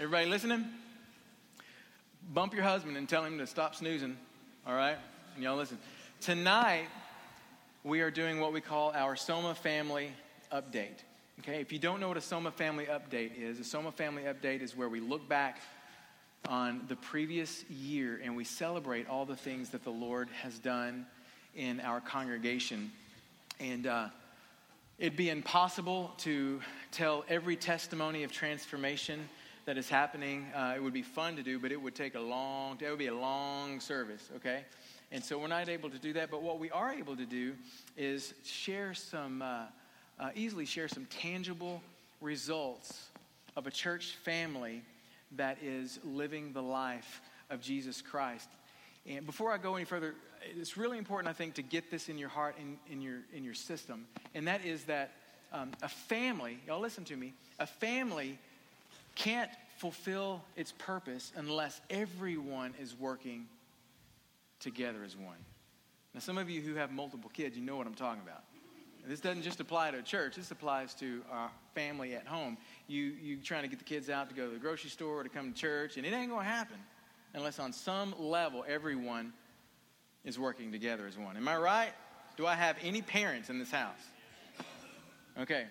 Everybody 0.00 0.30
listening? 0.30 0.64
Bump 2.32 2.54
your 2.54 2.62
husband 2.62 2.96
and 2.96 3.06
tell 3.06 3.22
him 3.22 3.36
to 3.36 3.46
stop 3.46 3.74
snoozing, 3.74 4.16
all 4.66 4.72
right? 4.72 4.96
And 5.34 5.44
y'all 5.44 5.58
listen. 5.58 5.76
Tonight, 6.22 6.86
we 7.84 8.00
are 8.00 8.10
doing 8.10 8.40
what 8.40 8.54
we 8.54 8.62
call 8.62 8.92
our 8.92 9.14
Soma 9.14 9.54
Family 9.54 10.10
Update. 10.50 11.04
Okay, 11.40 11.60
if 11.60 11.70
you 11.70 11.78
don't 11.78 12.00
know 12.00 12.08
what 12.08 12.16
a 12.16 12.22
Soma 12.22 12.50
Family 12.50 12.86
Update 12.86 13.38
is, 13.38 13.60
a 13.60 13.64
Soma 13.64 13.92
Family 13.92 14.22
Update 14.22 14.62
is 14.62 14.74
where 14.74 14.88
we 14.88 15.00
look 15.00 15.28
back 15.28 15.60
on 16.48 16.80
the 16.88 16.96
previous 16.96 17.68
year 17.68 18.22
and 18.24 18.34
we 18.34 18.44
celebrate 18.44 19.06
all 19.06 19.26
the 19.26 19.36
things 19.36 19.68
that 19.68 19.84
the 19.84 19.90
Lord 19.90 20.30
has 20.42 20.58
done 20.58 21.04
in 21.54 21.78
our 21.78 22.00
congregation. 22.00 22.90
And 23.60 23.86
uh, 23.86 24.08
it'd 24.98 25.18
be 25.18 25.28
impossible 25.28 26.12
to 26.20 26.62
tell 26.90 27.22
every 27.28 27.56
testimony 27.56 28.22
of 28.22 28.32
transformation 28.32 29.28
that 29.70 29.78
is 29.78 29.88
happening. 29.88 30.44
Uh, 30.52 30.72
it 30.74 30.82
would 30.82 30.92
be 30.92 31.00
fun 31.00 31.36
to 31.36 31.44
do, 31.44 31.56
but 31.56 31.70
it 31.70 31.80
would 31.80 31.94
take 31.94 32.16
a 32.16 32.20
long, 32.20 32.76
it 32.80 32.90
would 32.90 32.98
be 32.98 33.06
a 33.06 33.14
long 33.14 33.78
service, 33.78 34.28
okay? 34.34 34.64
And 35.12 35.22
so 35.22 35.38
we're 35.38 35.46
not 35.46 35.68
able 35.68 35.88
to 35.90 35.98
do 35.98 36.12
that. 36.14 36.28
But 36.28 36.42
what 36.42 36.58
we 36.58 36.72
are 36.72 36.92
able 36.92 37.14
to 37.14 37.24
do 37.24 37.54
is 37.96 38.34
share 38.42 38.94
some, 38.94 39.42
uh, 39.42 39.66
uh, 40.18 40.30
easily 40.34 40.64
share 40.64 40.88
some 40.88 41.04
tangible 41.04 41.82
results 42.20 43.10
of 43.54 43.68
a 43.68 43.70
church 43.70 44.16
family 44.24 44.82
that 45.36 45.58
is 45.62 46.00
living 46.02 46.52
the 46.52 46.62
life 46.62 47.20
of 47.48 47.60
Jesus 47.60 48.02
Christ. 48.02 48.48
And 49.06 49.24
before 49.24 49.52
I 49.52 49.58
go 49.58 49.76
any 49.76 49.84
further, 49.84 50.16
it's 50.58 50.76
really 50.76 50.98
important, 50.98 51.28
I 51.28 51.32
think, 51.32 51.54
to 51.54 51.62
get 51.62 51.92
this 51.92 52.08
in 52.08 52.18
your 52.18 52.28
heart 52.28 52.56
and 52.58 52.76
in, 52.88 52.94
in, 52.94 53.02
your, 53.02 53.18
in 53.32 53.44
your 53.44 53.54
system. 53.54 54.08
And 54.34 54.48
that 54.48 54.64
is 54.64 54.82
that 54.86 55.12
um, 55.52 55.70
a 55.80 55.88
family, 55.88 56.58
y'all 56.66 56.80
listen 56.80 57.04
to 57.04 57.16
me, 57.16 57.34
a 57.60 57.68
family 57.68 58.36
can't 59.20 59.50
fulfill 59.76 60.42
its 60.56 60.72
purpose 60.72 61.30
unless 61.36 61.80
everyone 61.90 62.74
is 62.80 62.96
working 62.98 63.46
together 64.60 65.04
as 65.04 65.14
one. 65.14 65.36
Now, 66.14 66.20
some 66.20 66.38
of 66.38 66.48
you 66.48 66.62
who 66.62 66.74
have 66.74 66.90
multiple 66.90 67.30
kids, 67.32 67.54
you 67.56 67.62
know 67.62 67.76
what 67.76 67.86
I'm 67.86 67.94
talking 67.94 68.22
about. 68.22 68.44
This 69.06 69.20
doesn't 69.20 69.42
just 69.42 69.60
apply 69.60 69.90
to 69.90 69.98
a 69.98 70.02
church. 70.02 70.36
This 70.36 70.50
applies 70.50 70.94
to 70.94 71.22
our 71.30 71.50
family 71.74 72.14
at 72.14 72.26
home. 72.26 72.56
You 72.86 73.04
you 73.20 73.36
trying 73.38 73.62
to 73.62 73.68
get 73.68 73.78
the 73.78 73.84
kids 73.84 74.08
out 74.10 74.28
to 74.30 74.34
go 74.34 74.46
to 74.46 74.52
the 74.52 74.58
grocery 74.58 74.90
store 74.90 75.20
or 75.20 75.22
to 75.22 75.28
come 75.28 75.52
to 75.52 75.58
church, 75.58 75.96
and 75.96 76.06
it 76.06 76.12
ain't 76.12 76.30
going 76.30 76.44
to 76.44 76.50
happen 76.50 76.76
unless 77.34 77.58
on 77.58 77.72
some 77.72 78.14
level 78.18 78.64
everyone 78.68 79.32
is 80.24 80.38
working 80.38 80.72
together 80.72 81.06
as 81.06 81.18
one. 81.18 81.36
Am 81.36 81.48
I 81.48 81.56
right? 81.56 81.92
Do 82.36 82.46
I 82.46 82.54
have 82.54 82.76
any 82.82 83.02
parents 83.02 83.50
in 83.50 83.58
this 83.58 83.70
house? 83.70 84.00
Okay. 85.38 85.66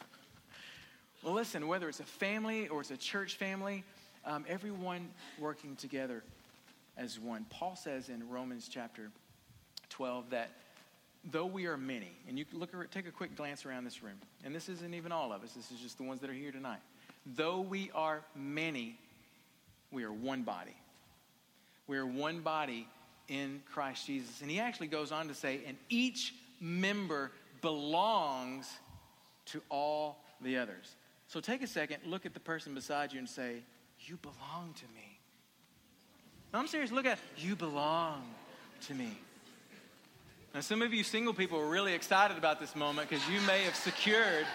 well, 1.23 1.33
listen. 1.33 1.67
Whether 1.67 1.87
it's 1.87 1.99
a 1.99 2.05
family 2.05 2.67
or 2.67 2.81
it's 2.81 2.91
a 2.91 2.97
church 2.97 3.35
family, 3.35 3.83
um, 4.25 4.45
everyone 4.47 5.09
working 5.39 5.75
together 5.75 6.23
as 6.97 7.19
one. 7.19 7.45
Paul 7.49 7.75
says 7.75 8.09
in 8.09 8.29
Romans 8.29 8.69
chapter 8.71 9.09
12 9.89 10.31
that 10.31 10.49
though 11.31 11.45
we 11.45 11.65
are 11.65 11.77
many, 11.77 12.11
and 12.27 12.37
you 12.37 12.45
look 12.51 12.71
take 12.91 13.07
a 13.07 13.11
quick 13.11 13.35
glance 13.35 13.65
around 13.65 13.85
this 13.85 14.03
room, 14.03 14.17
and 14.43 14.53
this 14.53 14.67
isn't 14.67 14.93
even 14.93 15.11
all 15.11 15.31
of 15.31 15.43
us, 15.43 15.53
this 15.53 15.71
is 15.71 15.79
just 15.79 15.97
the 15.97 16.03
ones 16.03 16.21
that 16.21 16.29
are 16.29 16.33
here 16.33 16.51
tonight. 16.51 16.81
Though 17.25 17.61
we 17.61 17.89
are 17.95 18.21
many, 18.35 18.97
we 19.91 20.03
are 20.03 20.11
one 20.11 20.43
body. 20.43 20.75
We 21.87 21.97
are 21.97 22.05
one 22.05 22.41
body 22.41 22.87
in 23.29 23.61
Christ 23.71 24.05
Jesus. 24.07 24.41
And 24.41 24.51
he 24.51 24.59
actually 24.59 24.87
goes 24.87 25.11
on 25.11 25.29
to 25.29 25.33
say, 25.33 25.61
and 25.65 25.77
each 25.89 26.33
member 26.59 27.31
belongs 27.61 28.69
to 29.47 29.61
all 29.69 30.23
the 30.41 30.57
others. 30.57 30.95
So 31.33 31.39
take 31.39 31.63
a 31.63 31.67
second, 31.67 31.97
look 32.05 32.27
at 32.27 32.35
the 32.35 32.39
person 32.39 32.75
beside 32.75 33.11
you, 33.11 33.17
and 33.17 33.27
say, 33.27 33.63
You 34.01 34.17
belong 34.17 34.75
to 34.75 34.85
me. 34.93 35.17
No, 36.53 36.59
I'm 36.59 36.67
serious. 36.67 36.91
Look 36.91 37.07
at 37.07 37.17
you 37.39 37.55
belong 37.55 38.21
to 38.81 38.93
me. 38.93 39.17
Now, 40.53 40.59
some 40.59 40.83
of 40.83 40.93
you 40.93 41.03
single 41.03 41.33
people 41.33 41.59
are 41.59 41.67
really 41.67 41.93
excited 41.93 42.37
about 42.37 42.59
this 42.59 42.75
moment 42.75 43.09
because 43.09 43.27
you 43.27 43.41
may 43.47 43.63
have 43.63 43.73
secured, 43.73 44.45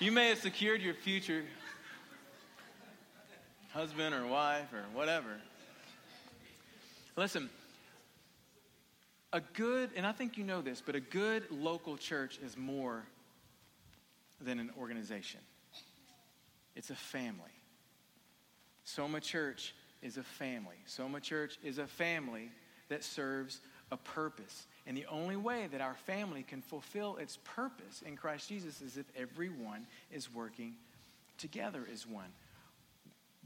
you 0.00 0.10
may 0.10 0.30
have 0.30 0.38
secured 0.38 0.82
your 0.82 0.94
future 0.94 1.44
husband 3.72 4.16
or 4.16 4.26
wife 4.26 4.72
or 4.72 4.82
whatever. 4.98 5.36
Listen, 7.16 7.48
a 9.32 9.40
good, 9.40 9.90
and 9.94 10.04
I 10.04 10.10
think 10.10 10.36
you 10.36 10.42
know 10.42 10.60
this, 10.60 10.82
but 10.84 10.96
a 10.96 11.00
good 11.00 11.44
local 11.52 11.96
church 11.96 12.40
is 12.44 12.56
more 12.56 13.04
than 14.40 14.58
an 14.58 14.72
organization. 14.76 15.38
It's 16.74 16.90
a 16.90 16.94
family. 16.94 17.50
Soma 18.84 19.20
Church 19.20 19.74
is 20.02 20.18
a 20.18 20.22
family. 20.22 20.76
Soma 20.86 21.20
Church 21.20 21.58
is 21.62 21.78
a 21.78 21.86
family 21.86 22.50
that 22.88 23.02
serves 23.02 23.60
a 23.90 23.96
purpose. 23.96 24.66
And 24.86 24.96
the 24.96 25.06
only 25.06 25.36
way 25.36 25.68
that 25.72 25.80
our 25.80 25.94
family 25.94 26.42
can 26.42 26.60
fulfill 26.60 27.16
its 27.16 27.38
purpose 27.44 28.02
in 28.04 28.16
Christ 28.16 28.48
Jesus 28.48 28.80
is 28.82 28.96
if 28.96 29.06
everyone 29.16 29.86
is 30.12 30.32
working 30.32 30.74
together 31.38 31.86
as 31.90 32.06
one. 32.06 32.32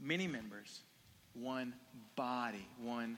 Many 0.01 0.27
members, 0.27 0.81
one 1.33 1.73
body, 2.15 2.67
one 2.81 3.17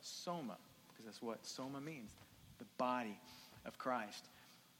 soma, 0.00 0.56
because 0.88 1.06
that's 1.06 1.22
what 1.22 1.44
soma 1.46 1.80
means 1.80 2.10
the 2.58 2.64
body 2.78 3.18
of 3.64 3.78
Christ. 3.78 4.24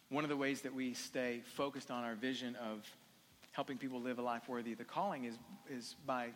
One 0.09 0.25
of 0.25 0.31
the 0.31 0.37
ways 0.37 0.63
that 0.63 0.75
we 0.75 0.95
stay 0.95 1.43
focused 1.57 1.91
on 1.91 2.05
our 2.05 2.15
vision 2.15 2.57
of 2.57 2.89
helping 3.57 3.79
people 3.79 4.03
live 4.03 4.19
a 4.19 4.23
life 4.23 4.51
worthy 4.51 4.73
of 4.73 4.79
the 4.79 4.85
calling 4.85 5.25
is, 5.25 5.39
is 5.71 5.97
by 6.05 6.29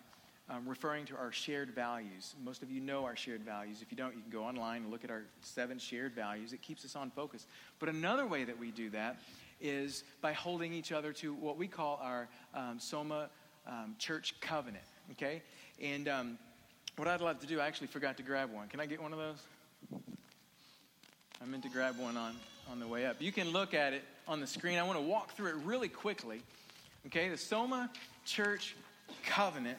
um, 0.48 0.66
referring 0.66 1.04
to 1.04 1.14
our 1.14 1.30
shared 1.30 1.70
values. 1.70 2.34
Most 2.42 2.62
of 2.62 2.70
you 2.70 2.80
know 2.80 3.04
our 3.04 3.14
shared 3.14 3.42
values. 3.42 3.82
If 3.82 3.92
you 3.92 3.96
don't, 3.98 4.16
you 4.16 4.22
can 4.22 4.30
go 4.30 4.42
online 4.42 4.84
and 4.84 4.90
look 4.90 5.04
at 5.04 5.10
our 5.10 5.24
seven 5.42 5.78
shared 5.78 6.14
values. 6.14 6.54
It 6.54 6.62
keeps 6.62 6.82
us 6.82 6.96
on 6.96 7.10
focus. 7.10 7.46
But 7.78 7.90
another 7.90 8.26
way 8.26 8.44
that 8.44 8.58
we 8.58 8.70
do 8.70 8.88
that 8.90 9.20
is 9.60 10.02
by 10.22 10.32
holding 10.32 10.72
each 10.72 10.92
other 10.92 11.12
to 11.12 11.34
what 11.34 11.58
we 11.58 11.68
call 11.68 12.00
our 12.02 12.26
um, 12.54 12.78
Soma 12.78 13.28
um, 13.66 13.96
Church 13.98 14.34
Covenant. 14.40 14.82
Okay? 15.12 15.42
And 15.78 16.08
um, 16.08 16.38
what 16.96 17.06
I'd 17.06 17.20
love 17.20 17.38
to 17.40 17.46
do, 17.46 17.60
I 17.60 17.66
actually 17.66 17.88
forgot 17.88 18.16
to 18.16 18.22
grab 18.22 18.50
one. 18.50 18.66
Can 18.68 18.80
I 18.80 18.86
get 18.86 19.02
one 19.02 19.12
of 19.12 19.18
those? 19.18 19.42
I 21.42 21.44
meant 21.44 21.64
to 21.64 21.68
grab 21.68 21.98
one 21.98 22.16
on, 22.16 22.34
on 22.72 22.80
the 22.80 22.88
way 22.88 23.04
up. 23.04 23.20
You 23.20 23.30
can 23.30 23.50
look 23.50 23.74
at 23.74 23.92
it 23.92 24.04
on 24.26 24.40
the 24.40 24.46
screen. 24.46 24.78
I 24.78 24.84
want 24.84 24.98
to 24.98 25.04
walk 25.04 25.36
through 25.36 25.48
it 25.48 25.56
really 25.66 25.88
quickly. 25.88 26.40
Okay? 27.06 27.28
The 27.28 27.36
Soma 27.36 27.90
Church 28.24 28.76
Covenant 29.24 29.78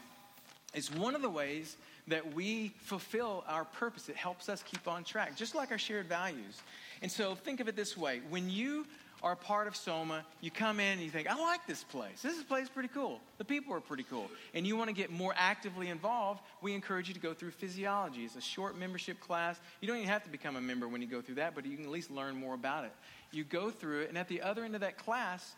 is 0.74 0.92
one 0.92 1.16
of 1.16 1.22
the 1.22 1.30
ways 1.30 1.78
that 2.08 2.34
we 2.34 2.74
fulfill 2.80 3.44
our 3.48 3.66
purpose. 3.66 4.10
It 4.10 4.16
helps 4.16 4.50
us 4.50 4.64
keep 4.64 4.88
on 4.88 5.04
track, 5.04 5.36
just 5.36 5.56
like 5.56 5.72
our 5.72 5.78
shared 5.78 6.08
values. 6.08 6.62
And 7.02 7.12
so 7.12 7.36
think 7.36 7.60
of 7.60 7.68
it 7.68 7.76
this 7.76 7.98
way 7.98 8.22
when 8.30 8.50
you 8.50 8.86
are 9.24 9.36
part 9.36 9.68
of 9.68 9.76
Soma, 9.76 10.26
you 10.42 10.50
come 10.50 10.80
in 10.80 10.94
and 10.94 11.02
you 11.02 11.10
think, 11.10 11.30
I 11.30 11.36
like 11.36 11.68
this 11.68 11.84
place. 11.84 12.22
This 12.24 12.42
place 12.44 12.64
is 12.64 12.70
pretty 12.70 12.90
cool. 12.90 13.20
The 13.38 13.46
people 13.46 13.74
are 13.74 13.80
pretty 13.80 14.04
cool. 14.04 14.28
And 14.54 14.66
you 14.66 14.76
want 14.76 14.90
to 14.90 14.96
get 14.96 15.12
more 15.12 15.34
actively 15.38 15.90
involved, 15.90 16.42
we 16.62 16.74
encourage 16.74 17.08
you 17.08 17.14
to 17.14 17.20
go 17.20 17.34
through 17.34 17.52
physiology. 17.52 18.24
It's 18.24 18.36
a 18.36 18.42
short 18.42 18.78
membership 18.78 19.20
class. 19.20 19.60
You 19.80 19.88
don't 19.88 19.98
even 19.98 20.10
have 20.10 20.24
to 20.24 20.30
become 20.30 20.56
a 20.56 20.62
member 20.62 20.88
when 20.88 21.02
you 21.02 21.08
go 21.08 21.22
through 21.22 21.36
that, 21.36 21.54
but 21.54 21.66
you 21.66 21.76
can 21.76 21.86
at 21.86 21.92
least 21.92 22.10
learn 22.10 22.36
more 22.36 22.56
about 22.56 22.86
it. 22.86 22.94
You 23.32 23.44
go 23.44 23.70
through 23.70 24.02
it, 24.02 24.10
and 24.10 24.18
at 24.18 24.28
the 24.28 24.42
other 24.42 24.64
end 24.64 24.74
of 24.74 24.82
that 24.82 24.98
class, 24.98 25.54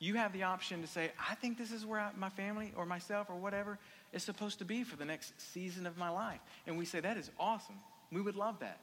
you 0.00 0.14
have 0.14 0.32
the 0.32 0.44
option 0.44 0.80
to 0.82 0.86
say, 0.86 1.10
I 1.30 1.34
think 1.34 1.58
this 1.58 1.72
is 1.72 1.84
where 1.84 2.00
I, 2.00 2.10
my 2.16 2.28
family 2.28 2.72
or 2.76 2.86
myself 2.86 3.28
or 3.30 3.36
whatever 3.36 3.78
is 4.12 4.22
supposed 4.22 4.58
to 4.60 4.64
be 4.64 4.84
for 4.84 4.96
the 4.96 5.04
next 5.04 5.32
season 5.52 5.86
of 5.86 5.96
my 5.98 6.08
life. 6.08 6.40
And 6.66 6.78
we 6.78 6.84
say, 6.84 7.00
that 7.00 7.16
is 7.16 7.30
awesome. 7.38 7.76
We 8.12 8.20
would 8.20 8.36
love 8.36 8.60
that. 8.60 8.78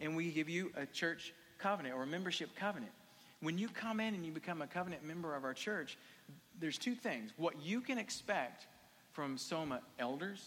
And 0.00 0.16
we 0.16 0.30
give 0.30 0.48
you 0.48 0.72
a 0.76 0.86
church 0.86 1.32
covenant 1.58 1.94
or 1.94 2.02
a 2.02 2.06
membership 2.06 2.50
covenant. 2.56 2.92
When 3.40 3.58
you 3.58 3.68
come 3.68 4.00
in 4.00 4.14
and 4.14 4.24
you 4.24 4.32
become 4.32 4.62
a 4.62 4.66
covenant 4.66 5.04
member 5.04 5.34
of 5.34 5.44
our 5.44 5.54
church, 5.54 5.96
there's 6.60 6.78
two 6.78 6.94
things. 6.94 7.32
What 7.36 7.54
you 7.62 7.80
can 7.80 7.98
expect 7.98 8.66
from 9.12 9.38
Soma 9.38 9.80
elders, 9.98 10.44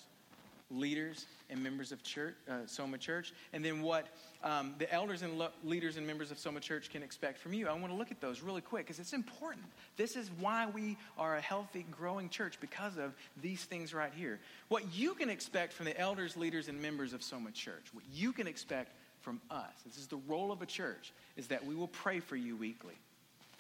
leaders, 0.71 1.25
and 1.49 1.63
members 1.63 1.91
of 1.91 2.03
church, 2.03 2.35
uh, 2.49 2.59
Soma 2.65 2.97
Church, 2.97 3.33
and 3.53 3.65
then 3.65 3.81
what 3.81 4.07
um, 4.43 4.75
the 4.77 4.91
elders 4.93 5.21
and 5.21 5.37
lo- 5.37 5.49
leaders 5.63 5.97
and 5.97 6.05
members 6.05 6.31
of 6.31 6.37
Soma 6.37 6.59
Church 6.59 6.89
can 6.89 7.01
expect 7.01 7.39
from 7.39 7.53
you. 7.53 7.67
I 7.67 7.73
want 7.73 7.87
to 7.87 7.93
look 7.93 8.11
at 8.11 8.21
those 8.21 8.41
really 8.41 8.61
quick 8.61 8.85
because 8.85 8.99
it's 8.99 9.13
important. 9.13 9.65
This 9.97 10.15
is 10.15 10.29
why 10.39 10.67
we 10.67 10.97
are 11.17 11.37
a 11.37 11.41
healthy, 11.41 11.85
growing 11.91 12.29
church 12.29 12.59
because 12.61 12.97
of 12.97 13.15
these 13.41 13.63
things 13.63 13.93
right 13.93 14.13
here. 14.15 14.39
What 14.67 14.93
you 14.93 15.15
can 15.15 15.29
expect 15.29 15.73
from 15.73 15.85
the 15.85 15.99
elders, 15.99 16.37
leaders, 16.37 16.67
and 16.67 16.81
members 16.81 17.13
of 17.13 17.23
Soma 17.23 17.51
Church, 17.51 17.85
what 17.93 18.03
you 18.13 18.31
can 18.31 18.47
expect 18.47 18.91
from 19.21 19.41
us, 19.51 19.73
this 19.85 19.97
is 19.97 20.07
the 20.07 20.19
role 20.27 20.51
of 20.51 20.61
a 20.61 20.65
church, 20.65 21.11
is 21.35 21.47
that 21.47 21.65
we 21.65 21.75
will 21.75 21.89
pray 21.89 22.19
for 22.19 22.35
you 22.35 22.55
weekly. 22.55 22.95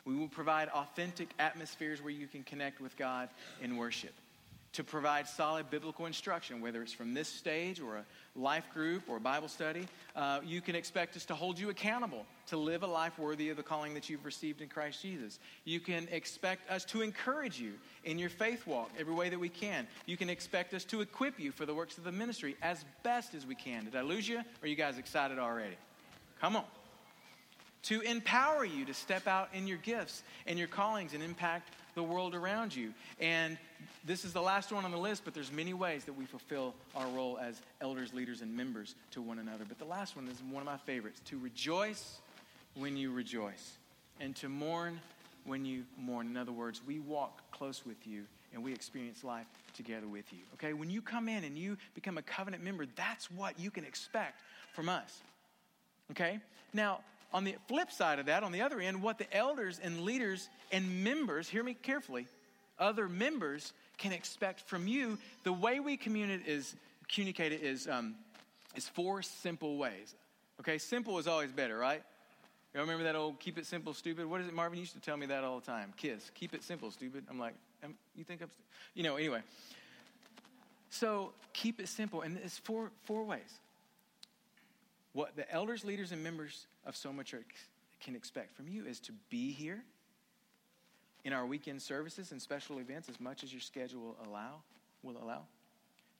We 0.05 0.15
will 0.15 0.29
provide 0.29 0.69
authentic 0.69 1.29
atmospheres 1.37 2.01
where 2.01 2.13
you 2.13 2.27
can 2.27 2.43
connect 2.43 2.79
with 2.79 2.95
God 2.97 3.29
in 3.61 3.77
worship. 3.77 4.13
To 4.73 4.83
provide 4.83 5.27
solid 5.27 5.69
biblical 5.69 6.05
instruction, 6.05 6.61
whether 6.61 6.81
it's 6.81 6.93
from 6.93 7.13
this 7.13 7.27
stage 7.27 7.79
or 7.79 7.97
a 7.97 8.05
life 8.35 8.65
group 8.73 9.03
or 9.07 9.17
a 9.17 9.19
Bible 9.19 9.47
study. 9.47 9.87
Uh, 10.15 10.39
you 10.45 10.61
can 10.61 10.75
expect 10.75 11.15
us 11.15 11.25
to 11.25 11.35
hold 11.35 11.57
you 11.57 11.69
accountable 11.69 12.25
to 12.47 12.57
live 12.57 12.83
a 12.83 12.87
life 12.87 13.17
worthy 13.17 13.49
of 13.49 13.57
the 13.57 13.63
calling 13.63 13.93
that 13.95 14.09
you've 14.09 14.25
received 14.25 14.61
in 14.61 14.69
Christ 14.69 15.01
Jesus. 15.01 15.39
You 15.65 15.79
can 15.79 16.07
expect 16.11 16.69
us 16.69 16.85
to 16.85 17.01
encourage 17.01 17.59
you 17.59 17.73
in 18.03 18.19
your 18.19 18.29
faith 18.29 18.67
walk 18.67 18.91
every 18.99 19.13
way 19.13 19.29
that 19.29 19.39
we 19.39 19.49
can. 19.49 19.87
You 20.05 20.17
can 20.17 20.29
expect 20.29 20.73
us 20.73 20.83
to 20.85 21.01
equip 21.01 21.39
you 21.39 21.51
for 21.51 21.65
the 21.65 21.73
works 21.73 21.97
of 21.97 22.03
the 22.03 22.11
ministry 22.11 22.55
as 22.61 22.85
best 23.03 23.33
as 23.33 23.45
we 23.45 23.55
can. 23.55 23.85
Did 23.85 23.95
I 23.95 24.01
lose 24.01 24.27
you? 24.27 24.41
Are 24.61 24.67
you 24.67 24.75
guys 24.75 24.97
excited 24.97 25.39
already? 25.39 25.75
Come 26.39 26.55
on. 26.55 26.65
To 27.83 28.01
empower 28.01 28.65
you 28.65 28.85
to 28.85 28.93
step 28.93 29.25
out 29.25 29.49
in 29.53 29.65
your 29.65 29.77
gifts 29.77 30.23
and 30.45 30.59
your 30.59 30.67
callings 30.67 31.13
and 31.13 31.23
impact 31.23 31.73
the 31.95 32.03
world 32.03 32.35
around 32.35 32.75
you. 32.75 32.93
And 33.19 33.57
this 34.05 34.25
is 34.25 34.33
the 34.33 34.41
last 34.41 34.71
one 34.71 34.85
on 34.85 34.91
the 34.91 34.97
list, 34.97 35.23
but 35.25 35.33
there's 35.33 35.51
many 35.51 35.73
ways 35.73 36.05
that 36.05 36.13
we 36.13 36.25
fulfill 36.25 36.73
our 36.95 37.07
role 37.07 37.37
as 37.37 37.61
elders, 37.81 38.13
leaders, 38.13 38.41
and 38.41 38.55
members 38.55 38.95
to 39.11 39.21
one 39.21 39.39
another. 39.39 39.65
But 39.67 39.79
the 39.79 39.85
last 39.85 40.15
one 40.15 40.27
is 40.27 40.41
one 40.49 40.61
of 40.61 40.65
my 40.65 40.77
favorites 40.77 41.21
to 41.25 41.37
rejoice 41.37 42.19
when 42.75 42.95
you 42.95 43.11
rejoice, 43.11 43.77
and 44.19 44.35
to 44.37 44.49
mourn 44.49 44.99
when 45.45 45.65
you 45.65 45.83
mourn. 45.97 46.27
In 46.27 46.37
other 46.37 46.51
words, 46.51 46.81
we 46.85 46.99
walk 46.99 47.51
close 47.51 47.85
with 47.85 48.05
you 48.05 48.23
and 48.53 48.63
we 48.63 48.73
experience 48.73 49.23
life 49.23 49.45
together 49.75 50.07
with 50.07 50.31
you. 50.31 50.39
Okay? 50.55 50.73
When 50.73 50.89
you 50.89 51.01
come 51.01 51.29
in 51.29 51.43
and 51.43 51.57
you 51.57 51.77
become 51.93 52.17
a 52.17 52.21
covenant 52.21 52.63
member, 52.63 52.85
that's 52.95 53.29
what 53.31 53.59
you 53.59 53.71
can 53.71 53.85
expect 53.85 54.41
from 54.73 54.89
us. 54.89 55.21
Okay? 56.11 56.39
Now, 56.73 56.99
on 57.33 57.43
the 57.43 57.55
flip 57.67 57.91
side 57.91 58.19
of 58.19 58.25
that, 58.25 58.43
on 58.43 58.51
the 58.51 58.61
other 58.61 58.79
end, 58.79 59.01
what 59.01 59.17
the 59.17 59.31
elders 59.35 59.79
and 59.81 60.01
leaders 60.01 60.49
and 60.71 61.03
members, 61.03 61.47
hear 61.47 61.63
me 61.63 61.73
carefully, 61.73 62.27
other 62.79 63.07
members 63.07 63.73
can 63.97 64.11
expect 64.11 64.61
from 64.61 64.87
you, 64.87 65.17
the 65.43 65.53
way 65.53 65.79
we 65.79 65.97
communicate 65.97 66.47
is, 66.47 66.75
communicate 67.07 67.51
it 67.51 67.61
is, 67.61 67.87
um, 67.87 68.15
is 68.75 68.87
four 68.87 69.21
simple 69.21 69.77
ways. 69.77 70.15
Okay, 70.59 70.77
simple 70.77 71.17
is 71.19 71.27
always 71.27 71.51
better, 71.51 71.77
right? 71.77 72.01
You 72.73 72.81
remember 72.81 73.03
that 73.03 73.15
old 73.15 73.39
keep 73.39 73.57
it 73.57 73.65
simple, 73.65 73.93
stupid? 73.93 74.25
What 74.25 74.41
is 74.41 74.47
it? 74.47 74.53
Marvin 74.53 74.77
You 74.77 74.81
used 74.81 74.93
to 74.93 74.99
tell 74.99 75.17
me 75.17 75.25
that 75.27 75.43
all 75.43 75.59
the 75.59 75.65
time. 75.65 75.93
Kiss, 75.97 76.31
keep 76.35 76.53
it 76.53 76.63
simple, 76.63 76.91
stupid. 76.91 77.25
I'm 77.29 77.39
like, 77.39 77.55
you 78.15 78.23
think 78.23 78.41
I'm, 78.41 78.49
st-? 78.49 78.65
you 78.93 79.03
know, 79.03 79.15
anyway. 79.15 79.41
So 80.89 81.31
keep 81.53 81.79
it 81.79 81.87
simple. 81.87 82.21
And 82.21 82.37
it's 82.43 82.57
four, 82.57 82.91
four 83.03 83.23
ways. 83.23 83.59
What 85.13 85.35
the 85.35 85.51
elders, 85.51 85.83
leaders, 85.83 86.11
and 86.11 86.23
members 86.23 86.67
of 86.85 86.95
Soma 86.95 87.23
Church 87.23 87.67
can 87.99 88.15
expect 88.15 88.55
from 88.55 88.67
you 88.67 88.85
is 88.85 88.99
to 89.01 89.11
be 89.29 89.51
here 89.51 89.83
in 91.25 91.33
our 91.33 91.45
weekend 91.45 91.81
services 91.81 92.31
and 92.31 92.41
special 92.41 92.79
events 92.79 93.09
as 93.09 93.19
much 93.19 93.43
as 93.43 93.51
your 93.51 93.61
schedule 93.61 94.01
will 94.01 94.17
allow, 94.29 94.61
will 95.03 95.17
allow. 95.21 95.41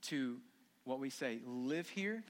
To 0.03 0.37
what 0.85 0.99
we 0.99 1.09
say, 1.09 1.39
live 1.45 1.87
here 1.89 2.23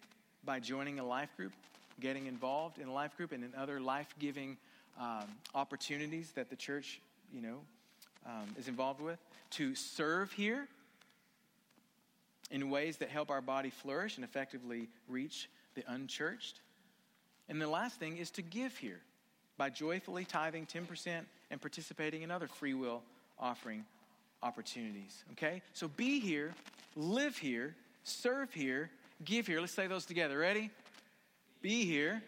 by 0.44 0.60
joining 0.60 1.00
a 1.00 1.06
life 1.06 1.36
group, 1.38 1.54
getting 2.00 2.28
involved 2.28 2.78
in 2.78 2.88
a 2.88 2.94
life 2.94 3.16
group 3.18 3.32
and 3.32 3.44
in 3.44 3.54
other 3.58 3.80
life-giving 3.80 4.58
um, 5.00 5.26
opportunities 5.56 6.32
that 6.34 6.50
the 6.50 6.56
church, 6.56 7.00
you 7.34 7.42
know, 7.42 7.60
um, 8.26 8.56
is 8.58 8.68
involved 8.68 9.02
with. 9.02 9.20
To 9.52 9.76
serve 9.76 10.32
here 10.34 10.68
in 12.52 12.70
ways 12.70 12.98
that 12.98 13.10
help 13.10 13.30
our 13.30 13.42
body 13.42 13.70
flourish 13.70 14.18
and 14.18 14.26
effectively 14.26 14.90
reach 15.08 15.50
the 15.80 15.94
unchurched. 15.94 16.60
And 17.48 17.62
the 17.62 17.68
last 17.68 18.00
thing 18.00 18.18
is 18.18 18.32
to 18.32 18.42
give 18.42 18.78
here 18.78 19.00
by 19.58 19.70
joyfully 19.70 20.26
tithing 20.26 20.66
10% 20.66 21.22
and 21.52 21.62
participating 21.62 22.22
in 22.22 22.32
other 22.32 22.48
free 22.48 22.74
will 22.74 23.02
offering 23.40 23.86
opportunities. 24.44 25.24
Okay? 25.34 25.62
So 25.74 25.88
be 25.88 26.20
here, 26.20 26.54
live 26.96 27.38
here, 27.38 27.76
serve 28.04 28.54
here, 28.54 28.90
give 29.24 29.48
here. 29.48 29.60
Let's 29.60 29.74
say 29.74 29.88
those 29.88 30.06
together. 30.06 30.38
Ready? 30.38 30.70
Be 31.62 31.86
here. 31.86 32.22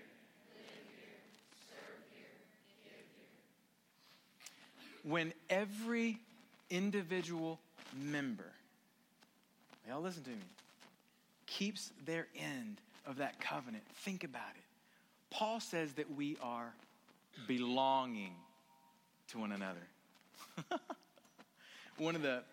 When 5.03 5.33
every 5.49 6.19
individual 6.69 7.59
member, 7.99 8.51
y'all 9.87 10.01
listen 10.01 10.23
to 10.23 10.29
me, 10.29 10.35
keeps 11.47 11.91
their 12.05 12.27
end 12.35 12.77
of 13.05 13.17
that 13.17 13.39
covenant, 13.39 13.83
think 14.03 14.23
about 14.23 14.51
it. 14.55 14.63
Paul 15.29 15.59
says 15.59 15.93
that 15.93 16.13
we 16.15 16.37
are 16.41 16.73
belonging 17.47 18.33
to 19.29 19.39
one 19.39 19.51
another. 19.51 19.79
one 21.97 22.15
of 22.15 22.21
the, 22.21 22.43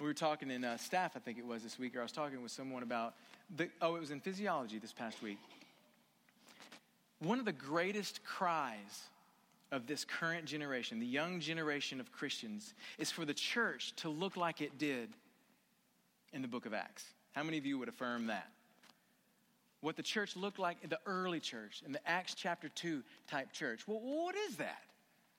we 0.00 0.06
were 0.06 0.14
talking 0.14 0.50
in 0.50 0.64
uh, 0.64 0.76
staff, 0.78 1.12
I 1.14 1.18
think 1.18 1.38
it 1.38 1.46
was 1.46 1.62
this 1.62 1.78
week, 1.78 1.94
or 1.94 2.00
I 2.00 2.02
was 2.02 2.12
talking 2.12 2.42
with 2.42 2.52
someone 2.52 2.82
about, 2.82 3.14
the, 3.54 3.68
oh, 3.80 3.96
it 3.96 4.00
was 4.00 4.10
in 4.10 4.20
physiology 4.20 4.78
this 4.78 4.92
past 4.92 5.22
week. 5.22 5.38
One 7.18 7.38
of 7.38 7.44
the 7.44 7.52
greatest 7.52 8.24
cries 8.24 9.08
of 9.70 9.86
this 9.86 10.04
current 10.04 10.44
generation, 10.44 11.00
the 11.00 11.06
young 11.06 11.40
generation 11.40 12.00
of 12.00 12.10
Christians, 12.12 12.74
is 12.98 13.10
for 13.10 13.24
the 13.24 13.34
church 13.34 13.94
to 13.96 14.08
look 14.08 14.36
like 14.36 14.60
it 14.60 14.78
did 14.78 15.10
in 16.32 16.42
the 16.42 16.48
book 16.48 16.66
of 16.66 16.74
Acts. 16.74 17.04
How 17.32 17.42
many 17.42 17.58
of 17.58 17.66
you 17.66 17.78
would 17.78 17.88
affirm 17.88 18.26
that? 18.26 18.48
What 19.82 19.96
the 19.96 20.02
church 20.02 20.36
looked 20.36 20.60
like 20.60 20.78
in 20.82 20.90
the 20.90 21.00
early 21.06 21.40
church, 21.40 21.82
in 21.84 21.92
the 21.92 22.08
Acts 22.08 22.34
chapter 22.34 22.68
2 22.68 23.02
type 23.28 23.52
church. 23.52 23.86
Well, 23.86 24.00
what 24.00 24.36
is 24.48 24.56
that? 24.56 24.80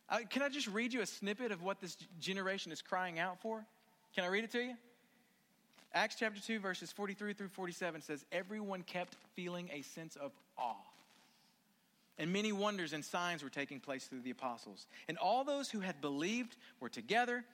Uh, 0.10 0.20
can 0.30 0.42
I 0.42 0.50
just 0.50 0.68
read 0.68 0.94
you 0.94 1.02
a 1.02 1.06
snippet 1.06 1.52
of 1.52 1.64
what 1.64 1.80
this 1.80 1.98
generation 2.20 2.72
is 2.72 2.82
crying 2.82 3.20
out 3.20 3.42
for? 3.42 3.66
Can 4.14 4.26
I 4.26 4.28
read 4.28 4.44
it 4.44 4.52
to 4.52 4.62
you? 4.62 4.76
Acts 5.94 6.16
chapter 6.20 6.42
2, 6.42 6.60
verses 6.60 6.92
43 6.92 7.34
through 7.34 7.48
47 7.48 8.02
says, 8.02 8.26
Everyone 8.34 8.84
kept 8.84 9.16
feeling 9.34 9.70
a 9.72 9.82
sense 9.82 10.18
of 10.18 10.34
awe. 10.58 10.76
And 12.18 12.34
many 12.34 12.52
wonders 12.52 12.92
and 12.92 13.04
signs 13.04 13.44
were 13.44 13.50
taking 13.50 13.80
place 13.80 14.06
through 14.06 14.22
the 14.22 14.32
apostles. 14.32 14.88
And 15.08 15.18
all 15.18 15.44
those 15.44 15.70
who 15.70 15.80
had 15.80 16.02
believed 16.02 16.58
were 16.80 16.90
together, 16.90 17.46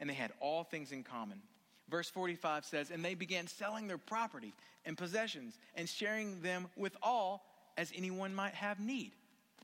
and 0.00 0.10
they 0.10 0.14
had 0.14 0.32
all 0.40 0.64
things 0.64 0.90
in 0.90 1.04
common. 1.04 1.40
Verse 1.88 2.08
45 2.08 2.64
says, 2.64 2.90
And 2.90 3.04
they 3.04 3.14
began 3.14 3.46
selling 3.46 3.86
their 3.86 3.98
property 3.98 4.52
and 4.84 4.96
possessions 4.96 5.58
and 5.74 5.88
sharing 5.88 6.40
them 6.40 6.68
with 6.76 6.96
all 7.02 7.44
as 7.76 7.92
anyone 7.94 8.34
might 8.34 8.54
have 8.54 8.80
need. 8.80 9.12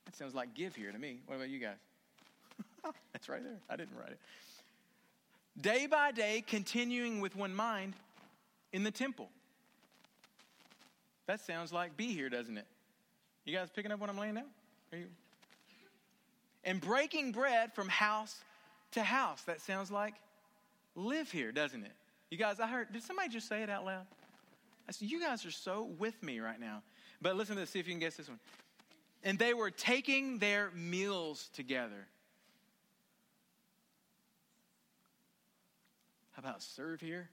That 0.04 0.16
sounds 0.16 0.34
like 0.34 0.54
give 0.54 0.74
here 0.74 0.92
to 0.92 0.98
me. 0.98 1.20
What 1.26 1.36
about 1.36 1.48
you 1.48 1.58
guys? 1.58 1.76
That's 3.12 3.28
right 3.28 3.42
there. 3.42 3.58
I 3.68 3.76
didn't 3.76 3.96
write 3.96 4.10
it. 4.10 4.18
Day 5.60 5.86
by 5.86 6.12
day, 6.12 6.42
continuing 6.46 7.20
with 7.20 7.36
one 7.36 7.54
mind 7.54 7.94
in 8.72 8.82
the 8.82 8.90
temple. 8.90 9.28
That 11.26 11.40
sounds 11.40 11.72
like 11.72 11.96
be 11.96 12.06
here, 12.06 12.28
doesn't 12.28 12.56
it? 12.56 12.66
You 13.44 13.56
guys 13.56 13.68
picking 13.74 13.92
up 13.92 14.00
what 14.00 14.10
I'm 14.10 14.18
laying 14.18 14.34
down? 14.34 14.46
Are 14.92 14.98
you? 14.98 15.06
And 16.64 16.80
breaking 16.80 17.32
bread 17.32 17.72
from 17.72 17.88
house 17.88 18.42
to 18.92 19.02
house. 19.02 19.42
That 19.42 19.60
sounds 19.60 19.90
like 19.90 20.14
live 20.94 21.30
here, 21.30 21.52
doesn't 21.52 21.84
it? 21.84 21.92
You 22.30 22.38
guys, 22.38 22.60
I 22.60 22.68
heard, 22.68 22.92
did 22.92 23.02
somebody 23.02 23.28
just 23.28 23.48
say 23.48 23.62
it 23.62 23.70
out 23.70 23.84
loud? 23.84 24.06
I 24.88 24.92
said, 24.92 25.10
you 25.10 25.20
guys 25.20 25.44
are 25.44 25.50
so 25.50 25.90
with 25.98 26.22
me 26.22 26.40
right 26.40 26.60
now. 26.60 26.82
But 27.20 27.36
listen 27.36 27.56
to 27.56 27.60
this, 27.60 27.70
see 27.70 27.80
if 27.80 27.86
you 27.86 27.92
can 27.92 28.00
guess 28.00 28.16
this 28.16 28.28
one. 28.28 28.38
And 29.22 29.38
they 29.38 29.52
were 29.52 29.70
taking 29.70 30.38
their 30.38 30.70
meals 30.74 31.50
together. 31.52 32.06
How 36.32 36.40
about 36.40 36.62
serve 36.62 37.00
here? 37.00 37.28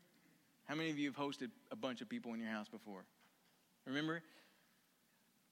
How 0.65 0.75
many 0.75 0.89
of 0.89 0.97
you 0.97 1.09
have 1.09 1.17
hosted 1.17 1.49
a 1.71 1.75
bunch 1.75 2.01
of 2.01 2.09
people 2.09 2.33
in 2.33 2.39
your 2.39 2.49
house 2.49 2.67
before? 2.67 3.05
Remember? 3.85 4.21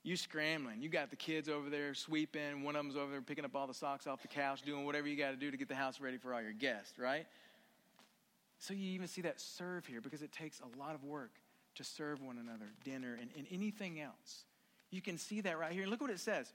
You 0.04 0.18
scrambling. 0.18 0.82
You 0.82 0.90
got 0.90 1.10
the 1.10 1.16
kids 1.16 1.48
over 1.48 1.70
there 1.70 1.94
sweeping. 1.94 2.64
One 2.64 2.76
of 2.76 2.84
them's 2.84 2.98
over 2.98 3.12
there 3.12 3.22
picking 3.22 3.46
up 3.46 3.56
all 3.56 3.66
the 3.66 3.74
socks 3.74 4.08
off 4.08 4.22
the 4.22 4.28
couch, 4.28 4.64
doing 4.64 4.86
whatever 4.86 5.08
you 5.08 5.16
got 5.16 5.32
to 5.32 5.38
do 5.38 5.50
to 5.52 5.58
get 5.58 5.70
the 5.70 5.76
house 5.76 6.02
ready 6.02 6.18
for 6.18 6.34
all 6.34 6.42
your 6.42 6.52
guests, 6.52 7.00
right? 7.00 7.26
So 8.66 8.74
you 8.74 8.90
even 8.94 9.08
see 9.08 9.22
that 9.22 9.40
serve 9.40 9.86
here 9.86 10.02
because 10.02 10.24
it 10.24 10.32
takes 10.32 10.60
a 10.60 10.80
lot 10.80 10.96
of 10.96 11.04
work 11.04 11.30
to 11.76 11.84
serve 11.84 12.20
one 12.24 12.40
another, 12.40 12.66
dinner, 12.84 13.16
and, 13.22 13.30
and 13.38 13.46
anything 13.52 14.00
else. 14.02 14.46
You 14.90 15.04
can 15.04 15.20
see 15.20 15.42
that 15.42 15.60
right 15.60 15.72
here. 15.72 15.86
Look 15.86 16.02
what 16.02 16.10
it 16.10 16.20
says 16.20 16.52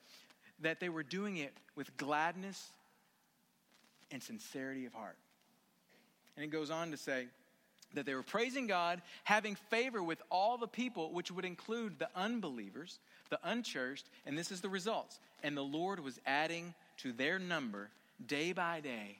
that 0.61 0.81
they 0.81 0.89
were 0.89 1.05
doing 1.05 1.37
it 1.37 1.53
with 1.77 1.97
gladness 1.97 2.71
and 4.11 4.21
sincerity 4.21 4.87
of 4.87 4.93
heart. 4.93 5.17
And 6.35 6.45
it 6.45 6.49
goes 6.49 6.69
on 6.69 6.91
to 6.91 6.97
say 6.97 7.29
that 7.95 8.07
they 8.07 8.15
were 8.15 8.25
praising 8.25 8.67
God, 8.67 9.03
having 9.23 9.55
favor 9.55 10.03
with 10.03 10.21
all 10.31 10.59
the 10.59 10.67
people, 10.67 11.13
which 11.13 11.31
would 11.31 11.45
include 11.45 12.01
the 12.01 12.09
unbelievers, 12.17 12.99
the 13.29 13.39
unchurched, 13.45 14.07
and 14.27 14.37
this 14.37 14.51
is 14.51 14.61
the 14.61 14.69
results. 14.69 15.21
And 15.45 15.57
the 15.57 15.63
Lord 15.63 16.01
was 16.01 16.19
adding 16.27 16.75
to 16.99 17.13
their 17.13 17.39
number 17.39 17.89
day 18.27 18.53
by 18.53 18.81
day 18.81 19.19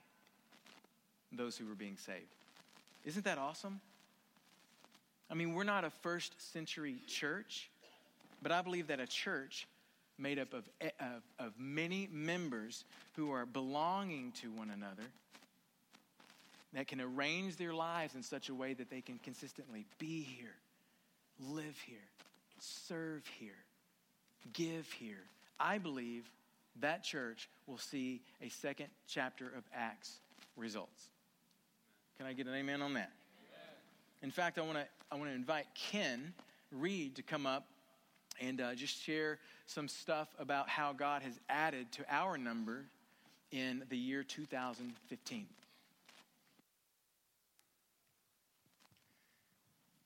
those 1.31 1.55
who 1.55 1.65
were 1.65 1.75
being 1.75 1.95
saved. 1.95 2.27
Isn't 3.05 3.25
that 3.25 3.37
awesome? 3.37 3.81
I 5.29 5.33
mean, 5.33 5.53
we're 5.53 5.63
not 5.63 5.83
a 5.83 5.89
first 5.89 6.51
century 6.51 6.97
church, 7.07 7.69
but 8.41 8.51
I 8.51 8.61
believe 8.61 8.87
that 8.87 8.99
a 8.99 9.07
church 9.07 9.67
made 10.17 10.37
up 10.37 10.53
of, 10.53 10.69
eh, 10.81 10.89
of, 10.99 11.47
of 11.47 11.53
many 11.57 12.07
members 12.11 12.83
who 13.15 13.31
are 13.31 13.45
belonging 13.45 14.31
to 14.41 14.51
one 14.51 14.69
another 14.69 15.07
that 16.73 16.87
can 16.87 17.01
arrange 17.01 17.57
their 17.57 17.73
lives 17.73 18.15
in 18.15 18.23
such 18.23 18.49
a 18.49 18.53
way 18.53 18.73
that 18.73 18.89
they 18.89 19.01
can 19.01 19.19
consistently 19.19 19.85
be 19.99 20.21
here, 20.21 20.55
live 21.39 21.77
here, 21.85 21.97
serve 22.59 23.23
here, 23.39 23.51
give 24.53 24.89
here. 24.93 25.23
I 25.59 25.77
believe 25.77 26.29
that 26.79 27.03
church 27.03 27.49
will 27.67 27.77
see 27.77 28.21
a 28.41 28.49
second 28.49 28.87
chapter 29.07 29.47
of 29.47 29.63
Acts 29.73 30.19
results. 30.55 31.10
Can 32.17 32.27
I 32.27 32.33
get 32.33 32.47
an 32.47 32.53
amen 32.53 32.81
on 32.81 32.93
that? 32.93 33.11
In 34.23 34.31
fact, 34.31 34.59
I 34.59 34.61
want 34.61 34.77
to 34.77 34.85
I 35.11 35.15
want 35.15 35.29
to 35.29 35.35
invite 35.35 35.65
Ken 35.75 36.33
Reed 36.71 37.15
to 37.15 37.23
come 37.23 37.45
up 37.45 37.65
and 38.39 38.61
uh, 38.61 38.75
just 38.75 39.01
share 39.01 39.39
some 39.65 39.87
stuff 39.87 40.27
about 40.39 40.69
how 40.69 40.93
God 40.93 41.21
has 41.21 41.39
added 41.49 41.91
to 41.93 42.05
our 42.09 42.37
number 42.37 42.85
in 43.51 43.83
the 43.89 43.97
year 43.97 44.23
2015. 44.23 45.45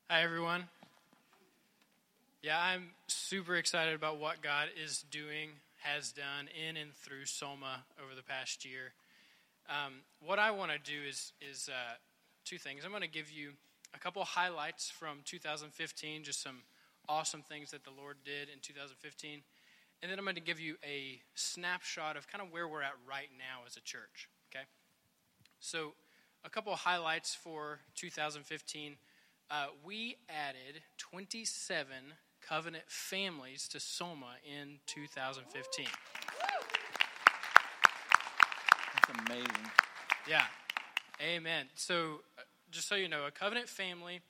Hi, 0.09 0.21
everyone. 0.23 0.65
Yeah, 2.41 2.59
I'm 2.59 2.91
super 3.07 3.55
excited 3.55 3.95
about 3.95 4.19
what 4.19 4.41
God 4.41 4.67
is 4.83 5.03
doing, 5.09 5.49
has 5.81 6.11
done 6.11 6.47
in 6.67 6.77
and 6.77 6.93
through 6.93 7.25
Soma 7.25 7.83
over 8.03 8.15
the 8.15 8.23
past 8.23 8.65
year. 8.65 8.93
Um, 9.69 9.93
what 10.25 10.39
I 10.39 10.51
want 10.51 10.71
to 10.71 10.79
do 10.79 10.97
is, 11.07 11.33
is 11.41 11.69
uh, 11.69 11.95
two 12.43 12.57
things. 12.57 12.83
I'm 12.85 12.91
going 12.91 13.01
to 13.01 13.07
give 13.07 13.31
you 13.31 13.51
a 13.93 13.99
couple 13.99 14.23
highlights 14.23 14.89
from 14.89 15.19
2015, 15.25 16.23
just 16.23 16.41
some 16.41 16.57
awesome 17.07 17.41
things 17.41 17.71
that 17.71 17.83
the 17.83 17.91
Lord 17.91 18.17
did 18.23 18.49
in 18.49 18.59
2015. 18.61 19.41
And 20.01 20.11
then 20.11 20.19
I'm 20.19 20.25
going 20.25 20.35
to 20.35 20.41
give 20.41 20.59
you 20.59 20.75
a 20.83 21.21
snapshot 21.33 22.17
of 22.17 22.27
kind 22.27 22.43
of 22.43 22.51
where 22.51 22.67
we're 22.67 22.83
at 22.83 22.93
right 23.09 23.29
now 23.37 23.65
as 23.65 23.77
a 23.77 23.81
church. 23.81 24.29
Okay? 24.51 24.65
So, 25.59 25.93
a 26.43 26.49
couple 26.49 26.75
highlights 26.75 27.33
for 27.33 27.79
2015. 27.95 28.97
Uh, 29.49 29.67
we 29.83 30.17
added 30.29 30.81
27 30.97 31.87
covenant 32.47 32.83
families 32.87 33.67
to 33.69 33.79
Soma 33.79 34.35
in 34.43 34.77
2015. 34.85 35.87
That's 39.07 39.19
amazing. 39.29 39.71
Yeah. 40.27 40.43
Amen. 41.21 41.67
So, 41.75 42.21
uh, 42.37 42.41
just 42.71 42.87
so 42.87 42.95
you 42.95 43.07
know, 43.07 43.25
a 43.25 43.31
covenant 43.31 43.69
family 43.69 44.21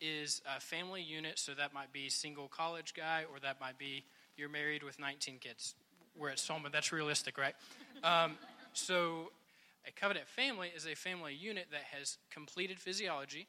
is 0.00 0.42
a 0.56 0.60
family 0.60 1.02
unit, 1.02 1.38
so 1.38 1.52
that 1.54 1.72
might 1.72 1.92
be 1.92 2.08
single 2.08 2.48
college 2.48 2.94
guy, 2.94 3.24
or 3.32 3.38
that 3.40 3.60
might 3.60 3.78
be 3.78 4.04
you're 4.36 4.48
married 4.48 4.82
with 4.82 4.98
19 4.98 5.38
kids. 5.38 5.74
We're 6.16 6.30
at 6.30 6.38
Soma, 6.38 6.68
that's 6.70 6.92
realistic, 6.92 7.38
right? 7.38 7.54
Um, 8.04 8.36
so, 8.72 9.30
a 9.86 9.92
covenant 9.92 10.26
family 10.26 10.72
is 10.74 10.86
a 10.88 10.96
family 10.96 11.34
unit 11.34 11.66
that 11.70 11.82
has 11.96 12.18
completed 12.32 12.80
physiology 12.80 13.46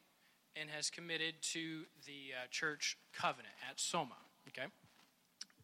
and 0.56 0.70
has 0.70 0.92
committed 0.92 1.34
to 1.54 1.86
the 2.06 2.34
uh, 2.36 2.48
church 2.52 2.96
covenant 3.14 3.56
at 3.68 3.80
Soma. 3.80 4.14
Okay? 4.50 4.68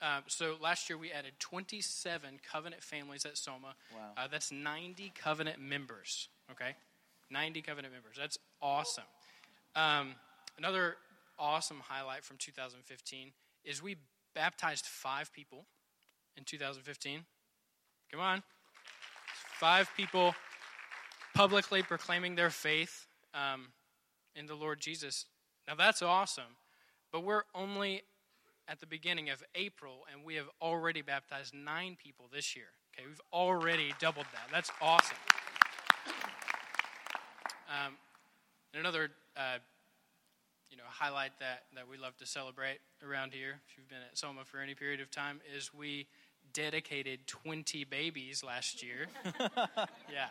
Um, 0.01 0.24
so 0.27 0.56
last 0.62 0.89
year 0.89 0.98
we 0.98 1.12
added 1.12 1.34
27 1.39 2.39
covenant 2.50 2.84
families 2.84 3.25
at 3.25 3.38
Soma. 3.38 3.75
Wow. 3.94 4.00
Uh, 4.15 4.27
that's 4.32 4.51
90 4.51 5.12
covenant 5.15 5.60
members. 5.60 6.29
Okay? 6.51 6.75
90 7.29 7.62
covenant 7.62 7.94
members. 7.94 8.15
That's 8.18 8.38
awesome. 8.62 9.03
Um, 9.75 10.15
another 10.58 10.96
awesome 11.38 11.82
highlight 11.86 12.24
from 12.24 12.38
2015 12.38 13.32
is 13.65 13.84
we 13.84 13.98
baptized 14.34 14.86
five 14.86 15.34
people 15.34 15.65
in 16.38 16.44
2015. 16.44 17.25
Come 18.12 18.22
on. 18.22 18.44
Five 19.60 19.89
people 19.96 20.34
publicly 21.36 21.84
proclaiming 21.84 22.36
their 22.36 22.50
faith 22.50 23.06
um, 23.34 23.68
in 24.36 24.46
the 24.46 24.56
Lord 24.56 24.79
Jesus. 24.79 25.25
Now 25.68 25.75
that's 25.75 26.01
awesome, 26.01 26.56
but 27.12 27.24
we're 27.24 27.44
only 27.53 28.01
at 28.70 28.80
the 28.80 28.86
beginning 28.86 29.30
of 29.30 29.44
April 29.56 30.06
and 30.12 30.24
we 30.24 30.36
have 30.36 30.48
already 30.62 31.02
baptized 31.02 31.54
nine 31.54 31.98
people 32.02 32.28
this 32.32 32.56
year. 32.56 32.68
Okay, 32.94 33.08
we've 33.08 33.22
already 33.34 33.94
doubled 34.00 34.28
that. 34.32 34.48
That's 34.52 34.72
awesome. 34.82 35.18
Um, 37.68 37.94
and 38.74 38.82
another, 38.82 39.10
uh, 39.36 39.58
you 40.70 40.78
know, 40.78 40.84
highlight 40.88 41.32
that, 41.40 41.64
that 41.76 41.88
we 41.90 41.98
love 41.98 42.16
to 42.18 42.26
celebrate 42.26 42.80
around 43.08 43.34
here, 43.34 43.60
if 43.68 43.78
you've 43.78 43.90
been 43.90 44.00
at 44.10 44.18
Soma 44.18 44.44
for 44.46 44.60
any 44.60 44.76
period 44.76 45.02
of 45.02 45.10
time, 45.10 45.42
is 45.56 45.74
we 45.74 46.08
dedicated 46.54 47.26
20 47.28 47.84
babies 47.86 48.44
last 48.44 48.84
year. 48.84 49.08
yeah. 50.12 50.28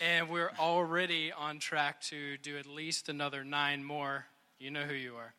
And 0.00 0.28
we're 0.30 0.52
already 0.58 1.32
on 1.32 1.58
track 1.58 2.00
to 2.02 2.38
do 2.38 2.58
at 2.58 2.66
least 2.66 3.08
another 3.08 3.44
nine 3.44 3.84
more. 3.84 4.26
You 4.58 4.70
know 4.70 4.82
who 4.82 4.94
you 4.94 5.16
are. 5.16 5.34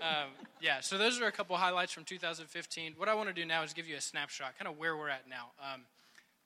Um, 0.00 0.30
yeah, 0.62 0.80
so 0.80 0.96
those 0.96 1.20
are 1.20 1.26
a 1.26 1.32
couple 1.32 1.56
highlights 1.56 1.92
from 1.92 2.04
2015. 2.04 2.94
What 2.96 3.08
I 3.08 3.14
want 3.14 3.28
to 3.28 3.34
do 3.34 3.44
now 3.44 3.62
is 3.62 3.74
give 3.74 3.86
you 3.86 3.96
a 3.96 4.00
snapshot, 4.00 4.58
kind 4.58 4.68
of 4.68 4.78
where 4.78 4.96
we're 4.96 5.10
at 5.10 5.28
now. 5.28 5.50
Um, 5.60 5.82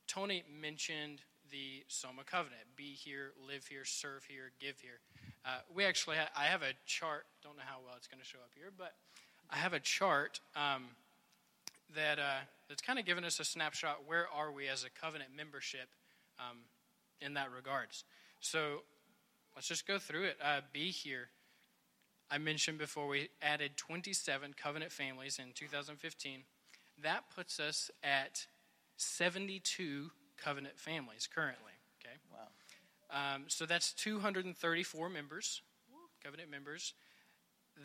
Tony 0.08 0.42
mentioned 0.60 1.20
the 1.50 1.84
Soma 1.86 2.24
Covenant 2.24 2.62
be 2.74 2.92
here, 2.92 3.32
live 3.46 3.66
here, 3.68 3.84
serve 3.84 4.24
here, 4.24 4.50
give 4.60 4.80
here. 4.80 4.98
Uh, 5.44 5.58
we 5.72 5.84
actually, 5.84 6.16
ha- 6.16 6.30
I 6.36 6.46
have 6.46 6.62
a 6.62 6.72
chart, 6.84 7.26
don't 7.44 7.56
know 7.56 7.62
how 7.64 7.78
well 7.84 7.94
it's 7.96 8.08
going 8.08 8.20
to 8.20 8.26
show 8.26 8.38
up 8.38 8.50
here, 8.56 8.72
but 8.76 8.94
I 9.48 9.56
have 9.56 9.72
a 9.72 9.80
chart 9.80 10.40
um, 10.56 10.86
that 11.94 12.18
uh, 12.18 12.42
that's 12.68 12.82
kind 12.82 12.98
of 12.98 13.04
given 13.04 13.24
us 13.24 13.38
a 13.38 13.44
snapshot 13.44 14.00
where 14.06 14.26
are 14.34 14.50
we 14.50 14.66
as 14.66 14.84
a 14.84 14.90
covenant 15.00 15.30
membership 15.36 15.88
um, 16.40 16.58
in 17.20 17.34
that 17.34 17.52
regards. 17.54 18.04
So 18.40 18.82
let's 19.54 19.68
just 19.68 19.86
go 19.86 19.98
through 19.98 20.24
it. 20.24 20.38
Uh, 20.42 20.60
be 20.72 20.90
here. 20.90 21.28
I 22.30 22.38
mentioned 22.38 22.78
before 22.78 23.06
we 23.06 23.28
added 23.42 23.76
27 23.76 24.54
covenant 24.54 24.92
families 24.92 25.38
in 25.38 25.52
2015. 25.54 26.40
That 27.02 27.24
puts 27.34 27.60
us 27.60 27.90
at 28.02 28.46
72 28.96 30.10
covenant 30.36 30.78
families 30.78 31.28
currently. 31.32 31.72
Okay. 32.00 32.16
Wow. 32.32 33.34
Um, 33.34 33.44
so 33.48 33.66
that's 33.66 33.92
234 33.92 35.08
members, 35.08 35.62
covenant 36.22 36.50
members. 36.50 36.94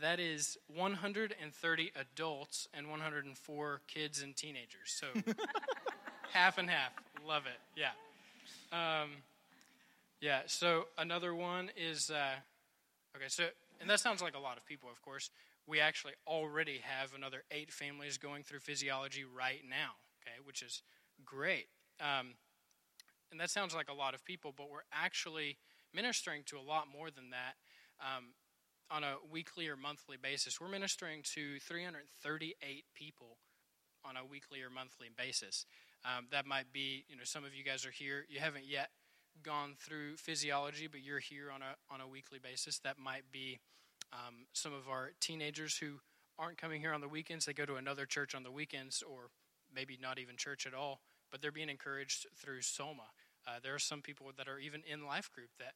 That 0.02 0.20
is 0.20 0.58
130 0.76 1.92
adults 1.96 2.68
and 2.74 2.90
104 2.90 3.82
kids 3.88 4.22
and 4.22 4.36
teenagers. 4.36 4.68
So 4.86 5.08
half 6.32 6.58
and 6.58 6.70
half. 6.70 6.92
Love 7.28 7.44
it. 7.48 7.60
Yeah. 7.76 7.92
Um, 8.72 9.10
yeah. 10.22 10.42
So 10.46 10.86
another 10.98 11.34
one 11.34 11.72
is 11.76 12.12
uh, 12.12 12.36
okay. 13.16 13.26
So 13.28 13.46
and 13.80 13.90
that 13.90 14.00
sounds 14.00 14.22
like 14.22 14.36
a 14.36 14.40
lot 14.40 14.58
of 14.58 14.66
people. 14.66 14.90
Of 14.92 15.02
course, 15.02 15.30
we 15.68 15.80
actually 15.80 16.14
already 16.28 16.82
have 16.84 17.14
another 17.14 17.44
eight 17.52 17.72
families 17.72 18.18
going 18.18 18.44
through 18.44 18.60
physiology 18.60 19.24
right 19.24 19.62
now. 19.68 19.92
Okay, 20.22 20.38
which 20.44 20.62
is 20.62 20.84
great. 21.26 21.68
Um, 22.00 22.36
and 23.32 23.40
that 23.40 23.50
sounds 23.50 23.76
like 23.76 23.90
a 23.90 23.94
lot 23.94 24.14
of 24.14 24.26
people, 24.26 24.54
but 24.56 24.70
we're 24.70 24.88
actually 24.92 25.58
ministering 25.94 26.44
to 26.48 26.58
a 26.58 26.62
lot 26.62 26.88
more 26.92 27.12
than 27.12 27.30
that 27.30 27.56
um, 28.02 28.34
on 28.90 29.04
a 29.04 29.16
weekly 29.32 29.68
or 29.68 29.78
monthly 29.78 30.18
basis. 30.22 30.60
We're 30.60 30.70
ministering 30.70 31.22
to 31.36 31.60
338 31.60 32.86
people 32.96 33.38
on 34.04 34.18
a 34.18 34.26
weekly 34.26 34.62
or 34.62 34.70
monthly 34.70 35.10
basis. 35.16 35.66
Um, 36.06 36.28
that 36.32 36.46
might 36.46 36.72
be, 36.72 37.06
you 37.08 37.16
know, 37.16 37.24
some 37.24 37.44
of 37.44 37.54
you 37.54 37.64
guys 37.64 37.86
are 37.86 37.92
here. 37.92 38.26
You 38.30 38.40
haven't 38.40 38.66
yet 38.66 38.90
gone 39.44 39.76
through 39.80 40.18
physiology, 40.18 40.88
but 40.88 41.02
you're 41.02 41.20
here 41.20 41.52
on 41.54 41.62
a 41.62 41.94
on 41.94 42.02
a 42.02 42.08
weekly 42.08 42.40
basis. 42.40 42.80
That 42.80 42.98
might 42.98 43.32
be 43.32 43.60
um, 44.14 44.46
some 44.54 44.74
of 44.74 44.88
our 44.90 45.12
teenagers 45.20 45.78
who 45.78 46.00
aren't 46.38 46.58
coming 46.58 46.82
here 46.82 46.94
on 46.94 47.02
the 47.02 47.08
weekends. 47.08 47.46
They 47.46 47.54
go 47.54 47.66
to 47.66 47.76
another 47.76 48.06
church 48.06 48.34
on 48.36 48.44
the 48.44 48.52
weekends, 48.52 49.04
or 49.04 49.30
maybe 49.74 49.98
not 50.02 50.20
even 50.20 50.38
church 50.38 50.66
at 50.66 50.74
all 50.74 51.02
but 51.32 51.42
they're 51.42 51.52
being 51.52 51.70
encouraged 51.70 52.28
through 52.36 52.62
Soma. 52.62 53.12
Uh, 53.48 53.60
there 53.64 53.76
are 53.76 53.80
some 53.80 54.02
people 54.02 54.28
that 54.38 54.48
are 54.48 54.60
even 54.60 54.82
in 54.92 55.06
life 55.06 55.32
group 55.32 55.50
that 55.60 55.74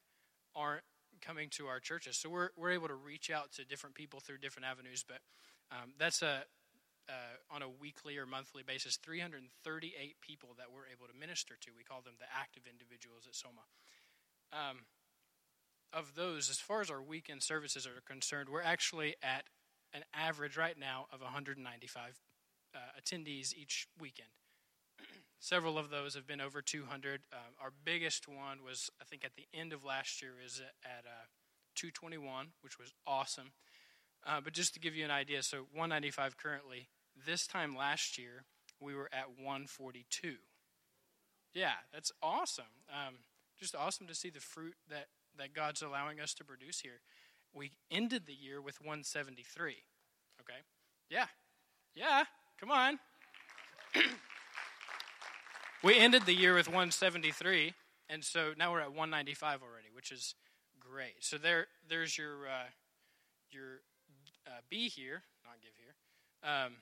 aren't 0.54 0.84
coming 1.20 1.48
to 1.50 1.66
our 1.66 1.80
churches. 1.80 2.16
So 2.16 2.28
we're, 2.28 2.50
we're 2.56 2.72
able 2.72 2.88
to 2.88 2.94
reach 2.94 3.30
out 3.30 3.52
to 3.52 3.64
different 3.64 3.94
people 3.94 4.20
through 4.20 4.38
different 4.38 4.66
avenues. 4.66 5.04
But 5.06 5.18
um, 5.70 5.92
that's 5.98 6.22
a, 6.22 6.42
uh, 7.08 7.54
on 7.54 7.62
a 7.62 7.68
weekly 7.68 8.16
or 8.16 8.26
monthly 8.26 8.62
basis, 8.62 8.96
338 8.96 10.16
people 10.20 10.50
that 10.58 10.66
we're 10.72 10.88
able 10.92 11.06
to 11.06 11.18
minister 11.18 11.54
to. 11.60 11.70
We 11.76 11.84
call 11.84 12.00
them 12.00 12.14
the 12.18 12.26
active 12.32 12.64
individuals 12.70 13.26
at 13.28 13.34
Soma. 13.34 13.66
Um, 14.52 14.86
of 15.92 16.14
those, 16.16 16.50
as 16.50 16.58
far 16.58 16.80
as 16.80 16.90
our 16.90 17.02
weekend 17.02 17.42
services 17.42 17.86
are 17.86 18.02
concerned, 18.06 18.48
we're 18.48 18.62
actually 18.62 19.14
at 19.22 19.44
an 19.92 20.02
average 20.12 20.56
right 20.56 20.78
now 20.78 21.06
of 21.12 21.20
195 21.20 22.20
uh, 22.74 22.78
attendees 23.00 23.54
each 23.54 23.86
weekend. 24.00 24.30
Several 25.38 25.78
of 25.78 25.90
those 25.90 26.14
have 26.14 26.26
been 26.26 26.40
over 26.40 26.60
200. 26.60 27.22
Uh, 27.32 27.36
our 27.62 27.70
biggest 27.84 28.26
one 28.26 28.64
was, 28.64 28.90
I 29.00 29.04
think, 29.04 29.24
at 29.24 29.36
the 29.36 29.46
end 29.54 29.72
of 29.72 29.84
last 29.84 30.20
year, 30.20 30.32
is 30.44 30.60
at 30.84 31.04
uh, 31.06 31.26
221, 31.76 32.48
which 32.60 32.78
was 32.78 32.92
awesome. 33.06 33.52
Uh, 34.26 34.40
but 34.40 34.52
just 34.52 34.74
to 34.74 34.80
give 34.80 34.94
you 34.94 35.04
an 35.04 35.10
idea, 35.10 35.42
so 35.42 35.66
195 35.72 36.36
currently. 36.36 36.88
This 37.26 37.46
time 37.46 37.76
last 37.76 38.18
year, 38.18 38.44
we 38.80 38.94
were 38.94 39.10
at 39.12 39.38
142. 39.38 40.36
Yeah, 41.52 41.72
that's 41.92 42.10
awesome. 42.22 42.64
Um, 42.90 43.14
just 43.58 43.76
awesome 43.76 44.06
to 44.06 44.14
see 44.14 44.30
the 44.30 44.40
fruit 44.40 44.74
that, 44.88 45.06
that 45.38 45.54
God's 45.54 45.82
allowing 45.82 46.20
us 46.20 46.34
to 46.34 46.44
produce 46.44 46.80
here. 46.80 47.00
We 47.52 47.72
ended 47.90 48.26
the 48.26 48.34
year 48.34 48.60
with 48.60 48.80
173. 48.80 49.76
Okay? 50.40 50.58
Yeah. 51.08 51.26
Yeah. 51.94 52.24
Come 52.58 52.70
on. 52.70 52.98
we 55.84 55.98
ended 55.98 56.26
the 56.26 56.34
year 56.34 56.54
with 56.54 56.66
173, 56.66 57.74
and 58.08 58.24
so 58.24 58.52
now 58.56 58.72
we're 58.72 58.80
at 58.80 58.88
195 58.88 59.62
already, 59.62 59.88
which 59.94 60.10
is 60.10 60.34
great. 60.80 61.14
So 61.20 61.38
there, 61.38 61.66
there's 61.88 62.18
your 62.18 62.46
uh, 62.46 62.70
your 63.50 63.80
uh, 64.46 64.60
be 64.70 64.88
here, 64.88 65.22
not 65.44 65.60
give 65.62 65.72
here. 65.76 65.94
Um, 66.48 66.74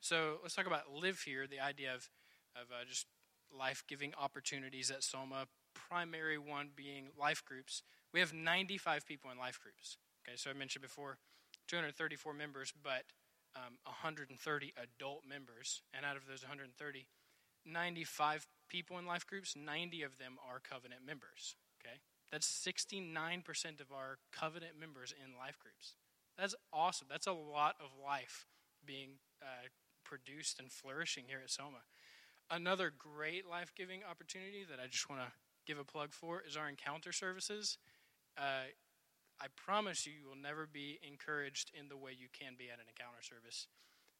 so 0.00 0.38
let's 0.42 0.54
talk 0.54 0.66
about 0.66 0.92
live 0.92 1.20
here. 1.20 1.46
The 1.46 1.60
idea 1.60 1.94
of 1.94 2.08
of 2.56 2.68
uh, 2.70 2.84
just 2.86 3.06
life 3.56 3.84
giving 3.88 4.12
opportunities 4.20 4.90
at 4.90 5.02
Soma. 5.02 5.46
Primary 5.74 6.38
one 6.38 6.70
being 6.74 7.08
life 7.18 7.42
groups. 7.44 7.82
We 8.12 8.20
have 8.20 8.32
95 8.32 9.06
people 9.06 9.30
in 9.30 9.38
life 9.38 9.58
groups. 9.60 9.96
Okay, 10.26 10.36
so 10.36 10.50
I 10.50 10.52
mentioned 10.52 10.82
before, 10.82 11.18
234 11.68 12.34
members, 12.34 12.72
but 12.82 13.04
um, 13.56 13.78
130 13.84 14.74
adult 14.76 15.22
members, 15.28 15.82
and 15.94 16.04
out 16.04 16.16
of 16.16 16.26
those 16.26 16.42
130, 16.42 17.06
95 17.64 18.46
people 18.68 18.98
in 18.98 19.06
life 19.06 19.26
groups, 19.26 19.54
90 19.56 20.02
of 20.02 20.18
them 20.18 20.36
are 20.48 20.60
covenant 20.60 21.00
members. 21.06 21.56
Okay, 21.80 21.96
that's 22.30 22.46
69% 22.46 23.80
of 23.80 23.92
our 23.92 24.18
covenant 24.32 24.78
members 24.78 25.12
in 25.12 25.36
life 25.38 25.58
groups. 25.58 25.94
That's 26.42 26.56
awesome. 26.72 27.06
That's 27.08 27.28
a 27.28 27.32
lot 27.32 27.76
of 27.78 27.94
life 28.02 28.46
being 28.84 29.10
uh, 29.40 29.70
produced 30.04 30.58
and 30.58 30.72
flourishing 30.72 31.22
here 31.28 31.38
at 31.40 31.50
Soma. 31.50 31.86
Another 32.50 32.90
great 32.90 33.46
life 33.48 33.70
giving 33.76 34.00
opportunity 34.02 34.66
that 34.68 34.80
I 34.82 34.88
just 34.88 35.08
want 35.08 35.22
to 35.22 35.30
give 35.68 35.78
a 35.78 35.84
plug 35.84 36.12
for 36.12 36.42
is 36.42 36.56
our 36.56 36.68
encounter 36.68 37.12
services. 37.12 37.78
Uh, 38.36 38.74
I 39.40 39.46
promise 39.54 40.04
you, 40.04 40.14
you 40.18 40.28
will 40.28 40.42
never 40.42 40.66
be 40.66 40.98
encouraged 41.06 41.70
in 41.78 41.88
the 41.88 41.96
way 41.96 42.10
you 42.10 42.26
can 42.32 42.54
be 42.58 42.66
at 42.66 42.82
an 42.82 42.90
encounter 42.90 43.22
service 43.22 43.68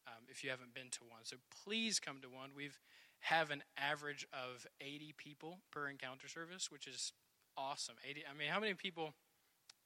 um, 0.06 0.22
if 0.28 0.44
you 0.44 0.50
haven't 0.50 0.74
been 0.74 0.90
to 0.92 1.00
one. 1.00 1.24
So 1.24 1.38
please 1.64 1.98
come 1.98 2.20
to 2.22 2.28
one. 2.28 2.50
We've 2.54 2.78
have 3.18 3.50
an 3.50 3.64
average 3.76 4.28
of 4.32 4.64
80 4.80 5.14
people 5.18 5.58
per 5.72 5.88
encounter 5.88 6.28
service, 6.28 6.70
which 6.70 6.86
is 6.86 7.12
awesome. 7.56 7.96
80 8.08 8.22
I 8.30 8.38
mean, 8.38 8.48
how 8.48 8.60
many 8.60 8.74
people 8.74 9.14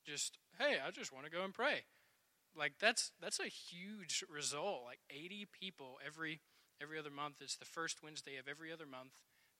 just, 0.05 0.37
"Hey, 0.59 0.79
I 0.79 0.91
just 0.91 1.13
want 1.13 1.25
to 1.25 1.31
go 1.31 1.43
and 1.43 1.55
pray." 1.55 1.85
Like 2.57 2.81
that's 2.81 3.13
that's 3.21 3.39
a 3.39 3.47
huge 3.47 4.25
result. 4.33 4.83
Like 4.85 5.01
80 5.11 5.47
people 5.53 5.99
every 6.05 6.41
every 6.81 6.99
other 6.99 7.11
month. 7.11 7.37
It's 7.41 7.57
the 7.57 7.69
first 7.69 8.03
Wednesday 8.03 8.37
of 8.37 8.49
every 8.49 8.73
other 8.73 8.87
month. 8.87 9.13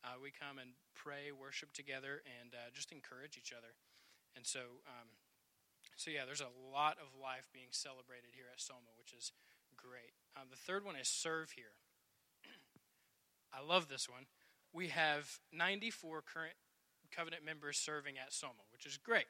Uh, 0.05 0.17
we 0.23 0.31
come 0.31 0.59
and 0.59 0.77
pray, 0.95 1.33
worship 1.33 1.73
together, 1.73 2.23
and 2.41 2.55
uh, 2.55 2.71
just 2.73 2.93
encourage 2.93 3.37
each 3.37 3.53
other. 3.53 3.75
And 4.37 4.47
so, 4.47 4.85
um, 4.87 5.09
so 5.97 6.11
yeah, 6.11 6.25
there's 6.25 6.45
a 6.45 6.53
lot 6.73 6.97
of 7.01 7.17
life 7.19 7.49
being 7.53 7.73
celebrated 7.73 8.37
here 8.37 8.47
at 8.53 8.61
Soma, 8.61 8.93
which 8.99 9.13
is 9.17 9.33
great. 9.77 10.13
Um, 10.37 10.49
the 10.51 10.61
third 10.61 10.85
one 10.85 10.95
is 10.95 11.09
serve 11.09 11.53
here. 11.57 11.75
I 13.53 13.65
love 13.65 13.89
this 13.89 14.09
one. 14.09 14.27
We 14.73 14.89
have 14.89 15.41
94 15.53 16.23
current 16.23 16.55
covenant 17.11 17.45
members 17.45 17.79
serving 17.79 18.15
at 18.19 18.33
Soma, 18.33 18.69
which 18.71 18.85
is 18.85 18.99
great. 18.99 19.27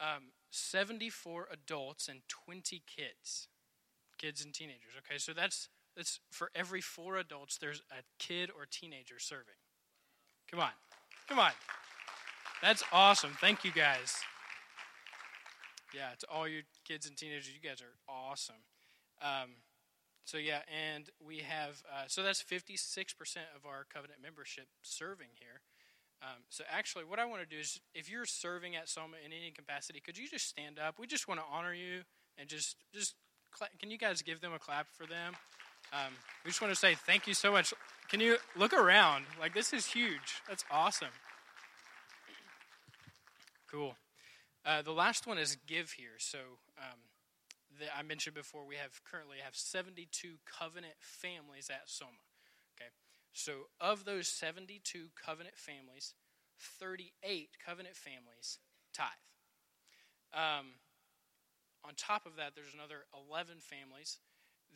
Um, 0.00 0.32
74 0.50 1.48
adults 1.50 2.08
and 2.08 2.20
20 2.28 2.82
kids, 2.86 3.48
kids 4.18 4.44
and 4.44 4.52
teenagers. 4.52 4.92
Okay, 4.98 5.18
so 5.18 5.32
that's 5.32 5.68
that's 5.96 6.20
for 6.30 6.50
every 6.54 6.80
four 6.80 7.16
adults. 7.16 7.56
There's 7.58 7.82
a 7.90 8.02
kid 8.18 8.50
or 8.50 8.66
teenager 8.70 9.18
serving. 9.18 9.54
Come 10.50 10.60
on, 10.60 10.70
come 11.28 11.38
on. 11.38 11.52
That's 12.62 12.82
awesome. 12.92 13.32
Thank 13.40 13.64
you 13.64 13.72
guys. 13.72 14.14
Yeah, 15.94 16.10
to 16.18 16.26
all 16.28 16.46
your 16.46 16.62
kids 16.84 17.06
and 17.06 17.16
teenagers, 17.16 17.48
you 17.48 17.66
guys 17.66 17.80
are 17.80 17.96
awesome. 18.08 18.56
Um, 19.22 19.50
so 20.24 20.38
yeah, 20.38 20.60
and 20.66 21.08
we 21.24 21.38
have 21.38 21.82
uh, 21.88 22.04
so 22.08 22.22
that's 22.22 22.42
56% 22.42 22.82
of 23.54 23.64
our 23.64 23.86
covenant 23.92 24.20
membership 24.22 24.66
serving 24.82 25.28
here. 25.38 25.60
Um, 26.22 26.42
so 26.48 26.64
actually, 26.70 27.04
what 27.04 27.18
I 27.18 27.24
want 27.24 27.42
to 27.42 27.48
do 27.48 27.60
is, 27.60 27.80
if 27.94 28.10
you're 28.10 28.24
serving 28.24 28.74
at 28.74 28.88
Soma 28.88 29.16
in 29.24 29.32
any 29.32 29.50
capacity, 29.50 30.00
could 30.00 30.16
you 30.16 30.28
just 30.28 30.48
stand 30.48 30.78
up? 30.78 30.98
We 30.98 31.06
just 31.06 31.28
want 31.28 31.40
to 31.40 31.46
honor 31.52 31.74
you 31.74 32.02
and 32.38 32.48
just 32.48 32.76
just 32.94 33.14
can 33.80 33.90
you 33.90 33.98
guys 33.98 34.22
give 34.22 34.40
them 34.40 34.52
a 34.52 34.58
clap 34.58 34.86
for 34.92 35.06
them? 35.06 35.34
Um, 35.92 36.12
we 36.44 36.50
just 36.50 36.60
want 36.60 36.72
to 36.72 36.78
say 36.78 36.94
thank 36.94 37.26
you 37.26 37.34
so 37.34 37.52
much. 37.52 37.72
Can 38.08 38.20
you 38.20 38.36
look 38.56 38.72
around? 38.72 39.24
Like 39.38 39.54
this 39.54 39.72
is 39.72 39.86
huge. 39.86 40.42
That's 40.48 40.64
awesome. 40.70 41.08
Cool. 43.70 43.96
Uh, 44.64 44.82
the 44.82 44.92
last 44.92 45.26
one 45.26 45.38
is 45.38 45.56
give 45.66 45.92
here. 45.92 46.18
So 46.18 46.38
um, 46.78 46.98
the, 47.78 47.86
I 47.96 48.02
mentioned 48.02 48.34
before, 48.34 48.66
we 48.66 48.76
have 48.76 49.00
currently 49.04 49.38
have 49.44 49.54
72 49.54 50.36
covenant 50.44 50.94
families 50.98 51.70
at 51.70 51.82
Soma. 51.86 52.25
So, 53.36 53.68
of 53.78 54.06
those 54.08 54.28
72 54.28 54.80
covenant 55.12 55.58
families, 55.60 56.14
38 56.80 57.50
covenant 57.60 57.94
families 57.94 58.56
tithe. 58.96 59.12
Um, 60.32 60.80
on 61.84 61.92
top 62.00 62.24
of 62.24 62.36
that, 62.36 62.56
there's 62.56 62.72
another 62.72 63.04
11 63.12 63.60
families 63.60 64.24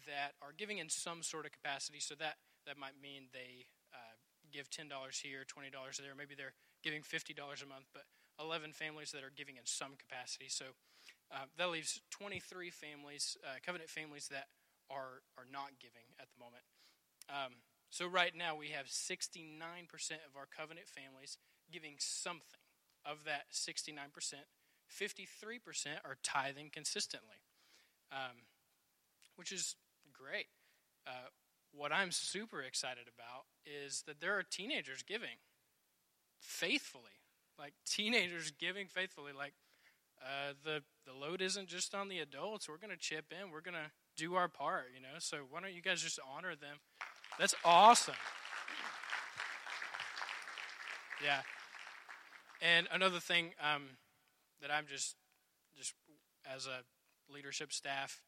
that 0.05 0.37
are 0.45 0.53
giving 0.53 0.77
in 0.77 0.93
some 0.93 1.23
sort 1.23 1.47
of 1.47 1.53
capacity. 1.53 2.01
So 2.01 2.15
that, 2.21 2.37
that 2.67 2.77
might 2.77 3.01
mean 3.01 3.33
they 3.33 3.65
uh, 3.97 4.21
give 4.53 4.69
$10 4.69 4.93
here, 5.25 5.49
$20 5.49 5.73
there. 5.97 6.13
Maybe 6.13 6.37
they're 6.37 6.53
giving 6.85 7.01
$50 7.01 7.33
a 7.33 7.67
month, 7.67 7.89
but 7.97 8.05
11 8.39 8.73
families 8.77 9.11
that 9.13 9.25
are 9.25 9.33
giving 9.35 9.57
in 9.57 9.65
some 9.65 9.97
capacity. 9.97 10.53
So 10.53 10.77
uh, 11.33 11.49
that 11.57 11.71
leaves 11.71 12.01
23 12.11 12.69
families, 12.69 13.39
uh, 13.41 13.57
covenant 13.65 13.89
families, 13.89 14.29
that 14.29 14.53
are, 14.93 15.25
are 15.41 15.49
not 15.51 15.81
giving 15.81 16.13
at 16.21 16.29
the 16.29 16.39
moment. 16.45 16.65
Um, 17.33 17.57
so, 17.91 18.07
right 18.07 18.33
now, 18.37 18.55
we 18.55 18.69
have 18.69 18.87
69% 18.87 19.27
of 19.33 20.37
our 20.37 20.47
covenant 20.47 20.87
families 20.89 21.39
giving 21.73 21.95
something. 21.99 22.61
Of 23.05 23.25
that 23.25 23.51
69%, 23.51 23.97
53% 24.93 25.87
are 26.05 26.19
tithing 26.23 26.69
consistently, 26.71 27.41
um, 28.13 28.45
which 29.37 29.53
is 29.53 29.75
great. 30.13 30.49
Uh, 31.07 31.31
what 31.73 31.93
I'm 31.93 32.13
super 32.13 32.61
excited 32.61 33.05
about 33.09 33.47
is 33.65 34.03
that 34.07 34.21
there 34.21 34.39
are 34.39 34.43
teenagers 34.43 35.03
giving 35.03 35.39
faithfully. 36.39 37.05
Like, 37.59 37.73
teenagers 37.87 38.51
giving 38.51 38.87
faithfully. 38.87 39.33
Like, 39.37 39.55
uh, 40.23 40.53
the, 40.63 40.83
the 41.07 41.19
load 41.19 41.41
isn't 41.41 41.69
just 41.69 41.95
on 41.95 42.09
the 42.09 42.19
adults. 42.19 42.69
We're 42.69 42.77
going 42.77 42.91
to 42.91 42.99
chip 42.99 43.33
in, 43.33 43.51
we're 43.51 43.63
going 43.63 43.75
to 43.75 43.91
do 44.15 44.35
our 44.35 44.49
part, 44.49 44.89
you 44.95 45.01
know? 45.01 45.19
So, 45.19 45.39
why 45.49 45.63
don't 45.63 45.73
you 45.73 45.83
guys 45.83 46.03
just 46.03 46.21
honor 46.37 46.55
them? 46.55 46.77
That's 47.39 47.55
awesome. 47.65 48.15
Yeah. 51.25 51.41
And 52.63 52.89
another 52.93 53.21
thing 53.21 53.53
um, 53.63 53.85
that 54.61 54.71
I'm 54.71 54.87
just, 54.87 55.17
just 55.77 55.95
as 56.45 56.67
a 56.67 56.83
leadership 57.33 57.73
staff 57.73 58.21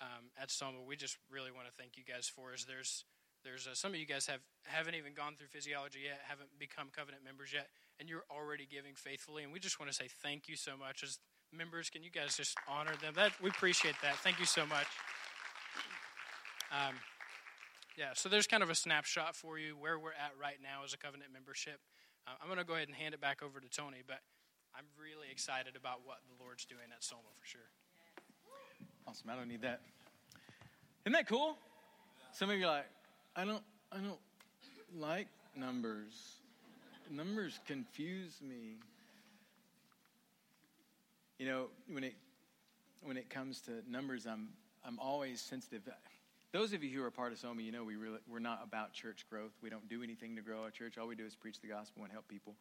um, 0.00 0.30
at 0.40 0.50
Soma, 0.50 0.78
we 0.86 0.96
just 0.96 1.18
really 1.30 1.50
want 1.50 1.66
to 1.66 1.72
thank 1.72 1.96
you 1.96 2.04
guys 2.04 2.28
for 2.28 2.54
is 2.54 2.64
there's 2.64 3.04
there's 3.44 3.66
uh, 3.66 3.74
some 3.74 3.92
of 3.92 4.00
you 4.00 4.06
guys 4.06 4.26
have 4.26 4.40
haven't 4.64 4.94
even 4.94 5.14
gone 5.14 5.34
through 5.36 5.46
physiology 5.46 6.00
yet, 6.04 6.20
haven't 6.26 6.48
become 6.58 6.88
covenant 6.94 7.22
members 7.24 7.52
yet, 7.52 7.68
and 8.00 8.08
you're 8.08 8.24
already 8.30 8.66
giving 8.66 8.94
faithfully. 8.94 9.44
And 9.44 9.52
we 9.52 9.60
just 9.60 9.78
want 9.78 9.90
to 9.90 9.96
say 9.96 10.08
thank 10.22 10.48
you 10.48 10.56
so 10.56 10.76
much 10.76 11.02
as 11.02 11.18
members. 11.52 11.88
Can 11.88 12.02
you 12.02 12.10
guys 12.10 12.36
just 12.36 12.58
honor 12.68 12.96
them? 13.00 13.12
That 13.14 13.32
we 13.40 13.50
appreciate 13.50 13.94
that. 14.02 14.16
Thank 14.16 14.40
you 14.40 14.46
so 14.46 14.66
much. 14.66 14.86
Um, 16.72 16.96
yeah, 17.96 18.10
so 18.14 18.28
there's 18.28 18.46
kind 18.46 18.62
of 18.62 18.70
a 18.70 18.74
snapshot 18.74 19.34
for 19.34 19.58
you 19.58 19.74
where 19.78 19.98
we're 19.98 20.10
at 20.10 20.32
right 20.40 20.58
now 20.62 20.84
as 20.84 20.92
a 20.92 20.98
covenant 20.98 21.32
membership. 21.32 21.80
Uh, 22.26 22.32
I'm 22.40 22.46
going 22.46 22.58
to 22.58 22.64
go 22.64 22.74
ahead 22.74 22.88
and 22.88 22.96
hand 22.96 23.14
it 23.14 23.20
back 23.20 23.42
over 23.42 23.58
to 23.58 23.68
Tony, 23.68 24.02
but 24.06 24.20
I'm 24.76 24.84
really 25.00 25.28
excited 25.32 25.76
about 25.76 26.00
what 26.04 26.18
the 26.28 26.44
Lord's 26.44 26.66
doing 26.66 26.92
at 26.94 27.02
Soma 27.02 27.22
for 27.40 27.46
sure. 27.46 27.70
Awesome. 29.08 29.30
I 29.30 29.36
don't 29.36 29.48
need 29.48 29.62
that. 29.62 29.80
Isn't 31.04 31.12
that 31.12 31.26
cool? 31.26 31.56
Some 32.32 32.50
of 32.50 32.58
you 32.58 32.64
are 32.64 32.68
like, 32.68 32.86
I 33.34 33.44
don't, 33.44 33.62
I 33.90 33.98
don't 33.98 34.18
like 34.94 35.28
numbers. 35.56 36.40
Numbers 37.10 37.60
confuse 37.66 38.40
me. 38.42 38.76
You 41.38 41.46
know, 41.46 41.66
when 41.88 42.04
it 42.04 42.14
when 43.02 43.16
it 43.16 43.30
comes 43.30 43.60
to 43.62 43.70
numbers, 43.88 44.26
I'm 44.26 44.48
I'm 44.84 44.98
always 44.98 45.40
sensitive. 45.40 45.82
Those 46.56 46.72
of 46.72 46.82
you 46.82 46.98
who 46.98 47.04
are 47.04 47.10
part 47.10 47.32
of 47.32 47.38
SOMA, 47.38 47.60
you 47.60 47.70
know 47.70 47.84
we 47.84 47.96
really, 47.96 48.18
we're 48.26 48.38
not 48.38 48.62
about 48.64 48.94
church 48.94 49.26
growth. 49.28 49.52
We 49.62 49.68
don't 49.68 49.86
do 49.90 50.02
anything 50.02 50.36
to 50.36 50.40
grow 50.40 50.62
our 50.62 50.70
church. 50.70 50.96
All 50.96 51.06
we 51.06 51.14
do 51.14 51.26
is 51.26 51.36
preach 51.36 51.60
the 51.60 51.68
gospel 51.68 52.02
and 52.02 52.10
help 52.10 52.26
people. 52.28 52.54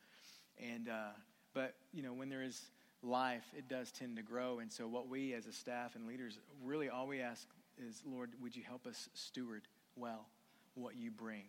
And 0.62 0.90
uh, 0.90 1.14
but 1.54 1.76
you 1.94 2.04
know 2.04 2.12
when 2.12 2.28
there 2.28 2.44
is 2.44 2.62
life, 3.02 3.46
it 3.58 3.70
does 3.70 3.94
tend 3.94 4.18
to 4.18 4.22
grow. 4.22 4.60
And 4.60 4.70
so 4.70 4.86
what 4.86 5.08
we 5.08 5.34
as 5.34 5.48
a 5.48 5.54
staff 5.54 5.96
and 5.96 6.08
leaders 6.08 6.40
really 6.62 6.90
all 6.90 7.08
we 7.08 7.22
ask 7.22 7.48
is, 7.78 8.04
Lord, 8.06 8.32
would 8.42 8.54
you 8.54 8.64
help 8.68 8.86
us 8.86 9.08
steward 9.14 9.62
well 9.96 10.26
what 10.74 10.98
you 10.98 11.10
bring? 11.10 11.44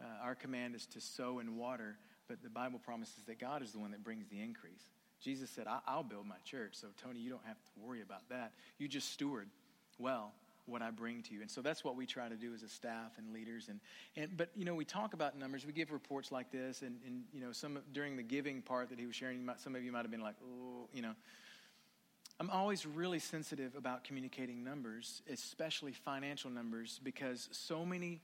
Uh, 0.00 0.24
our 0.24 0.34
command 0.34 0.74
is 0.74 0.86
to 0.86 1.00
sow 1.00 1.38
and 1.38 1.56
water 1.56 1.98
but 2.26 2.42
the 2.42 2.50
Bible 2.50 2.80
promises 2.80 3.22
that 3.28 3.38
God 3.38 3.62
is 3.62 3.70
the 3.70 3.78
one 3.78 3.92
that 3.92 4.02
brings 4.02 4.26
the 4.26 4.40
increase. 4.40 4.88
Jesus 5.20 5.50
said, 5.50 5.68
I- 5.68 5.94
will 5.94 6.02
build 6.02 6.26
my 6.26 6.38
church. 6.44 6.72
So, 6.72 6.88
Tony, 7.00 7.20
you 7.20 7.30
don't 7.30 7.46
have 7.46 7.62
to 7.62 7.70
worry 7.80 8.02
about 8.02 8.28
that. 8.30 8.54
You 8.76 8.88
just 8.88 9.12
steward 9.12 9.48
well 10.00 10.32
what 10.66 10.82
I 10.82 10.90
bring 10.90 11.22
to 11.22 11.34
you. 11.34 11.40
And 11.40 11.50
so 11.50 11.62
that's 11.62 11.84
what 11.84 11.96
we 11.96 12.06
try 12.06 12.28
to 12.28 12.36
do 12.36 12.52
as 12.54 12.62
a 12.62 12.68
staff 12.68 13.12
and 13.18 13.32
leaders. 13.32 13.68
And, 13.68 13.80
and 14.16 14.36
but, 14.36 14.50
you 14.56 14.64
know, 14.64 14.74
we 14.74 14.84
talk 14.84 15.14
about 15.14 15.38
numbers. 15.38 15.64
We 15.64 15.72
give 15.72 15.92
reports 15.92 16.30
like 16.30 16.50
this. 16.50 16.82
And, 16.82 16.98
and 17.06 17.24
you 17.32 17.40
know, 17.40 17.52
some 17.52 17.78
during 17.92 18.16
the 18.16 18.22
giving 18.22 18.62
part 18.62 18.90
that 18.90 18.98
he 18.98 19.06
was 19.06 19.16
sharing, 19.16 19.44
might, 19.44 19.60
some 19.60 19.74
of 19.74 19.82
you 19.82 19.92
might 19.92 20.02
have 20.02 20.10
been 20.10 20.20
like, 20.22 20.36
oh, 20.44 20.88
you 20.92 21.02
know. 21.02 21.12
I'm 22.38 22.50
always 22.50 22.84
really 22.84 23.18
sensitive 23.18 23.74
about 23.76 24.04
communicating 24.04 24.62
numbers, 24.62 25.22
especially 25.32 25.92
financial 25.92 26.50
numbers, 26.50 27.00
because 27.02 27.48
so 27.50 27.86
many 27.86 28.20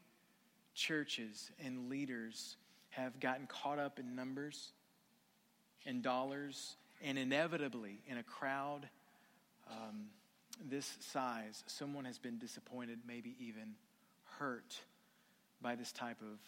churches 0.74 1.50
and 1.64 1.88
leaders 1.88 2.57
have 2.90 3.18
gotten 3.20 3.46
caught 3.46 3.78
up 3.78 3.98
in 3.98 4.14
numbers 4.14 4.72
and 5.87 6.02
dollars, 6.02 6.76
and 7.02 7.18
inevitably, 7.18 8.00
in 8.07 8.18
a 8.18 8.22
crowd 8.22 8.87
um, 9.70 10.07
this 10.68 10.96
size, 11.01 11.64
someone 11.66 12.05
has 12.05 12.18
been 12.18 12.38
disappointed, 12.38 13.01
maybe 13.07 13.37
even 13.38 13.75
hurt 14.38 14.79
by 15.61 15.75
this 15.75 15.92
type 15.92 16.20
of 16.20 16.38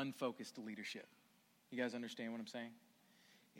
unfocused 0.00 0.58
leadership. 0.58 1.06
You 1.70 1.78
guys 1.78 1.94
understand 1.94 2.32
what 2.32 2.40
I'm 2.40 2.46
saying? 2.46 2.70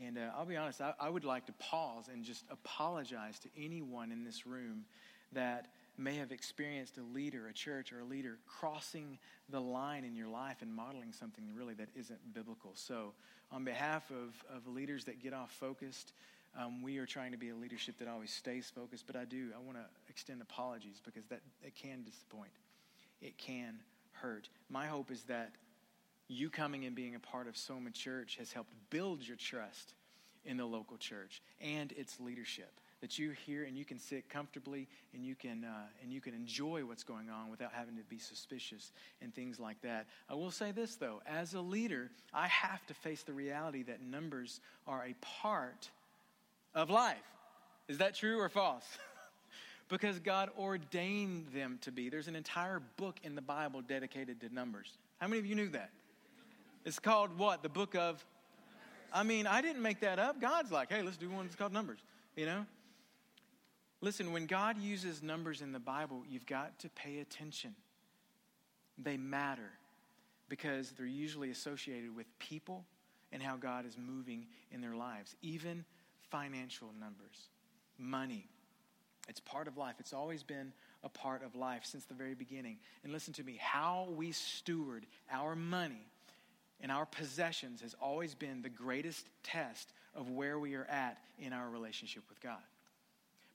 And 0.05 0.19
uh, 0.19 0.31
I'll 0.37 0.45
be 0.45 0.57
honest, 0.57 0.81
I, 0.81 0.93
I 1.01 1.09
would 1.09 1.25
like 1.25 1.47
to 1.47 1.53
pause 1.53 2.09
and 2.13 2.23
just 2.23 2.45
apologize 2.51 3.39
to 3.41 3.49
anyone 3.59 4.13
in 4.13 4.25
this 4.25 4.47
room 4.47 4.85
that 5.33 5.69
may 5.99 6.17
have 6.17 6.33
experienced 6.33 6.99
a 6.99 7.03
leader, 7.03 7.49
a 7.49 7.53
church, 7.53 7.93
or 7.93 8.01
a 8.01 8.05
leader 8.05 8.39
crossing 8.47 9.19
the 9.49 9.61
line 9.61 10.05
in 10.05 10.15
your 10.15 10.29
life 10.29 10.59
and 10.61 10.73
modeling 10.73 11.13
something 11.13 11.45
really 11.55 11.75
that 11.75 11.89
isn't 11.95 12.35
biblical. 12.35 12.73
So, 12.75 13.15
on 13.53 13.65
behalf 13.65 14.11
of, 14.11 14.35
of 14.55 14.67
leaders 14.67 15.05
that 15.05 15.23
get 15.23 15.33
off 15.33 15.53
focused, 15.53 16.13
um, 16.59 16.83
we 16.83 16.99
are 16.99 17.07
trying 17.07 17.33
to 17.33 17.39
be 17.39 17.51
a 17.51 17.55
leadership 17.55 17.99
that 17.99 18.09
always 18.09 18.31
stays 18.31 18.71
focused. 18.75 19.07
But 19.07 19.17
I 19.17 19.25
do, 19.25 19.51
I 19.55 19.65
want 19.65 19.79
to 19.79 19.85
extend 20.09 20.41
apologies 20.43 21.01
because 21.05 21.27
that 21.27 21.41
it 21.63 21.75
can 21.75 22.03
disappoint, 22.03 22.53
it 23.21 23.37
can 23.39 23.79
hurt. 24.13 24.49
My 24.71 24.87
hope 24.87 25.11
is 25.11 25.23
that 25.25 25.53
you 26.29 26.51
coming 26.51 26.85
and 26.85 26.97
being 26.97 27.15
a 27.15 27.21
part 27.21 27.47
of 27.47 27.57
Soma 27.57 27.91
Church 27.91 28.37
has 28.39 28.53
helped 28.53 28.73
build 28.91 29.27
your 29.27 29.37
trust 29.37 29.95
in 30.45 30.57
the 30.57 30.65
local 30.65 30.97
church 30.97 31.43
and 31.61 31.93
its 31.93 32.19
leadership 32.21 32.81
that 33.01 33.19
you 33.19 33.31
hear 33.31 33.65
and 33.65 33.77
you 33.77 33.85
can 33.85 33.99
sit 33.99 34.29
comfortably 34.29 34.89
and 35.15 35.25
you 35.25 35.35
can 35.35 35.65
uh, 35.65 35.87
and 36.03 36.13
you 36.13 36.21
can 36.21 36.35
enjoy 36.35 36.85
what's 36.85 37.05
going 37.05 37.29
on 37.29 37.51
without 37.51 37.73
having 37.73 37.97
to 37.97 38.03
be 38.05 38.19
suspicious 38.19 38.93
and 39.21 39.35
things 39.35 39.61
like 39.61 39.81
that. 39.83 40.07
I 40.31 40.35
will 40.35 40.51
say 40.51 40.73
this 40.73 40.97
though, 40.97 41.21
as 41.27 41.55
a 41.55 41.61
leader, 41.61 42.11
I 42.33 42.47
have 42.49 42.85
to 42.87 42.95
face 42.95 43.23
the 43.23 43.33
reality 43.33 43.83
that 43.85 44.03
numbers 44.03 44.61
are 44.87 45.05
a 45.05 45.15
part 45.21 45.91
of 46.77 46.91
life. 46.91 47.17
Is 47.89 47.99
that 47.99 48.15
true 48.15 48.39
or 48.39 48.49
false? 48.49 48.85
because 49.89 50.21
God 50.21 50.51
ordained 50.57 51.49
them 51.53 51.79
to 51.83 51.91
be. 51.91 52.09
There's 52.09 52.29
an 52.29 52.37
entire 52.37 52.81
book 52.97 53.17
in 53.25 53.35
the 53.35 53.43
Bible 53.43 53.81
dedicated 53.81 54.41
to 54.43 54.55
numbers. 54.55 54.97
How 55.19 55.27
many 55.27 55.41
of 55.41 55.47
you 55.47 55.57
knew 55.57 55.69
that? 55.71 55.91
It's 56.85 57.01
called 57.01 57.37
what? 57.37 57.65
The 57.65 57.69
book 57.69 57.97
of 57.97 58.25
I 59.13 59.23
mean, 59.23 59.47
I 59.47 59.63
didn't 59.63 59.83
make 59.83 60.01
that 60.01 60.19
up. 60.19 60.41
God's 60.41 60.71
like, 60.71 60.91
hey, 60.91 61.03
let's 61.03 61.17
do 61.17 61.31
one 61.31 61.47
that's 61.47 61.57
called 61.57 61.73
Numbers, 61.73 62.01
you 62.37 62.45
know? 62.45 62.67
Listen, 64.03 64.31
when 64.31 64.47
God 64.47 64.79
uses 64.79 65.23
numbers 65.23 65.63
in 65.63 65.73
the 65.73 65.79
Bible, 65.79 66.23
you've 66.29 66.45
got 66.45 66.79
to 66.81 66.91
pay 66.91 67.21
attention. 67.21 67.75
They 68.99 69.17
matter 69.17 69.71
because 70.49 70.91
they're 70.91 71.07
usually 71.07 71.51
associated 71.51 72.15
with 72.15 72.27
people 72.39 72.85
and 73.33 73.43
how 73.43 73.57
God 73.57 73.87
is 73.87 73.97
moving 73.97 74.47
in 74.71 74.81
their 74.81 74.95
lives, 74.95 75.35
even 75.41 75.85
financial 76.31 76.91
numbers, 76.99 77.49
money. 77.99 78.49
It's 79.29 79.41
part 79.41 79.69
of 79.69 79.77
life. 79.77 79.97
It's 79.99 80.13
always 80.13 80.43
been 80.43 80.73
a 81.03 81.09
part 81.09 81.43
of 81.45 81.55
life 81.57 81.85
since 81.85 82.05
the 82.05 82.15
very 82.15 82.35
beginning. 82.35 82.79
And 83.03 83.13
listen 83.13 83.33
to 83.35 83.45
me 83.45 83.59
how 83.61 84.09
we 84.17 84.33
steward 84.33 85.07
our 85.31 85.57
money 85.57 86.07
and 86.81 86.93
our 86.93 87.07
possessions 87.07 87.81
has 87.81 87.95
always 88.01 88.35
been 88.35 88.63
the 88.63 88.69
greatest 88.69 89.27
test 89.43 89.93
of 90.15 90.31
where 90.31 90.59
we 90.59 90.75
are 90.75 90.85
at 90.85 91.19
in 91.39 91.53
our 91.53 91.69
relationship 91.69 92.23
with 92.29 92.41
God 92.41 92.63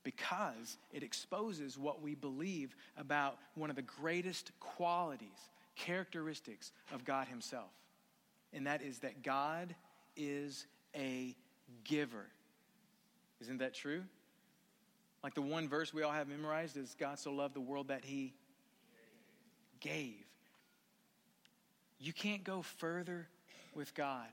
because 0.04 0.78
it 0.92 1.02
exposes 1.02 1.78
what 1.78 2.02
we 2.02 2.14
believe 2.14 2.74
about 2.96 3.38
one 3.54 3.70
of 3.70 3.76
the 3.76 3.82
greatest 3.82 4.50
qualities, 4.60 5.28
characteristics 5.76 6.72
of 6.92 7.04
God 7.04 7.28
Himself. 7.28 7.70
And 8.52 8.66
that 8.66 8.82
is 8.82 8.98
that 9.00 9.22
God 9.22 9.74
is 10.16 10.66
a 10.94 11.36
giver. 11.84 12.26
Isn't 13.42 13.58
that 13.58 13.74
true? 13.74 14.04
Like 15.24 15.34
the 15.34 15.42
one 15.42 15.68
verse 15.68 15.92
we 15.92 16.02
all 16.02 16.12
have 16.12 16.28
memorized 16.28 16.76
is 16.76 16.94
God 16.98 17.18
so 17.18 17.32
loved 17.32 17.54
the 17.54 17.60
world 17.60 17.88
that 17.88 18.04
He 18.04 18.34
gave. 19.80 20.24
You 21.98 22.12
can't 22.12 22.44
go 22.44 22.62
further 22.62 23.28
with 23.74 23.94
God, 23.94 24.26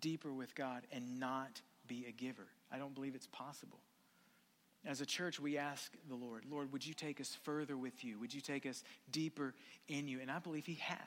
deeper 0.00 0.32
with 0.32 0.54
God, 0.54 0.82
and 0.92 1.18
not 1.18 1.62
be 1.86 2.04
a 2.06 2.12
giver. 2.12 2.46
I 2.70 2.78
don't 2.78 2.94
believe 2.94 3.14
it's 3.14 3.26
possible. 3.26 3.80
As 4.86 5.00
a 5.00 5.06
church, 5.06 5.40
we 5.40 5.56
ask 5.56 5.92
the 6.08 6.14
Lord, 6.14 6.44
Lord, 6.50 6.72
would 6.72 6.86
you 6.86 6.94
take 6.94 7.20
us 7.20 7.36
further 7.42 7.76
with 7.76 8.04
you? 8.04 8.18
Would 8.18 8.32
you 8.32 8.40
take 8.42 8.66
us 8.66 8.82
deeper 9.10 9.54
in 9.88 10.06
you? 10.06 10.20
And 10.20 10.30
I 10.30 10.38
believe 10.38 10.66
He 10.66 10.78
has. 10.82 10.98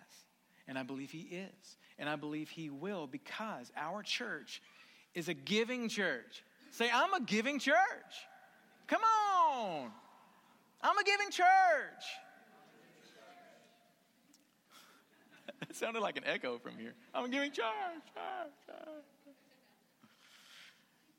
And 0.67 0.77
I 0.77 0.83
believe 0.83 1.11
He 1.11 1.21
is. 1.21 1.77
And 1.99 2.09
I 2.09 2.15
believe 2.15 2.49
He 2.49 2.71
will 2.71 3.05
because 3.05 3.71
our 3.77 4.01
church 4.01 4.61
is 5.13 5.27
a 5.27 5.33
giving 5.33 5.89
church. 5.89 6.43
Say, 6.73 6.89
I'm 6.91 7.13
a 7.13 7.21
giving 7.21 7.59
church. 7.59 7.75
Come 8.87 9.01
on. 9.03 9.91
I'm 10.81 10.97
a 10.97 11.03
giving 11.03 11.29
church. 11.29 11.45
it 15.69 15.75
sounded 15.75 15.99
like 15.99 16.17
an 16.17 16.23
echo 16.25 16.57
from 16.57 16.75
here. 16.79 16.95
I'm 17.13 17.25
a 17.25 17.29
giving 17.29 17.51
church. 17.51 17.65
church, 18.15 18.53
church. 18.65 19.03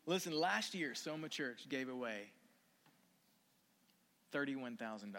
Listen, 0.07 0.33
last 0.37 0.75
year, 0.75 0.93
Soma 0.93 1.29
Church 1.29 1.69
gave 1.69 1.89
away 1.89 2.33
$31,000. 4.33 5.15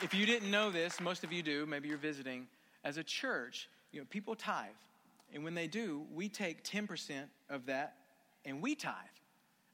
If 0.00 0.14
you 0.14 0.24
didn't 0.26 0.52
know 0.52 0.70
this, 0.70 1.00
most 1.00 1.24
of 1.24 1.32
you 1.32 1.42
do, 1.42 1.66
maybe 1.66 1.88
you're 1.88 1.98
visiting, 1.98 2.46
as 2.84 2.98
a 2.98 3.02
church, 3.02 3.68
you 3.94 4.00
know, 4.00 4.06
people 4.10 4.34
tithe. 4.34 4.70
And 5.32 5.44
when 5.44 5.54
they 5.54 5.68
do, 5.68 6.02
we 6.12 6.28
take 6.28 6.64
10% 6.64 7.22
of 7.48 7.66
that 7.66 7.94
and 8.44 8.60
we 8.60 8.74
tithe 8.74 8.92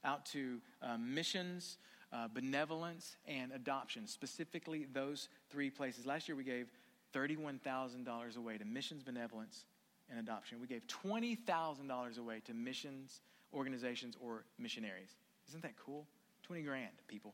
out 0.05 0.25
to 0.27 0.59
um, 0.81 1.13
missions, 1.13 1.77
uh, 2.13 2.27
benevolence, 2.33 3.17
and 3.27 3.51
adoption, 3.51 4.07
specifically 4.07 4.87
those 4.93 5.27
three 5.49 5.69
places. 5.69 6.05
Last 6.05 6.27
year 6.29 6.35
we 6.35 6.43
gave 6.43 6.67
$31,000 7.13 8.37
away 8.37 8.57
to 8.57 8.65
missions, 8.65 9.03
benevolence, 9.03 9.65
and 10.09 10.19
adoption. 10.19 10.59
We 10.61 10.67
gave 10.67 10.83
$20,000 10.87 12.17
away 12.17 12.41
to 12.45 12.53
missions, 12.53 13.21
organizations 13.53 14.15
or 14.21 14.45
missionaries. 14.57 15.15
Isn't 15.49 15.63
that 15.63 15.75
cool? 15.83 16.05
20 16.43 16.63
grand, 16.63 16.91
people. 17.07 17.33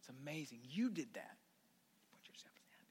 It's 0.00 0.10
amazing. 0.22 0.58
You 0.68 0.90
did 0.90 1.12
that. 1.14 1.36
Put 2.12 2.28
yourself 2.28 2.54
down. 2.70 2.86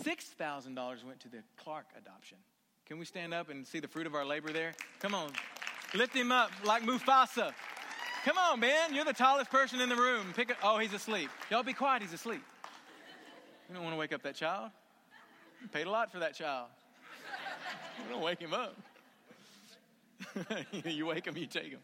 $6,000 0.00 1.04
went 1.04 1.20
to 1.20 1.28
the 1.28 1.42
Clark 1.56 1.86
adoption. 1.96 2.38
Can 2.86 2.98
we 2.98 3.04
stand 3.04 3.32
up 3.32 3.48
and 3.50 3.66
see 3.66 3.80
the 3.80 3.88
fruit 3.88 4.06
of 4.06 4.14
our 4.14 4.24
labor 4.24 4.52
there? 4.52 4.74
Come 5.00 5.14
on. 5.14 5.30
Lift 5.94 6.14
him 6.14 6.32
up 6.32 6.50
like 6.64 6.82
Mufasa. 6.82 7.52
Come 8.24 8.38
on, 8.38 8.60
man. 8.60 8.94
You're 8.94 9.04
the 9.04 9.12
tallest 9.12 9.50
person 9.50 9.80
in 9.80 9.88
the 9.88 9.96
room. 9.96 10.32
Pick 10.34 10.50
a, 10.50 10.56
oh, 10.62 10.78
he's 10.78 10.92
asleep. 10.92 11.30
Y'all 11.50 11.62
be 11.62 11.72
quiet. 11.72 12.02
He's 12.02 12.12
asleep. 12.12 12.42
You 13.68 13.74
don't 13.74 13.84
want 13.84 13.94
to 13.94 13.98
wake 13.98 14.12
up 14.12 14.22
that 14.22 14.34
child. 14.34 14.70
You 15.60 15.68
paid 15.68 15.86
a 15.86 15.90
lot 15.90 16.10
for 16.10 16.18
that 16.18 16.34
child. 16.34 16.68
You 17.98 18.12
don't 18.12 18.22
wake 18.22 18.40
him 18.40 18.54
up. 18.54 18.76
you 20.84 21.06
wake 21.06 21.26
him, 21.26 21.36
you 21.36 21.46
take 21.46 21.70
him. 21.70 21.80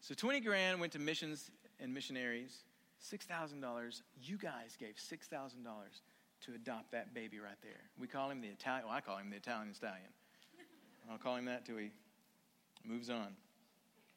So 0.00 0.14
20 0.14 0.40
grand 0.40 0.80
went 0.80 0.92
to 0.92 0.98
missions 0.98 1.50
and 1.80 1.92
missionaries. 1.92 2.64
$6,000. 3.12 4.02
You 4.22 4.38
guys 4.38 4.76
gave 4.78 4.94
$6,000 4.96 5.30
to 6.46 6.54
adopt 6.54 6.92
that 6.92 7.14
baby 7.14 7.38
right 7.38 7.58
there. 7.62 7.80
We 7.98 8.06
call 8.06 8.30
him 8.30 8.40
the 8.40 8.48
Italian, 8.48 8.86
well, 8.86 8.94
I 8.94 9.00
call 9.00 9.18
him 9.18 9.30
the 9.30 9.36
Italian 9.36 9.74
stallion. 9.74 10.12
I'll 11.10 11.18
call 11.18 11.36
him 11.36 11.46
that 11.46 11.64
till 11.64 11.78
he 11.78 11.90
moves 12.84 13.10
on. 13.10 13.34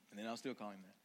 And 0.10 0.20
then 0.20 0.28
I'll 0.28 0.38
still 0.38 0.54
call 0.54 0.72
him 0.72 0.80
that. 0.84 0.96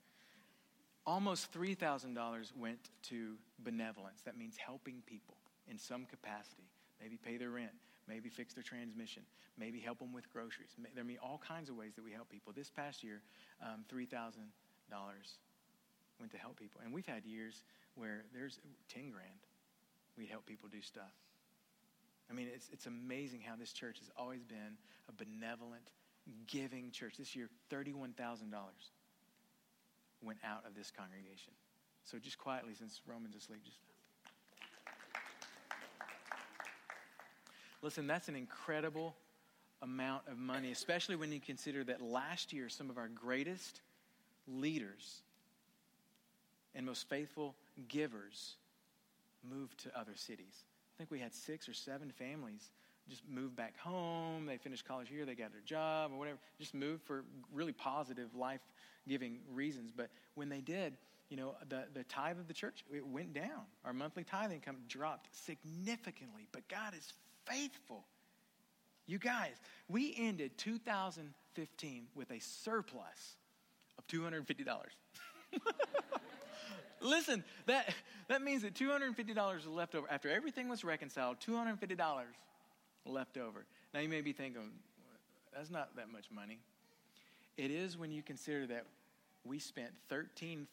Almost 1.06 1.52
$3,000 1.52 2.56
went 2.56 2.90
to 3.04 3.36
benevolence. 3.60 4.22
That 4.24 4.36
means 4.36 4.56
helping 4.56 5.02
people 5.06 5.36
in 5.70 5.78
some 5.78 6.04
capacity. 6.04 6.64
Maybe 7.00 7.16
pay 7.16 7.36
their 7.36 7.50
rent, 7.50 7.70
maybe 8.08 8.28
fix 8.28 8.54
their 8.54 8.64
transmission, 8.64 9.22
maybe 9.56 9.78
help 9.78 9.98
them 10.00 10.12
with 10.12 10.32
groceries. 10.32 10.74
There 10.94 11.04
are 11.04 11.08
all 11.22 11.40
kinds 11.46 11.70
of 11.70 11.76
ways 11.76 11.92
that 11.94 12.04
we 12.04 12.10
help 12.10 12.28
people. 12.28 12.52
This 12.52 12.70
past 12.70 13.04
year, 13.04 13.22
um, 13.62 13.84
$3,000 13.92 14.34
went 16.18 16.32
to 16.32 16.38
help 16.38 16.58
people. 16.58 16.80
And 16.84 16.92
we've 16.92 17.06
had 17.06 17.24
years 17.24 17.62
where 17.94 18.24
there's 18.34 18.58
10 18.88 19.10
grand. 19.10 19.45
We 20.16 20.26
help 20.26 20.46
people 20.46 20.68
do 20.70 20.80
stuff. 20.80 21.12
I 22.30 22.34
mean, 22.34 22.48
it's, 22.52 22.68
it's 22.72 22.86
amazing 22.86 23.40
how 23.40 23.54
this 23.56 23.72
church 23.72 23.98
has 23.98 24.10
always 24.16 24.42
been 24.42 24.78
a 25.08 25.12
benevolent, 25.12 25.90
giving 26.46 26.90
church. 26.90 27.16
This 27.18 27.36
year, 27.36 27.48
$31,000 27.70 28.14
went 30.22 30.38
out 30.44 30.64
of 30.66 30.74
this 30.74 30.90
congregation. 30.90 31.52
So 32.04 32.18
just 32.18 32.38
quietly, 32.38 32.74
since 32.74 33.00
Roman's 33.06 33.36
asleep, 33.36 33.60
just. 33.64 33.78
Listen, 37.82 38.06
that's 38.06 38.28
an 38.28 38.34
incredible 38.34 39.14
amount 39.82 40.22
of 40.28 40.38
money, 40.38 40.72
especially 40.72 41.16
when 41.16 41.30
you 41.30 41.40
consider 41.40 41.84
that 41.84 42.00
last 42.00 42.52
year 42.52 42.68
some 42.68 42.90
of 42.90 42.98
our 42.98 43.08
greatest 43.08 43.80
leaders 44.48 45.22
and 46.74 46.86
most 46.86 47.08
faithful 47.08 47.54
givers 47.88 48.56
moved 49.50 49.78
to 49.84 49.98
other 49.98 50.14
cities. 50.14 50.64
I 50.94 50.98
think 50.98 51.10
we 51.10 51.18
had 51.18 51.34
six 51.34 51.68
or 51.68 51.74
seven 51.74 52.10
families 52.10 52.70
just 53.08 53.22
moved 53.28 53.54
back 53.56 53.78
home. 53.78 54.46
They 54.46 54.56
finished 54.56 54.84
college 54.84 55.08
here, 55.08 55.24
they 55.24 55.34
got 55.34 55.52
their 55.52 55.60
job 55.60 56.10
or 56.12 56.18
whatever, 56.18 56.38
just 56.58 56.74
moved 56.74 57.02
for 57.04 57.24
really 57.52 57.72
positive, 57.72 58.34
life 58.34 58.60
giving 59.08 59.38
reasons. 59.52 59.92
But 59.96 60.10
when 60.34 60.48
they 60.48 60.60
did, 60.60 60.96
you 61.28 61.36
know, 61.36 61.54
the, 61.68 61.84
the 61.94 62.04
tithe 62.04 62.38
of 62.38 62.48
the 62.48 62.54
church, 62.54 62.84
it 62.92 63.06
went 63.06 63.32
down. 63.32 63.66
Our 63.84 63.92
monthly 63.92 64.24
tithe 64.24 64.52
income 64.52 64.76
dropped 64.88 65.28
significantly, 65.32 66.48
but 66.52 66.66
God 66.68 66.94
is 66.96 67.12
faithful. 67.44 68.04
You 69.06 69.18
guys, 69.18 69.54
we 69.88 70.14
ended 70.18 70.58
2015 70.58 72.06
with 72.14 72.30
a 72.30 72.40
surplus 72.40 73.36
of 73.98 74.06
$250. 74.08 74.66
Listen, 77.00 77.44
that, 77.66 77.94
that 78.28 78.42
means 78.42 78.62
that 78.62 78.74
$250 78.74 79.58
is 79.58 79.66
left 79.66 79.94
over. 79.94 80.06
After 80.10 80.30
everything 80.30 80.68
was 80.68 80.84
reconciled, 80.84 81.38
$250 81.40 81.98
left 83.04 83.36
over. 83.36 83.64
Now 83.94 84.00
you 84.00 84.08
may 84.08 84.20
be 84.20 84.32
thinking, 84.32 84.70
that's 85.54 85.70
not 85.70 85.94
that 85.96 86.10
much 86.10 86.26
money. 86.30 86.58
It 87.56 87.70
is 87.70 87.96
when 87.96 88.10
you 88.10 88.22
consider 88.22 88.66
that 88.66 88.86
we 89.44 89.58
spent 89.58 89.90
$13,000 90.10 90.66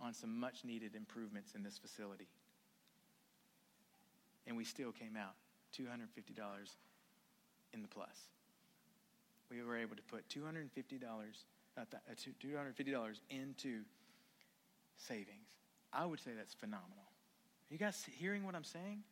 on 0.00 0.14
some 0.14 0.38
much 0.38 0.64
needed 0.64 0.94
improvements 0.94 1.54
in 1.54 1.62
this 1.62 1.78
facility. 1.78 2.28
And 4.46 4.56
we 4.56 4.64
still 4.64 4.92
came 4.92 5.16
out 5.16 5.34
$250 5.78 6.06
in 7.72 7.82
the 7.82 7.88
plus. 7.88 8.28
We 9.50 9.62
were 9.62 9.76
able 9.76 9.96
to 9.96 10.02
put 10.02 10.28
$250, 10.28 10.68
uh, 11.76 11.82
$250 11.84 13.20
into 13.30 13.80
savings. 14.96 15.48
I 15.92 16.06
would 16.06 16.20
say 16.20 16.30
that's 16.36 16.54
phenomenal. 16.54 17.04
Are 17.70 17.72
you 17.72 17.78
guys 17.78 18.04
hearing 18.18 18.44
what 18.44 18.54
I'm 18.54 18.64
saying? 18.64 19.02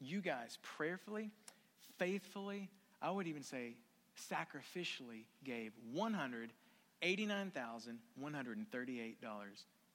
You 0.00 0.20
guys 0.20 0.58
prayerfully, 0.62 1.30
faithfully, 1.98 2.68
I 3.00 3.10
would 3.10 3.26
even 3.26 3.42
say 3.42 3.76
sacrificially 4.30 5.24
gave 5.44 5.72
$189,138 5.94 6.46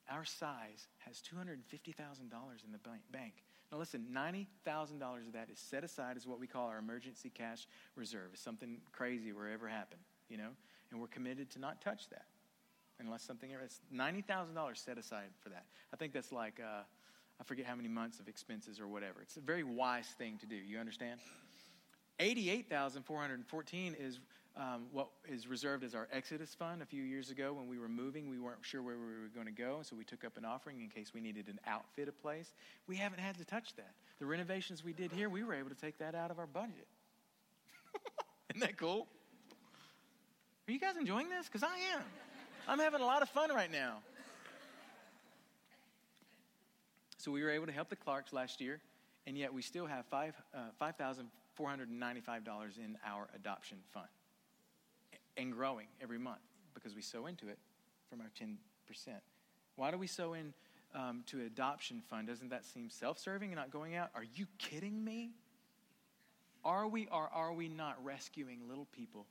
our 0.09 0.25
size 0.25 0.87
has 0.99 1.21
$250,000 1.21 1.55
in 2.65 2.71
the 2.71 2.79
bank. 3.11 3.33
Now, 3.71 3.77
listen, 3.77 4.07
$90,000 4.11 5.27
of 5.27 5.33
that 5.33 5.49
is 5.51 5.59
set 5.59 5.83
aside 5.83 6.17
as 6.17 6.25
what 6.25 6.39
we 6.39 6.47
call 6.47 6.67
our 6.67 6.79
emergency 6.79 7.29
cash 7.29 7.67
reserve. 7.95 8.31
If 8.33 8.39
something 8.39 8.79
crazy 8.91 9.31
were 9.31 9.47
ever 9.47 9.67
happen, 9.67 9.99
you 10.27 10.37
know, 10.37 10.49
and 10.91 10.99
we're 10.99 11.07
committed 11.07 11.51
to 11.51 11.59
not 11.59 11.81
touch 11.81 12.09
that 12.09 12.25
unless 12.99 13.23
something 13.23 13.53
ever. 13.53 13.63
It's 13.63 13.81
$90,000 13.93 14.77
set 14.77 14.97
aside 14.97 15.29
for 15.39 15.49
that. 15.49 15.65
I 15.93 15.97
think 15.97 16.13
that's 16.13 16.31
like, 16.31 16.59
uh, 16.59 16.81
I 17.39 17.43
forget 17.43 17.65
how 17.65 17.75
many 17.75 17.87
months 17.87 18.19
of 18.19 18.27
expenses 18.27 18.79
or 18.79 18.87
whatever. 18.87 19.21
It's 19.21 19.37
a 19.37 19.41
very 19.41 19.63
wise 19.63 20.07
thing 20.17 20.37
to 20.39 20.45
do. 20.45 20.55
You 20.55 20.79
understand? 20.79 21.19
88,414 22.19 23.95
is 23.97 24.19
um, 24.59 24.87
what 24.91 25.07
is 25.27 25.47
reserved 25.47 25.83
as 25.83 25.95
our 25.95 26.07
Exodus 26.11 26.53
fund. 26.53 26.81
A 26.81 26.85
few 26.85 27.03
years 27.03 27.31
ago, 27.31 27.53
when 27.53 27.67
we 27.67 27.79
were 27.79 27.87
moving, 27.87 28.29
we 28.29 28.37
weren't 28.37 28.59
sure 28.61 28.81
where 28.81 28.97
we 28.97 29.05
were 29.05 29.29
going 29.33 29.45
to 29.45 29.53
go, 29.53 29.79
so 29.83 29.95
we 29.95 30.03
took 30.03 30.25
up 30.25 30.37
an 30.37 30.43
offering 30.43 30.81
in 30.81 30.89
case 30.89 31.13
we 31.13 31.21
needed 31.21 31.47
an 31.47 31.59
outfit 31.65 32.09
a 32.09 32.11
place. 32.11 32.53
We 32.85 32.97
haven't 32.97 33.19
had 33.19 33.37
to 33.37 33.45
touch 33.45 33.75
that. 33.77 33.93
The 34.19 34.25
renovations 34.25 34.83
we 34.83 34.91
did 34.91 35.11
here, 35.11 35.29
we 35.29 35.43
were 35.43 35.53
able 35.53 35.69
to 35.69 35.75
take 35.75 35.97
that 35.99 36.13
out 36.13 36.29
of 36.29 36.39
our 36.39 36.47
budget. 36.47 36.87
Isn't 38.49 38.59
that 38.59 38.77
cool? 38.77 39.07
Are 40.67 40.71
you 40.71 40.79
guys 40.79 40.97
enjoying 40.97 41.29
this? 41.29 41.47
Because 41.47 41.63
I 41.63 41.95
am. 41.95 42.03
I'm 42.67 42.79
having 42.79 43.01
a 43.01 43.05
lot 43.05 43.21
of 43.21 43.29
fun 43.29 43.49
right 43.51 43.71
now. 43.71 43.97
So 47.17 47.31
we 47.31 47.43
were 47.43 47.49
able 47.49 47.65
to 47.65 47.71
help 47.71 47.89
the 47.89 47.95
Clarks 47.95 48.33
last 48.33 48.61
year, 48.61 48.79
and 49.25 49.37
yet 49.37 49.53
we 49.53 49.61
still 49.61 49.85
have 49.85 50.05
five 50.05 50.35
uh, 50.53 50.59
five 50.77 50.95
thousand 50.95 51.27
four 51.55 51.67
hundred 51.67 51.89
and 51.89 51.99
ninety 51.99 52.21
five 52.21 52.45
dollars 52.45 52.77
in 52.77 52.97
our 53.05 53.27
adoption 53.35 53.79
fund 53.93 54.07
and 55.39 55.53
growing 55.53 55.87
every 56.01 56.19
month 56.19 56.41
because 56.73 56.95
we 56.95 57.01
sow 57.01 57.25
into 57.25 57.47
it 57.47 57.57
from 58.09 58.21
our 58.21 58.29
10%. 58.39 58.57
Why 59.75 59.91
do 59.91 59.97
we 59.97 60.07
sow 60.07 60.33
in 60.33 60.53
um, 60.93 61.23
to 61.27 61.41
adoption 61.41 62.01
fund? 62.09 62.27
Doesn't 62.27 62.49
that 62.49 62.65
seem 62.65 62.89
self-serving 62.89 63.49
and 63.49 63.55
not 63.55 63.71
going 63.71 63.95
out? 63.95 64.09
Are 64.15 64.25
you 64.35 64.45
kidding 64.57 65.03
me? 65.03 65.31
Are 66.65 66.87
we 66.87 67.07
or 67.07 67.29
are 67.33 67.53
we 67.53 67.69
not 67.69 68.03
rescuing 68.03 68.59
little 68.67 68.87
people 68.91 69.25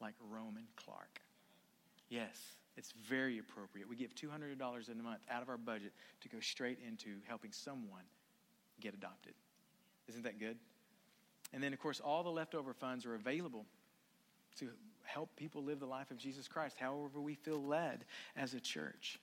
like 0.00 0.14
Roman 0.30 0.64
Clark? 0.76 1.20
Yes, 2.08 2.36
it's 2.76 2.92
very 2.92 3.38
appropriate. 3.38 3.88
We 3.88 3.96
give 3.96 4.14
$200 4.14 4.88
in 4.88 5.00
a 5.00 5.02
month 5.02 5.22
out 5.28 5.42
of 5.42 5.48
our 5.48 5.56
budget 5.56 5.92
to 6.20 6.28
go 6.28 6.38
straight 6.40 6.78
into 6.86 7.16
helping 7.26 7.50
someone 7.50 8.04
get 8.80 8.94
adopted. 8.94 9.34
Isn't 10.08 10.22
that 10.22 10.38
good? 10.38 10.56
And 11.52 11.62
then, 11.62 11.72
of 11.72 11.80
course, 11.80 12.00
all 12.00 12.22
the 12.22 12.30
leftover 12.30 12.72
funds 12.72 13.04
are 13.06 13.14
available 13.14 13.66
to 14.58 14.68
help 15.04 15.34
people 15.36 15.62
live 15.62 15.80
the 15.80 15.86
life 15.86 16.10
of 16.10 16.16
Jesus 16.16 16.48
Christ, 16.48 16.76
however 16.78 17.20
we 17.20 17.34
feel 17.34 17.62
led 17.62 18.04
as 18.36 18.54
a 18.54 18.60
church. 18.60 19.18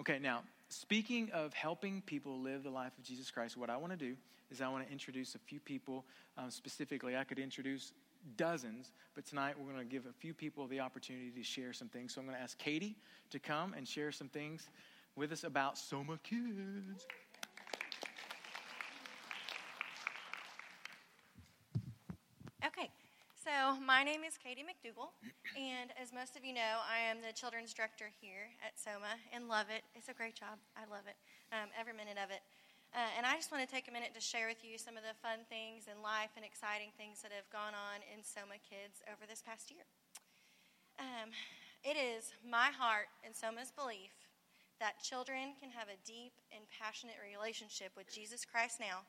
Okay, 0.00 0.18
now, 0.18 0.42
speaking 0.68 1.30
of 1.32 1.52
helping 1.52 2.02
people 2.02 2.40
live 2.40 2.62
the 2.62 2.70
life 2.70 2.92
of 2.96 3.04
Jesus 3.04 3.30
Christ, 3.30 3.56
what 3.56 3.70
I 3.70 3.76
want 3.76 3.92
to 3.92 3.98
do 3.98 4.16
is 4.50 4.60
I 4.60 4.68
want 4.68 4.86
to 4.86 4.92
introduce 4.92 5.34
a 5.34 5.38
few 5.38 5.60
people 5.60 6.04
um, 6.36 6.50
specifically. 6.50 7.16
I 7.16 7.24
could 7.24 7.38
introduce 7.38 7.92
dozens, 8.36 8.92
but 9.14 9.26
tonight 9.26 9.54
we're 9.58 9.72
going 9.72 9.86
to 9.86 9.92
give 9.92 10.06
a 10.06 10.12
few 10.12 10.34
people 10.34 10.66
the 10.66 10.80
opportunity 10.80 11.30
to 11.30 11.42
share 11.42 11.72
some 11.72 11.88
things. 11.88 12.14
So 12.14 12.20
I'm 12.20 12.26
going 12.26 12.36
to 12.36 12.42
ask 12.42 12.56
Katie 12.58 12.96
to 13.30 13.38
come 13.38 13.74
and 13.74 13.86
share 13.86 14.12
some 14.12 14.28
things 14.28 14.68
with 15.16 15.32
us 15.32 15.44
about 15.44 15.76
Soma 15.76 16.18
Kids. 16.22 17.06
So, 23.48 23.77
my 23.88 24.04
name 24.04 24.20
is 24.20 24.36
Katie 24.36 24.60
McDougall, 24.60 25.16
and 25.56 25.96
as 25.96 26.12
most 26.12 26.36
of 26.36 26.44
you 26.44 26.52
know, 26.52 26.84
I 26.84 27.00
am 27.08 27.24
the 27.24 27.32
children's 27.32 27.72
director 27.72 28.12
here 28.20 28.52
at 28.60 28.76
SOMA 28.76 29.16
and 29.32 29.48
love 29.48 29.72
it. 29.72 29.80
It's 29.96 30.12
a 30.12 30.16
great 30.20 30.36
job. 30.36 30.60
I 30.76 30.84
love 30.92 31.08
it, 31.08 31.16
um, 31.56 31.72
every 31.72 31.96
minute 31.96 32.20
of 32.20 32.28
it. 32.28 32.44
Uh, 32.92 33.08
and 33.16 33.24
I 33.24 33.32
just 33.40 33.48
want 33.48 33.64
to 33.64 33.70
take 33.72 33.88
a 33.88 33.94
minute 33.96 34.12
to 34.12 34.20
share 34.20 34.44
with 34.44 34.60
you 34.60 34.76
some 34.76 35.00
of 35.00 35.08
the 35.08 35.16
fun 35.24 35.48
things 35.48 35.88
in 35.88 36.04
life 36.04 36.36
and 36.36 36.44
exciting 36.44 36.92
things 37.00 37.24
that 37.24 37.32
have 37.32 37.48
gone 37.48 37.72
on 37.72 38.04
in 38.12 38.20
SOMA 38.20 38.60
Kids 38.60 39.00
over 39.08 39.24
this 39.24 39.40
past 39.40 39.72
year. 39.72 39.88
Um, 41.00 41.32
it 41.80 41.96
is 41.96 42.36
my 42.44 42.68
heart 42.68 43.08
and 43.24 43.32
SOMA's 43.32 43.72
belief 43.72 44.12
that 44.84 45.00
children 45.00 45.56
can 45.64 45.72
have 45.72 45.88
a 45.88 45.96
deep 46.04 46.36
and 46.52 46.60
passionate 46.68 47.16
relationship 47.24 47.96
with 47.96 48.12
Jesus 48.12 48.44
Christ 48.44 48.84
now. 48.84 49.08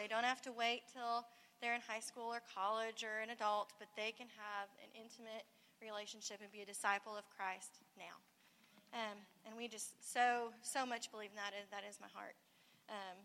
They 0.00 0.08
don't 0.08 0.24
have 0.24 0.40
to 0.48 0.52
wait 0.56 0.88
till 0.88 1.28
they're 1.64 1.72
in 1.72 1.80
high 1.80 2.04
school 2.04 2.28
or 2.28 2.44
college 2.44 3.00
or 3.00 3.24
an 3.24 3.32
adult, 3.32 3.72
but 3.80 3.88
they 3.96 4.12
can 4.12 4.28
have 4.36 4.68
an 4.84 4.92
intimate 4.92 5.48
relationship 5.80 6.44
and 6.44 6.52
be 6.52 6.60
a 6.60 6.68
disciple 6.68 7.16
of 7.16 7.24
Christ 7.32 7.80
now. 7.96 8.20
Um, 8.92 9.16
and 9.48 9.56
we 9.56 9.64
just 9.64 9.96
so, 10.04 10.52
so 10.60 10.84
much 10.84 11.08
believe 11.08 11.32
in 11.32 11.40
that. 11.40 11.56
That 11.72 11.88
is 11.88 11.96
my 12.04 12.12
heart. 12.12 12.36
Um, 12.92 13.16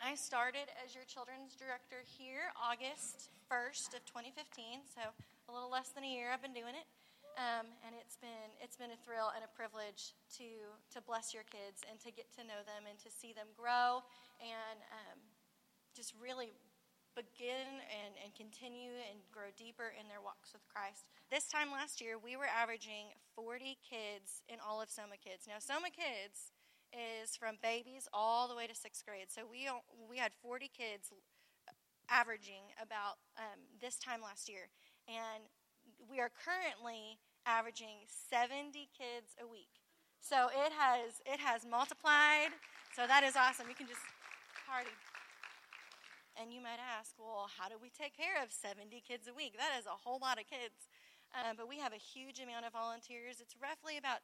I 0.00 0.16
started 0.16 0.72
as 0.80 0.96
your 0.96 1.04
children's 1.04 1.60
director 1.60 2.00
here 2.00 2.48
August 2.56 3.28
1st 3.52 4.00
of 4.00 4.02
2015, 4.08 4.88
so 4.88 5.04
a 5.12 5.52
little 5.52 5.68
less 5.68 5.92
than 5.92 6.08
a 6.08 6.10
year 6.10 6.32
I've 6.32 6.40
been 6.40 6.56
doing 6.56 6.72
it. 6.72 6.88
Um, 7.36 7.68
and 7.84 7.94
it's 8.00 8.16
been 8.18 8.50
it's 8.58 8.74
been 8.74 8.90
a 8.90 8.98
thrill 9.06 9.30
and 9.30 9.46
a 9.46 9.52
privilege 9.54 10.16
to 10.40 10.48
to 10.90 10.98
bless 11.04 11.30
your 11.30 11.46
kids 11.46 11.86
and 11.86 11.94
to 12.02 12.10
get 12.10 12.26
to 12.34 12.42
know 12.42 12.66
them 12.66 12.90
and 12.90 12.98
to 12.98 13.12
see 13.14 13.30
them 13.30 13.46
grow 13.54 14.02
and 14.42 14.78
um, 14.90 15.22
just 15.94 16.18
really 16.18 16.50
begin 17.18 17.82
and, 17.90 18.14
and 18.22 18.30
continue 18.38 18.94
and 19.10 19.18
grow 19.34 19.50
deeper 19.58 19.90
in 19.98 20.06
their 20.06 20.22
walks 20.22 20.54
with 20.54 20.62
Christ. 20.70 21.10
This 21.34 21.50
time 21.50 21.74
last 21.74 21.98
year, 21.98 22.14
we 22.14 22.38
were 22.38 22.46
averaging 22.46 23.10
40 23.34 23.74
kids 23.82 24.46
in 24.46 24.62
all 24.62 24.78
of 24.78 24.86
Soma 24.86 25.18
Kids. 25.18 25.50
Now, 25.50 25.58
Soma 25.58 25.90
Kids 25.90 26.54
is 26.94 27.34
from 27.34 27.58
babies 27.58 28.06
all 28.14 28.46
the 28.46 28.54
way 28.54 28.70
to 28.70 28.74
sixth 28.74 29.02
grade. 29.02 29.34
So 29.34 29.42
we 29.42 29.66
we 30.08 30.16
had 30.16 30.30
40 30.40 30.70
kids 30.70 31.10
averaging 32.08 32.72
about 32.80 33.18
um, 33.36 33.60
this 33.82 33.98
time 33.98 34.22
last 34.22 34.48
year, 34.48 34.70
and 35.10 35.50
we 36.08 36.22
are 36.22 36.30
currently 36.30 37.18
averaging 37.44 38.06
70 38.06 38.88
kids 38.96 39.34
a 39.42 39.46
week. 39.46 39.82
So 40.22 40.48
it 40.48 40.72
has 40.72 41.20
it 41.26 41.42
has 41.42 41.66
multiplied. 41.66 42.54
So 42.94 43.06
that 43.06 43.26
is 43.26 43.36
awesome. 43.36 43.68
You 43.68 43.76
can 43.76 43.86
just 43.90 44.00
party. 44.64 44.92
And 46.38 46.54
you 46.54 46.62
might 46.62 46.78
ask, 46.78 47.18
well, 47.18 47.50
how 47.50 47.66
do 47.66 47.74
we 47.82 47.90
take 47.90 48.14
care 48.14 48.38
of 48.38 48.54
70 48.54 49.02
kids 49.02 49.26
a 49.26 49.34
week? 49.34 49.58
That 49.58 49.74
is 49.74 49.90
a 49.90 49.98
whole 49.98 50.22
lot 50.22 50.38
of 50.38 50.46
kids. 50.46 50.86
Um, 51.34 51.58
but 51.58 51.68
we 51.68 51.82
have 51.82 51.92
a 51.92 52.00
huge 52.00 52.38
amount 52.38 52.64
of 52.64 52.72
volunteers. 52.72 53.42
It's 53.42 53.58
roughly 53.58 53.98
about 53.98 54.22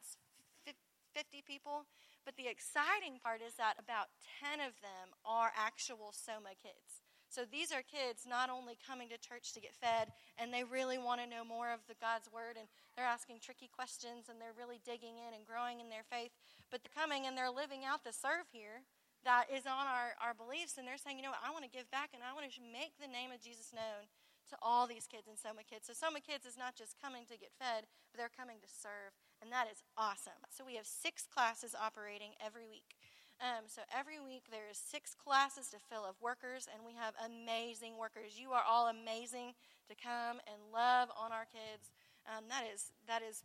50 1.15 1.43
people. 1.47 1.87
But 2.27 2.35
the 2.35 2.51
exciting 2.51 3.23
part 3.23 3.39
is 3.39 3.55
that 3.55 3.79
about 3.79 4.11
10 4.43 4.59
of 4.59 4.75
them 4.83 5.15
are 5.23 5.55
actual 5.55 6.11
Soma 6.11 6.55
kids. 6.59 7.03
So 7.29 7.43
these 7.43 7.71
are 7.71 7.83
kids 7.83 8.23
not 8.23 8.49
only 8.49 8.79
coming 8.79 9.09
to 9.09 9.19
church 9.19 9.51
to 9.53 9.63
get 9.63 9.75
fed, 9.75 10.15
and 10.39 10.53
they 10.53 10.63
really 10.63 10.97
want 10.97 11.19
to 11.19 11.27
know 11.27 11.43
more 11.43 11.71
of 11.73 11.83
the 11.87 11.99
God's 11.99 12.31
word, 12.31 12.55
and 12.55 12.67
they're 12.95 13.05
asking 13.05 13.43
tricky 13.43 13.67
questions, 13.67 14.31
and 14.31 14.39
they're 14.39 14.55
really 14.55 14.79
digging 14.85 15.19
in 15.19 15.35
and 15.35 15.43
growing 15.43 15.83
in 15.83 15.89
their 15.89 16.07
faith, 16.07 16.31
but 16.71 16.79
they're 16.79 16.95
coming 16.95 17.27
and 17.27 17.35
they're 17.35 17.51
living 17.51 17.83
out 17.83 18.07
the 18.07 18.15
serve 18.15 18.47
here 18.55 18.87
that 19.25 19.49
is 19.49 19.65
on 19.65 19.89
our, 19.89 20.13
our 20.21 20.37
beliefs, 20.37 20.77
and 20.77 20.85
they're 20.85 21.01
saying, 21.01 21.17
you 21.17 21.25
know 21.25 21.33
what, 21.33 21.43
I 21.43 21.51
want 21.51 21.65
to 21.65 21.73
give 21.73 21.89
back, 21.89 22.13
and 22.13 22.21
I 22.21 22.31
want 22.31 22.45
to 22.45 22.61
make 22.61 22.95
the 23.01 23.09
name 23.09 23.33
of 23.33 23.41
Jesus 23.41 23.73
known 23.73 24.07
to 24.53 24.55
all 24.61 24.85
these 24.85 25.09
kids 25.09 25.25
in 25.25 25.35
Soma 25.35 25.65
Kids. 25.65 25.89
So 25.89 25.97
Soma 25.97 26.21
Kids 26.21 26.45
is 26.45 26.53
not 26.53 26.77
just 26.77 27.01
coming 27.01 27.25
to 27.25 27.35
get 27.35 27.49
fed, 27.57 27.89
but 28.13 28.21
they're 28.21 28.31
coming 28.31 28.61
to 28.61 28.69
serve, 28.69 29.17
and 29.41 29.49
that 29.49 29.65
is 29.65 29.81
awesome. 29.97 30.37
So 30.53 30.61
we 30.61 30.77
have 30.77 30.85
six 30.85 31.25
classes 31.25 31.73
operating 31.73 32.37
every 32.37 32.69
week. 32.69 32.93
Um, 33.41 33.67
so 33.67 33.81
every 33.91 34.21
week 34.21 34.47
there 34.47 34.69
is 34.69 34.77
six 34.77 35.11
classes 35.17 35.67
to 35.73 35.81
fill 35.81 36.05
of 36.05 36.21
workers, 36.21 36.69
and 36.71 36.85
we 36.85 36.93
have 36.95 37.17
amazing 37.19 37.97
workers. 37.97 38.39
You 38.39 38.53
are 38.53 38.63
all 38.63 38.87
amazing 38.87 39.57
to 39.89 39.95
come 39.97 40.39
and 40.47 40.71
love 40.71 41.09
on 41.17 41.33
our 41.33 41.49
kids. 41.49 41.91
Um, 42.25 42.45
that 42.47 42.63
is 42.63 42.93
that 43.09 43.21
is 43.21 43.43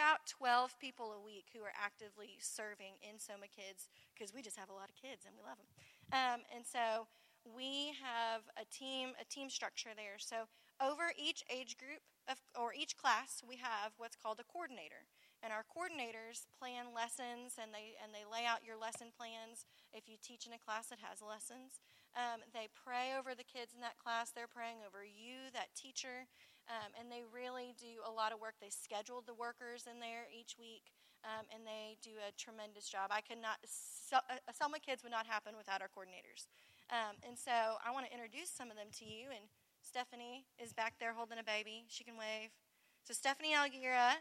about 0.00 0.24
12 0.32 0.80
people 0.80 1.12
a 1.12 1.20
week 1.20 1.52
who 1.52 1.60
are 1.60 1.76
actively 1.76 2.40
serving 2.40 2.96
in 3.04 3.20
Soma 3.20 3.52
Kids 3.52 3.92
because 4.16 4.32
we 4.32 4.40
just 4.40 4.56
have 4.56 4.72
a 4.72 4.72
lot 4.72 4.88
of 4.88 4.96
kids 4.96 5.28
and 5.28 5.36
we 5.36 5.44
love 5.44 5.60
them. 5.60 5.68
Um, 6.16 6.40
and 6.56 6.64
so 6.64 7.04
we 7.44 7.92
have 8.00 8.48
a 8.56 8.64
team 8.72 9.12
a 9.20 9.28
team 9.28 9.52
structure 9.52 9.92
there. 9.92 10.16
So 10.16 10.48
over 10.80 11.12
each 11.20 11.44
age 11.52 11.76
group 11.76 12.00
of, 12.32 12.40
or 12.56 12.72
each 12.72 12.96
class, 12.96 13.44
we 13.44 13.60
have 13.60 13.92
what's 14.00 14.16
called 14.16 14.40
a 14.40 14.48
coordinator 14.48 15.04
and 15.42 15.52
our 15.52 15.64
coordinators 15.64 16.44
plan 16.56 16.92
lessons 16.92 17.56
and 17.56 17.72
they 17.72 17.96
and 18.00 18.12
they 18.12 18.28
lay 18.28 18.44
out 18.44 18.64
your 18.64 18.76
lesson 18.76 19.08
plans 19.12 19.64
if 19.92 20.08
you 20.08 20.16
teach 20.20 20.44
in 20.44 20.52
a 20.52 20.60
class 20.60 20.88
that 20.92 21.00
has 21.00 21.24
lessons 21.24 21.80
um, 22.12 22.44
they 22.52 22.68
pray 22.72 23.16
over 23.16 23.32
the 23.32 23.46
kids 23.46 23.72
in 23.72 23.80
that 23.80 23.96
class 23.96 24.30
they're 24.32 24.50
praying 24.50 24.84
over 24.84 25.00
you 25.00 25.48
that 25.52 25.72
teacher 25.72 26.28
um, 26.70 26.94
and 26.94 27.10
they 27.10 27.26
really 27.26 27.74
do 27.74 27.98
a 28.06 28.12
lot 28.12 28.30
of 28.30 28.38
work. 28.38 28.54
They 28.62 28.70
schedule 28.70 29.26
the 29.26 29.34
workers 29.34 29.90
in 29.90 29.98
there 29.98 30.30
each 30.30 30.54
week 30.54 30.94
um, 31.26 31.44
and 31.50 31.66
they 31.66 31.98
do 32.00 32.14
a 32.22 32.30
tremendous 32.38 32.86
job. 32.88 33.10
I 33.10 33.20
could 33.20 33.42
not 33.42 33.58
so, 33.66 34.22
uh, 34.30 34.38
Soma 34.54 34.78
kids 34.78 35.02
would 35.02 35.12
not 35.12 35.26
happen 35.26 35.58
without 35.58 35.82
our 35.82 35.90
coordinators. 35.90 36.46
Um, 36.90 37.14
and 37.22 37.38
so 37.38 37.78
i 37.86 37.90
want 37.94 38.06
to 38.06 38.12
introduce 38.12 38.50
some 38.50 38.66
of 38.66 38.74
them 38.74 38.90
to 38.98 39.04
you 39.04 39.30
and 39.30 39.46
stephanie 39.78 40.42
is 40.58 40.72
back 40.72 40.94
there 40.98 41.12
holding 41.12 41.38
a 41.38 41.46
baby. 41.46 41.84
She 41.88 42.04
can 42.04 42.14
wave. 42.14 42.54
So 43.04 43.14
stephanie 43.14 43.54
Aguirre 43.54 44.18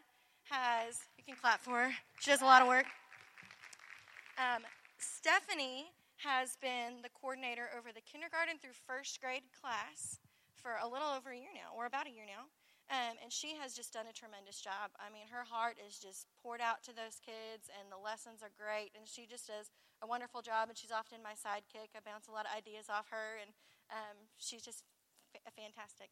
has, 0.50 1.06
you 1.18 1.24
can 1.24 1.36
clap 1.38 1.62
for 1.62 1.90
her, 1.90 1.92
she 2.20 2.32
does 2.32 2.42
a 2.42 2.50
lot 2.50 2.62
of 2.62 2.68
work. 2.68 2.86
Um, 4.38 4.64
Stephanie 4.98 5.92
has 6.18 6.58
been 6.62 7.00
the 7.04 7.10
coordinator 7.22 7.70
over 7.78 7.92
the 7.96 8.02
kindergarten 8.02 8.58
through 8.60 8.76
first 8.88 9.22
grade 9.22 9.48
class 9.56 10.20
for 10.60 10.78
a 10.78 10.88
little 10.88 11.08
over 11.10 11.32
a 11.32 11.40
year 11.40 11.56
now, 11.56 11.72
or 11.72 11.88
about 11.88 12.06
a 12.06 12.14
year 12.14 12.28
now. 12.28 12.52
Um, 12.90 13.22
and 13.22 13.30
she 13.30 13.54
has 13.56 13.78
just 13.78 13.94
done 13.94 14.10
a 14.10 14.16
tremendous 14.16 14.58
job. 14.60 14.98
I 14.98 15.14
mean, 15.14 15.30
her 15.30 15.46
heart 15.46 15.78
is 15.78 16.02
just 16.02 16.26
poured 16.42 16.60
out 16.60 16.82
to 16.90 16.94
those 16.94 17.22
kids, 17.22 17.70
and 17.70 17.88
the 17.88 18.02
lessons 18.02 18.42
are 18.42 18.50
great. 18.54 18.98
And 18.98 19.06
she 19.06 19.30
just 19.30 19.46
does 19.46 19.70
a 20.02 20.10
wonderful 20.10 20.42
job, 20.42 20.74
and 20.74 20.78
she's 20.78 20.92
often 20.92 21.22
my 21.22 21.38
sidekick. 21.38 21.94
I 21.94 22.02
bounce 22.02 22.26
a 22.26 22.34
lot 22.34 22.50
of 22.50 22.52
ideas 22.52 22.90
off 22.90 23.14
her, 23.14 23.38
and 23.38 23.54
um, 23.94 24.28
she's 24.42 24.66
just 24.66 24.84
f- 25.38 25.54
fantastic 25.54 26.10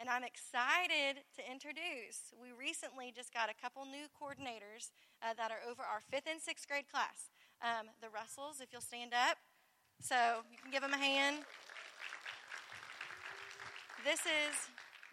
and 0.00 0.08
I'm 0.08 0.24
excited 0.24 1.20
to 1.36 1.42
introduce. 1.44 2.32
We 2.40 2.56
recently 2.56 3.12
just 3.14 3.36
got 3.36 3.52
a 3.52 3.54
couple 3.60 3.84
new 3.84 4.08
coordinators 4.16 4.96
uh, 5.20 5.36
that 5.36 5.52
are 5.52 5.60
over 5.68 5.84
our 5.84 6.00
fifth 6.00 6.24
and 6.24 6.40
sixth 6.40 6.66
grade 6.66 6.88
class. 6.88 7.28
Um, 7.60 7.92
the 8.00 8.08
Russells, 8.08 8.64
if 8.64 8.72
you'll 8.72 8.80
stand 8.80 9.12
up, 9.12 9.36
so 10.00 10.40
you 10.50 10.56
can 10.56 10.72
give 10.72 10.80
them 10.80 10.94
a 10.94 10.98
hand. 10.98 11.44
This 14.04 14.20
is 14.24 14.54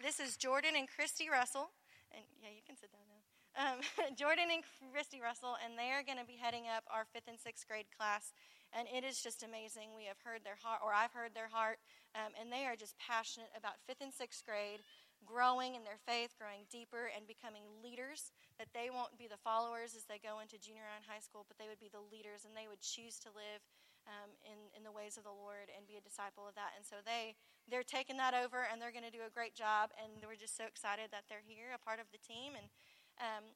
this 0.00 0.20
is 0.20 0.36
Jordan 0.36 0.72
and 0.76 0.88
Christy 0.88 1.28
Russell, 1.28 1.70
and 2.12 2.24
yeah, 2.40 2.48
you 2.48 2.62
can 2.64 2.76
sit 2.76 2.90
down 2.92 3.04
now. 3.08 3.22
Um, 3.58 3.78
Jordan 4.20 4.48
and 4.48 4.62
Christy 4.92 5.20
Russell, 5.20 5.56
and 5.60 5.76
they 5.76 5.90
are 5.92 6.02
going 6.02 6.18
to 6.18 6.24
be 6.24 6.38
heading 6.40 6.70
up 6.70 6.84
our 6.88 7.04
fifth 7.12 7.28
and 7.28 7.38
sixth 7.38 7.66
grade 7.68 7.90
class 7.92 8.32
and 8.76 8.88
it 8.92 9.04
is 9.04 9.20
just 9.20 9.40
amazing. 9.40 9.96
We 9.96 10.10
have 10.10 10.20
heard 10.20 10.44
their 10.44 10.60
heart, 10.60 10.84
or 10.84 10.92
I've 10.92 11.12
heard 11.16 11.32
their 11.32 11.48
heart, 11.48 11.80
um, 12.12 12.36
and 12.36 12.52
they 12.52 12.68
are 12.68 12.76
just 12.76 12.98
passionate 13.00 13.52
about 13.56 13.80
fifth 13.88 14.04
and 14.04 14.12
sixth 14.12 14.44
grade, 14.44 14.84
growing 15.24 15.74
in 15.74 15.84
their 15.88 16.00
faith, 16.04 16.36
growing 16.36 16.68
deeper, 16.68 17.08
and 17.16 17.24
becoming 17.24 17.64
leaders. 17.80 18.32
That 18.60 18.72
they 18.76 18.92
won't 18.92 19.16
be 19.16 19.30
the 19.30 19.40
followers 19.40 19.96
as 19.96 20.04
they 20.04 20.20
go 20.20 20.40
into 20.44 20.60
junior 20.60 20.84
high 20.84 21.00
and 21.00 21.08
high 21.08 21.24
school, 21.24 21.48
but 21.48 21.56
they 21.56 21.70
would 21.70 21.80
be 21.80 21.92
the 21.92 22.04
leaders, 22.12 22.44
and 22.44 22.52
they 22.52 22.68
would 22.68 22.84
choose 22.84 23.16
to 23.24 23.32
live 23.32 23.64
um, 24.08 24.32
in, 24.42 24.72
in 24.72 24.82
the 24.82 24.94
ways 24.94 25.20
of 25.20 25.28
the 25.28 25.34
Lord 25.34 25.68
and 25.70 25.84
be 25.84 26.00
a 26.00 26.02
disciple 26.02 26.48
of 26.48 26.56
that. 26.56 26.72
And 26.74 26.82
so 26.82 27.04
they 27.04 27.36
they're 27.68 27.84
taking 27.84 28.16
that 28.16 28.32
over, 28.32 28.64
and 28.64 28.80
they're 28.80 28.94
going 28.94 29.04
to 29.04 29.12
do 29.12 29.28
a 29.28 29.30
great 29.30 29.52
job. 29.52 29.92
And 30.00 30.24
we're 30.24 30.40
just 30.40 30.56
so 30.56 30.64
excited 30.64 31.12
that 31.12 31.28
they're 31.28 31.44
here, 31.44 31.76
a 31.76 31.78
part 31.78 32.00
of 32.00 32.08
the 32.10 32.20
team, 32.20 32.56
and. 32.56 32.72
Um, 33.18 33.52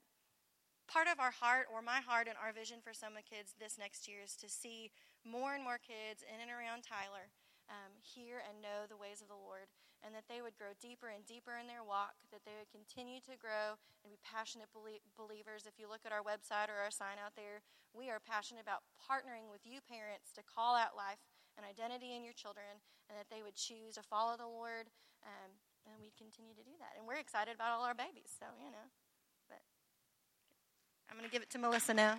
part 0.90 1.06
of 1.06 1.22
our 1.22 1.30
heart, 1.30 1.70
or 1.72 1.80
my 1.80 2.02
heart, 2.02 2.26
and 2.26 2.36
our 2.36 2.52
vision 2.52 2.82
for 2.82 2.92
Soma 2.92 3.22
Kids 3.22 3.54
this 3.56 3.78
next 3.78 4.04
year 4.10 4.20
is 4.20 4.34
to 4.36 4.50
see 4.50 4.90
more 5.24 5.54
and 5.54 5.62
more 5.62 5.78
kids 5.78 6.26
in 6.26 6.42
and 6.42 6.50
around 6.50 6.82
Tyler 6.82 7.30
um, 7.70 7.96
hear 8.02 8.42
and 8.42 8.60
know 8.60 8.84
the 8.84 8.98
ways 8.98 9.22
of 9.22 9.28
the 9.30 9.38
Lord, 9.38 9.70
and 10.02 10.10
that 10.14 10.26
they 10.26 10.42
would 10.42 10.58
grow 10.58 10.74
deeper 10.82 11.08
and 11.08 11.22
deeper 11.22 11.54
in 11.54 11.70
their 11.70 11.86
walk, 11.86 12.18
that 12.34 12.42
they 12.42 12.58
would 12.58 12.70
continue 12.74 13.22
to 13.22 13.38
grow 13.38 13.78
and 14.02 14.10
be 14.10 14.18
passionate 14.20 14.68
belie- 14.74 15.02
believers. 15.14 15.62
If 15.64 15.78
you 15.78 15.86
look 15.86 16.02
at 16.02 16.10
our 16.10 16.22
website 16.22 16.66
or 16.66 16.82
our 16.82 16.90
sign 16.90 17.22
out 17.22 17.38
there, 17.38 17.62
we 17.94 18.10
are 18.10 18.18
passionate 18.18 18.66
about 18.66 18.82
partnering 18.98 19.46
with 19.46 19.62
you 19.62 19.78
parents 19.78 20.34
to 20.34 20.42
call 20.42 20.74
out 20.74 20.98
life 20.98 21.22
and 21.54 21.62
identity 21.62 22.16
in 22.16 22.24
your 22.24 22.32
children, 22.32 22.80
and 23.08 23.14
that 23.14 23.28
they 23.30 23.44
would 23.44 23.54
choose 23.54 23.94
to 23.94 24.02
follow 24.02 24.34
the 24.36 24.48
Lord. 24.48 24.88
Um, 25.22 25.54
and 25.86 25.94
we 26.00 26.10
continue 26.16 26.54
to 26.54 26.64
do 26.64 26.74
that. 26.78 26.96
And 26.98 27.06
we're 27.06 27.20
excited 27.20 27.54
about 27.54 27.76
all 27.76 27.84
our 27.84 27.94
babies, 27.94 28.32
so, 28.38 28.46
you 28.58 28.70
know. 28.70 28.86
But 29.48 29.60
I'm 31.10 31.16
going 31.16 31.28
to 31.28 31.32
give 31.32 31.42
it 31.42 31.50
to 31.50 31.58
Melissa 31.58 31.94
now. 31.94 32.18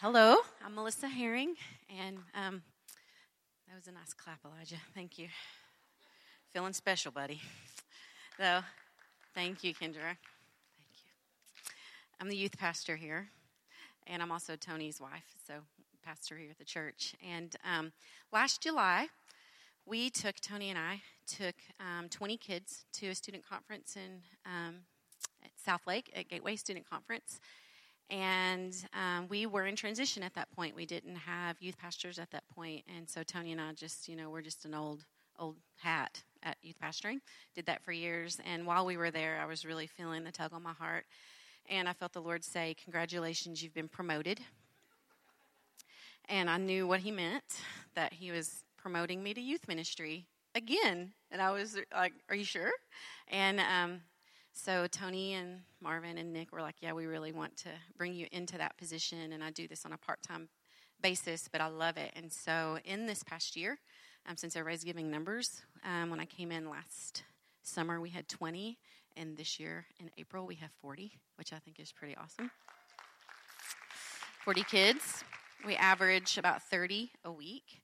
Hello, 0.00 0.36
I'm 0.62 0.74
Melissa 0.74 1.08
Herring, 1.08 1.54
and 1.88 2.18
um, 2.34 2.62
that 3.74 3.80
was 3.80 3.88
a 3.88 3.98
nice 3.98 4.12
clap, 4.12 4.38
Elijah. 4.44 4.76
Thank 4.94 5.18
you. 5.18 5.26
Feeling 6.52 6.72
special, 6.72 7.10
buddy. 7.10 7.40
So, 8.36 8.60
thank 9.34 9.64
you, 9.64 9.74
Kendra. 9.74 10.14
Thank 10.14 10.92
you. 10.92 11.10
I'm 12.20 12.28
the 12.28 12.36
youth 12.36 12.56
pastor 12.56 12.94
here, 12.94 13.30
and 14.06 14.22
I'm 14.22 14.30
also 14.30 14.54
Tony's 14.54 15.00
wife, 15.00 15.24
so 15.44 15.54
pastor 16.04 16.36
here 16.36 16.50
at 16.52 16.58
the 16.58 16.64
church. 16.64 17.16
And 17.28 17.56
um, 17.64 17.90
last 18.32 18.62
July, 18.62 19.08
we 19.84 20.08
took 20.08 20.36
Tony 20.36 20.70
and 20.70 20.78
I 20.78 21.00
took 21.26 21.56
um, 21.80 22.08
20 22.08 22.36
kids 22.36 22.84
to 22.92 23.08
a 23.08 23.14
student 23.16 23.44
conference 23.44 23.96
in 23.96 24.20
um, 24.46 24.82
at 25.42 25.50
Southlake 25.66 26.10
at 26.14 26.28
Gateway 26.28 26.54
Student 26.54 26.88
Conference. 26.88 27.40
And 28.10 28.74
um, 28.92 29.28
we 29.28 29.46
were 29.46 29.66
in 29.66 29.76
transition 29.76 30.22
at 30.22 30.34
that 30.34 30.50
point. 30.54 30.76
We 30.76 30.86
didn't 30.86 31.16
have 31.16 31.56
youth 31.60 31.78
pastors 31.78 32.18
at 32.18 32.30
that 32.32 32.44
point, 32.54 32.84
and 32.94 33.08
so 33.08 33.22
Tony 33.22 33.52
and 33.52 33.60
I 33.60 33.72
just, 33.72 34.08
you 34.08 34.16
know, 34.16 34.30
we're 34.30 34.42
just 34.42 34.64
an 34.64 34.74
old 34.74 35.04
old 35.38 35.56
hat 35.78 36.22
at 36.42 36.56
youth 36.62 36.76
pastoring. 36.82 37.20
Did 37.54 37.66
that 37.66 37.82
for 37.82 37.92
years. 37.92 38.38
And 38.44 38.66
while 38.66 38.86
we 38.86 38.96
were 38.96 39.10
there, 39.10 39.40
I 39.42 39.46
was 39.46 39.64
really 39.64 39.86
feeling 39.86 40.24
the 40.24 40.32
tug 40.32 40.52
on 40.52 40.62
my 40.62 40.72
heart. 40.72 41.06
And 41.68 41.88
I 41.88 41.92
felt 41.92 42.12
the 42.12 42.20
Lord 42.20 42.44
say, 42.44 42.76
Congratulations, 42.84 43.62
you've 43.62 43.74
been 43.74 43.88
promoted. 43.88 44.40
And 46.28 46.48
I 46.48 46.58
knew 46.58 46.86
what 46.86 47.00
He 47.00 47.10
meant 47.10 47.44
that 47.94 48.12
He 48.12 48.30
was 48.30 48.64
promoting 48.76 49.22
me 49.22 49.34
to 49.34 49.40
youth 49.40 49.66
ministry 49.66 50.26
again. 50.54 51.12
And 51.30 51.40
I 51.40 51.50
was 51.50 51.78
like, 51.92 52.12
Are 52.28 52.36
you 52.36 52.44
sure? 52.44 52.70
And 53.28 53.60
um, 53.60 54.00
so 54.54 54.86
Tony 54.86 55.34
and 55.34 55.60
Marvin 55.80 56.16
and 56.16 56.32
Nick 56.32 56.52
were 56.52 56.62
like, 56.62 56.76
Yeah, 56.80 56.92
we 56.92 57.06
really 57.06 57.32
want 57.32 57.56
to 57.58 57.68
bring 57.98 58.14
you 58.14 58.26
into 58.32 58.56
that 58.58 58.78
position. 58.78 59.32
And 59.32 59.42
I 59.42 59.50
do 59.50 59.66
this 59.66 59.84
on 59.84 59.92
a 59.92 59.98
part 59.98 60.22
time 60.22 60.48
basis, 61.02 61.48
but 61.50 61.60
I 61.60 61.66
love 61.66 61.96
it. 61.96 62.12
And 62.14 62.32
so 62.32 62.78
in 62.84 63.06
this 63.06 63.22
past 63.24 63.56
year, 63.56 63.78
um, 64.26 64.36
since 64.36 64.56
everybody's 64.56 64.84
giving 64.84 65.10
numbers, 65.10 65.62
um, 65.84 66.08
when 66.08 66.20
I 66.20 66.24
came 66.24 66.50
in 66.50 66.70
last 66.70 67.24
summer, 67.62 68.00
we 68.00 68.10
had 68.10 68.28
20. 68.28 68.78
And 69.16 69.36
this 69.36 69.60
year 69.60 69.86
in 70.00 70.10
April, 70.18 70.46
we 70.46 70.54
have 70.56 70.70
40, 70.80 71.12
which 71.36 71.52
I 71.52 71.58
think 71.58 71.78
is 71.78 71.92
pretty 71.92 72.16
awesome. 72.16 72.50
40 74.44 74.62
kids. 74.64 75.24
We 75.66 75.76
average 75.76 76.38
about 76.38 76.62
30 76.62 77.10
a 77.24 77.32
week. 77.32 77.82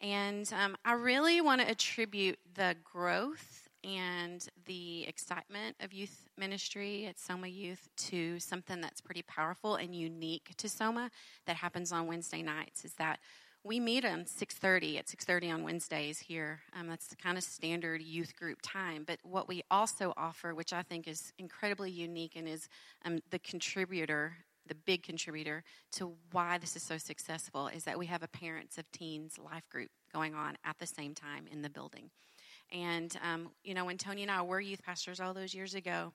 And 0.00 0.50
um, 0.52 0.76
I 0.84 0.92
really 0.92 1.40
want 1.40 1.60
to 1.60 1.68
attribute 1.68 2.38
the 2.54 2.76
growth 2.84 3.69
and 3.84 4.46
the 4.66 5.04
excitement 5.06 5.76
of 5.80 5.92
youth 5.92 6.24
ministry 6.36 7.06
at 7.06 7.18
Soma 7.18 7.48
Youth 7.48 7.88
to 7.96 8.38
something 8.38 8.80
that's 8.80 9.00
pretty 9.00 9.22
powerful 9.22 9.76
and 9.76 9.94
unique 9.94 10.52
to 10.58 10.68
Soma 10.68 11.10
that 11.46 11.56
happens 11.56 11.92
on 11.92 12.06
Wednesday 12.06 12.42
nights 12.42 12.84
is 12.84 12.94
that 12.94 13.20
we 13.62 13.78
meet 13.78 14.04
on 14.04 14.24
6.30 14.24 14.98
at 14.98 15.06
6.30 15.06 15.52
on 15.52 15.62
wednesdays 15.62 16.18
here. 16.18 16.60
Um, 16.74 16.88
that's 16.88 17.08
the 17.08 17.16
kind 17.16 17.36
of 17.36 17.44
standard 17.44 18.00
youth 18.00 18.34
group 18.34 18.58
time. 18.62 19.04
But 19.06 19.18
what 19.22 19.48
we 19.48 19.62
also 19.70 20.14
offer 20.16 20.54
which 20.54 20.72
i 20.72 20.82
think 20.82 21.06
is 21.06 21.32
incredibly 21.38 21.90
unique 21.90 22.36
and 22.36 22.48
is 22.48 22.68
um, 23.04 23.20
the 23.30 23.38
contributor 23.38 24.36
the 24.66 24.74
big 24.74 25.02
contributor 25.02 25.64
to 25.92 26.14
why 26.30 26.56
this 26.58 26.76
is 26.76 26.82
so 26.82 26.96
successful 26.96 27.66
is 27.68 27.84
that 27.84 27.98
we 27.98 28.06
have 28.06 28.22
a 28.22 28.28
parents 28.28 28.78
of 28.78 28.90
teens 28.92 29.36
life 29.38 29.68
group 29.68 29.90
going 30.12 30.34
on 30.34 30.56
at 30.64 30.78
the 30.78 30.86
same 30.86 31.14
time 31.14 31.46
in 31.50 31.62
the 31.62 31.70
building 31.70 32.10
and, 32.72 33.16
um, 33.22 33.50
you 33.64 33.74
know, 33.74 33.84
when 33.84 33.98
Tony 33.98 34.22
and 34.22 34.30
I 34.30 34.42
were 34.42 34.60
youth 34.60 34.82
pastors 34.82 35.20
all 35.20 35.34
those 35.34 35.54
years 35.54 35.74
ago, 35.74 36.12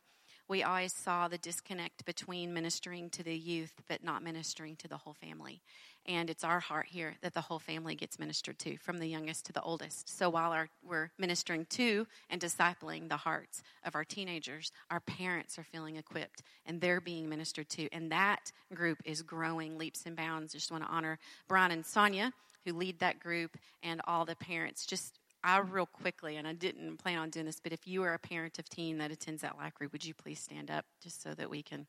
we 0.48 0.64
always 0.64 0.94
saw 0.94 1.28
the 1.28 1.40
disconnect 1.40 2.06
between 2.06 2.54
ministering 2.54 3.10
to 3.12 3.24
the 3.24 3.36
youth 3.36 3.74
but 3.88 4.04
not 4.04 4.24
ministering 4.24 4.76
to 4.78 4.88
the 4.88 4.98
whole 4.98 5.16
family. 5.16 5.62
And 6.08 6.30
it's 6.30 6.44
our 6.44 6.60
heart 6.60 6.86
here 6.88 7.16
that 7.22 7.34
the 7.34 7.42
whole 7.42 7.58
family 7.58 7.96
gets 7.96 8.20
ministered 8.20 8.60
to, 8.60 8.78
from 8.78 9.00
the 9.00 9.08
youngest 9.08 9.48
to 9.48 9.54
the 9.54 9.62
oldest. 9.62 10.08
So 10.08 10.30
while 10.30 10.52
our, 10.52 10.70
we're 10.88 11.10
ministering 11.18 11.66
to 11.72 12.06
and 12.30 12.40
discipling 12.40 13.10
the 13.10 13.18
hearts 13.18 13.64
of 13.84 13.96
our 13.96 14.04
teenagers, 14.04 14.72
our 14.92 15.00
parents 15.00 15.58
are 15.58 15.64
feeling 15.64 15.96
equipped 15.96 16.44
and 16.64 16.80
they're 16.80 17.02
being 17.02 17.28
ministered 17.28 17.70
to. 17.70 17.90
And 17.92 18.12
that 18.12 18.52
group 18.72 19.00
is 19.04 19.24
growing 19.24 19.80
leaps 19.80 20.06
and 20.06 20.16
bounds. 20.16 20.54
Just 20.54 20.72
want 20.72 20.84
to 20.84 20.90
honor 20.92 21.18
Brian 21.48 21.72
and 21.72 21.86
Sonia, 21.86 22.32
who 22.66 22.74
lead 22.74 23.00
that 23.00 23.20
group, 23.20 23.58
and 23.82 24.00
all 24.06 24.26
the 24.26 24.36
parents. 24.36 24.86
Just 24.86 25.18
I 25.46 25.60
real 25.60 25.86
quickly, 25.86 26.38
and 26.38 26.48
I 26.48 26.54
didn't 26.54 26.98
plan 26.98 27.20
on 27.20 27.30
doing 27.30 27.46
this, 27.46 27.60
but 27.62 27.72
if 27.72 27.88
you 27.88 28.02
are 28.02 28.16
a 28.16 28.20
parent 28.20 28.58
of 28.58 28.68
teen 28.68 28.98
that 28.98 29.12
attends 29.12 29.44
that 29.44 29.58
life 29.58 29.74
would 29.80 30.04
you 30.04 30.16
please 30.16 30.40
stand 30.40 30.72
up 30.72 30.86
just 31.04 31.22
so 31.22 31.36
that 31.36 31.52
we 31.52 31.62
can? 31.62 31.86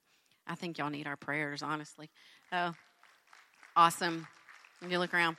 I 0.46 0.54
think 0.54 0.76
y'all 0.76 0.90
need 0.90 1.06
our 1.06 1.16
prayers, 1.16 1.62
honestly. 1.62 2.10
Oh, 2.52 2.74
awesome. 3.74 4.28
When 4.80 4.90
you 4.90 4.98
look 4.98 5.14
around, 5.14 5.38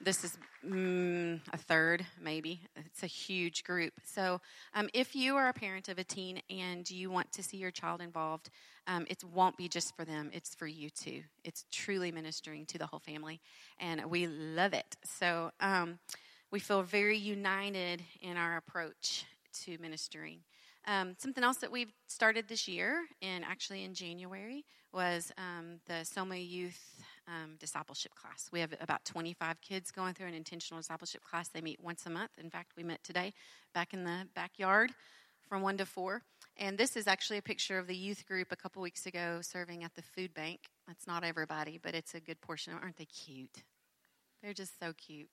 this 0.00 0.24
is 0.24 0.38
mm, 0.66 1.38
a 1.52 1.56
third, 1.58 2.06
maybe. 2.18 2.62
It's 2.74 3.02
a 3.02 3.06
huge 3.06 3.64
group. 3.64 3.92
So, 4.02 4.40
um, 4.74 4.88
if 4.94 5.14
you 5.14 5.36
are 5.36 5.48
a 5.48 5.52
parent 5.52 5.90
of 5.90 5.98
a 5.98 6.04
teen 6.04 6.40
and 6.48 6.90
you 6.90 7.10
want 7.10 7.32
to 7.32 7.42
see 7.42 7.58
your 7.58 7.70
child 7.70 8.00
involved, 8.00 8.48
um, 8.86 9.06
it 9.10 9.22
won't 9.24 9.58
be 9.58 9.68
just 9.68 9.94
for 9.94 10.06
them, 10.06 10.30
it's 10.32 10.54
for 10.54 10.66
you 10.66 10.88
too. 10.88 11.22
It's 11.44 11.66
truly 11.70 12.10
ministering 12.10 12.64
to 12.66 12.78
the 12.78 12.86
whole 12.86 13.00
family, 13.00 13.40
and 13.78 14.06
we 14.06 14.26
love 14.26 14.72
it. 14.72 14.96
So, 15.04 15.50
um, 15.60 15.98
we 16.50 16.60
feel 16.60 16.82
very 16.82 17.18
united 17.18 18.02
in 18.20 18.36
our 18.36 18.56
approach 18.56 19.24
to 19.64 19.78
ministering. 19.78 20.40
Um, 20.86 21.16
something 21.18 21.42
else 21.42 21.56
that 21.58 21.72
we've 21.72 21.92
started 22.06 22.46
this 22.48 22.68
year, 22.68 23.06
and 23.20 23.44
actually 23.44 23.82
in 23.82 23.94
January, 23.94 24.64
was 24.92 25.32
um, 25.36 25.80
the 25.86 26.04
Soma 26.04 26.36
Youth 26.36 27.02
um, 27.26 27.56
Discipleship 27.58 28.14
class. 28.14 28.48
We 28.52 28.60
have 28.60 28.72
about 28.80 29.04
25 29.04 29.60
kids 29.60 29.90
going 29.90 30.14
through 30.14 30.28
an 30.28 30.34
intentional 30.34 30.80
discipleship 30.80 31.22
class. 31.24 31.48
They 31.48 31.60
meet 31.60 31.82
once 31.82 32.06
a 32.06 32.10
month. 32.10 32.30
In 32.38 32.50
fact, 32.50 32.72
we 32.76 32.84
met 32.84 33.02
today 33.02 33.32
back 33.74 33.92
in 33.92 34.04
the 34.04 34.28
backyard 34.34 34.92
from 35.48 35.62
1 35.62 35.78
to 35.78 35.86
4. 35.86 36.22
And 36.56 36.78
this 36.78 36.96
is 36.96 37.08
actually 37.08 37.38
a 37.38 37.42
picture 37.42 37.78
of 37.78 37.88
the 37.88 37.96
youth 37.96 38.24
group 38.26 38.52
a 38.52 38.56
couple 38.56 38.80
weeks 38.80 39.06
ago 39.06 39.40
serving 39.42 39.82
at 39.82 39.94
the 39.94 40.02
food 40.02 40.32
bank. 40.34 40.60
That's 40.86 41.06
not 41.06 41.24
everybody, 41.24 41.78
but 41.82 41.94
it's 41.94 42.14
a 42.14 42.20
good 42.20 42.40
portion. 42.40 42.72
Aren't 42.80 42.96
they 42.96 43.06
cute? 43.06 43.64
They're 44.42 44.54
just 44.54 44.78
so 44.78 44.92
cute. 44.92 45.28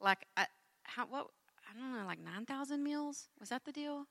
Like, 0.00 0.26
I, 0.36 0.46
how, 0.84 1.06
what, 1.06 1.28
I 1.68 1.78
don't 1.78 1.92
know, 1.92 2.06
like 2.06 2.20
9,000 2.20 2.82
meals? 2.82 3.28
Was 3.38 3.50
that 3.50 3.64
the 3.64 3.72
deal? 3.72 4.06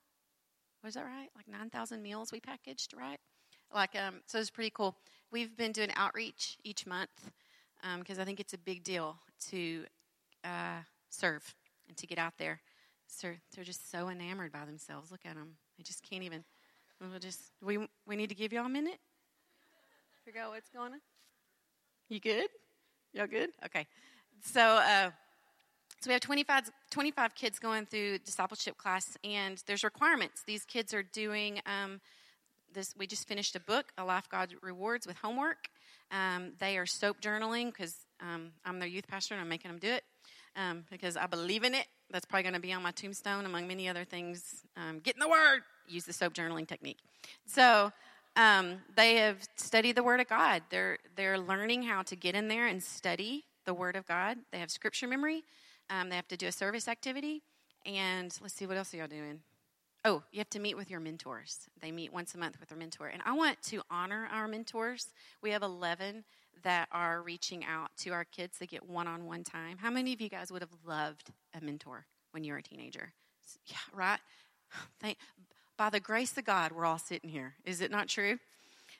Was 0.84 0.94
that 0.94 1.04
right? 1.04 1.28
Like 1.36 1.48
9,000 1.48 2.02
meals 2.02 2.32
we 2.32 2.40
packaged, 2.40 2.94
right? 2.96 3.18
Like, 3.74 3.94
um, 3.96 4.20
so 4.26 4.38
it's 4.38 4.50
pretty 4.50 4.70
cool. 4.70 4.96
We've 5.30 5.56
been 5.56 5.72
doing 5.72 5.90
outreach 5.94 6.56
each 6.64 6.86
month 6.86 7.30
because 7.98 8.18
um, 8.18 8.22
I 8.22 8.24
think 8.24 8.40
it's 8.40 8.54
a 8.54 8.58
big 8.58 8.82
deal 8.82 9.16
to 9.50 9.84
uh, 10.44 10.80
serve 11.10 11.54
and 11.88 11.96
to 11.96 12.06
get 12.06 12.18
out 12.18 12.34
there. 12.38 12.60
So 13.06 13.28
they're 13.54 13.64
just 13.64 13.90
so 13.90 14.08
enamored 14.08 14.52
by 14.52 14.64
themselves. 14.64 15.10
Look 15.10 15.22
at 15.24 15.34
them; 15.34 15.56
they 15.76 15.82
just 15.82 16.08
can't 16.08 16.22
even. 16.22 16.44
We'll 17.00 17.18
just 17.18 17.40
we 17.60 17.78
we 18.06 18.14
need 18.14 18.28
to 18.28 18.36
give 18.36 18.52
y'all 18.52 18.66
a 18.66 18.68
minute. 18.68 18.98
Figure 20.24 20.42
out 20.42 20.50
what's 20.50 20.68
going 20.68 20.92
on. 20.92 21.00
You 22.08 22.20
good? 22.20 22.46
Y'all 23.12 23.26
good? 23.26 23.50
Okay. 23.64 23.86
So. 24.42 24.60
Uh, 24.60 25.10
so 26.00 26.08
we 26.08 26.14
have 26.14 26.22
25, 26.22 26.70
25 26.90 27.34
kids 27.34 27.58
going 27.58 27.84
through 27.84 28.18
discipleship 28.20 28.78
class, 28.78 29.18
and 29.22 29.62
there's 29.66 29.84
requirements. 29.84 30.42
These 30.46 30.64
kids 30.64 30.94
are 30.94 31.02
doing 31.02 31.60
um, 31.66 32.00
this. 32.72 32.94
We 32.96 33.06
just 33.06 33.28
finished 33.28 33.54
a 33.54 33.60
book, 33.60 33.92
A 33.98 34.04
Life 34.04 34.26
God 34.30 34.54
Rewards, 34.62 35.06
with 35.06 35.16
homework. 35.16 35.68
Um, 36.10 36.52
they 36.58 36.78
are 36.78 36.86
soap 36.86 37.20
journaling 37.20 37.66
because 37.66 37.94
um, 38.18 38.52
I'm 38.64 38.78
their 38.78 38.88
youth 38.88 39.08
pastor 39.08 39.34
and 39.34 39.42
I'm 39.42 39.48
making 39.50 39.70
them 39.70 39.78
do 39.78 39.88
it 39.88 40.04
um, 40.56 40.84
because 40.90 41.18
I 41.18 41.26
believe 41.26 41.64
in 41.64 41.74
it. 41.74 41.86
That's 42.10 42.24
probably 42.24 42.44
going 42.44 42.54
to 42.54 42.60
be 42.60 42.72
on 42.72 42.82
my 42.82 42.92
tombstone, 42.92 43.44
among 43.44 43.68
many 43.68 43.86
other 43.86 44.04
things. 44.04 44.64
Um, 44.78 45.00
get 45.00 45.16
in 45.16 45.20
the 45.20 45.28
Word. 45.28 45.60
Use 45.86 46.04
the 46.04 46.14
soap 46.14 46.32
journaling 46.32 46.66
technique. 46.66 46.98
So 47.44 47.92
um, 48.36 48.78
they 48.96 49.16
have 49.16 49.36
studied 49.56 49.96
the 49.96 50.02
Word 50.02 50.20
of 50.20 50.28
God. 50.28 50.62
They're 50.70 50.96
they're 51.14 51.38
learning 51.38 51.82
how 51.82 52.02
to 52.04 52.16
get 52.16 52.34
in 52.34 52.48
there 52.48 52.66
and 52.66 52.82
study 52.82 53.44
the 53.66 53.74
Word 53.74 53.96
of 53.96 54.06
God. 54.06 54.38
They 54.50 54.60
have 54.60 54.70
scripture 54.70 55.06
memory. 55.06 55.44
Um, 55.90 56.08
they 56.08 56.16
have 56.16 56.28
to 56.28 56.36
do 56.36 56.46
a 56.46 56.52
service 56.52 56.88
activity. 56.88 57.42
And 57.84 58.36
let's 58.40 58.54
see, 58.54 58.66
what 58.66 58.76
else 58.76 58.94
are 58.94 58.98
y'all 58.98 59.08
doing? 59.08 59.40
Oh, 60.04 60.22
you 60.32 60.38
have 60.38 60.50
to 60.50 60.58
meet 60.60 60.76
with 60.76 60.90
your 60.90 61.00
mentors. 61.00 61.68
They 61.82 61.92
meet 61.92 62.12
once 62.12 62.34
a 62.34 62.38
month 62.38 62.58
with 62.58 62.70
their 62.70 62.78
mentor. 62.78 63.08
And 63.08 63.20
I 63.26 63.34
want 63.34 63.60
to 63.64 63.82
honor 63.90 64.28
our 64.32 64.48
mentors. 64.48 65.08
We 65.42 65.50
have 65.50 65.62
11 65.62 66.24
that 66.62 66.88
are 66.92 67.22
reaching 67.22 67.64
out 67.64 67.90
to 67.98 68.10
our 68.10 68.24
kids 68.24 68.58
to 68.58 68.66
get 68.66 68.88
one 68.88 69.06
on 69.06 69.26
one 69.26 69.44
time. 69.44 69.78
How 69.78 69.90
many 69.90 70.12
of 70.12 70.20
you 70.20 70.28
guys 70.28 70.50
would 70.50 70.62
have 70.62 70.74
loved 70.86 71.30
a 71.54 71.62
mentor 71.62 72.06
when 72.30 72.44
you 72.44 72.52
were 72.52 72.58
a 72.58 72.62
teenager? 72.62 73.12
Yeah, 73.66 73.76
right? 73.92 74.20
Thank, 75.00 75.18
by 75.76 75.90
the 75.90 76.00
grace 76.00 76.36
of 76.38 76.44
God, 76.44 76.72
we're 76.72 76.86
all 76.86 76.98
sitting 76.98 77.30
here. 77.30 77.54
Is 77.64 77.80
it 77.80 77.90
not 77.90 78.08
true? 78.08 78.38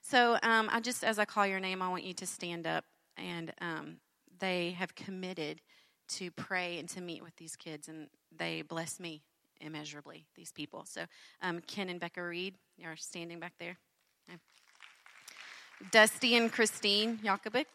So 0.03 0.39
um, 0.43 0.69
I 0.73 0.81
just, 0.81 1.05
as 1.05 1.19
I 1.19 1.25
call 1.25 1.47
your 1.47 1.61
name, 1.61 1.83
I 1.83 1.89
want 1.89 2.05
you 2.05 2.15
to 2.15 2.27
stand 2.27 2.67
up. 2.67 2.85
And 3.17 3.53
um, 3.61 3.97
they 4.39 4.71
have 4.73 4.95
committed 4.95 5.61
to 6.11 6.31
pray 6.31 6.79
and 6.79 6.89
to 6.91 7.01
meet 7.01 7.23
with 7.23 7.37
these 7.37 7.57
kids, 7.57 7.89
and 7.89 8.09
they 8.37 8.63
bless 8.63 9.01
me 9.01 9.23
immeasurably, 9.61 10.27
these 10.37 10.53
people. 10.53 10.85
So, 10.87 11.03
um, 11.43 11.61
Ken 11.67 11.89
and 11.89 12.01
Becca 12.01 12.23
Reed 12.23 12.55
are 12.85 12.97
standing 12.97 13.39
back 13.39 13.53
there. 13.59 13.77
Okay. 14.29 14.39
Dusty 15.91 16.37
and 16.37 16.51
Christine 16.51 17.19
Jakubik. 17.19 17.67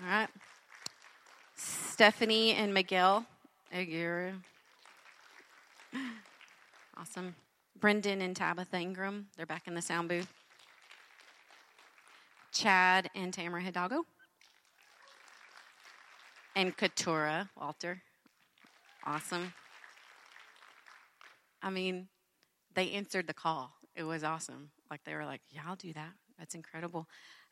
All 0.00 0.08
right. 0.08 0.28
Stephanie 1.56 2.52
and 2.52 2.72
Miguel 2.72 3.26
Aguirre. 3.72 4.32
Awesome. 6.96 7.34
Brendan 7.78 8.22
and 8.22 8.34
Tabitha 8.34 8.76
Ingram. 8.76 9.26
They're 9.36 9.46
back 9.46 9.66
in 9.66 9.74
the 9.74 9.82
sound 9.82 10.08
booth. 10.08 10.32
Chad 12.52 13.10
and 13.14 13.32
Tamara 13.32 13.62
Hidalgo 13.62 14.04
and 16.54 16.76
Katura, 16.76 17.48
Walter. 17.58 18.02
Awesome. 19.04 19.52
I 21.62 21.70
mean, 21.70 22.08
they 22.74 22.90
answered 22.92 23.26
the 23.26 23.34
call. 23.34 23.72
It 23.94 24.04
was 24.04 24.24
awesome. 24.24 24.70
Like 24.90 25.04
they 25.04 25.14
were 25.14 25.24
like, 25.24 25.42
"Yeah, 25.50 25.62
I'll 25.66 25.76
do 25.76 25.92
that. 25.92 26.12
That's 26.38 26.54
incredible." 26.54 27.08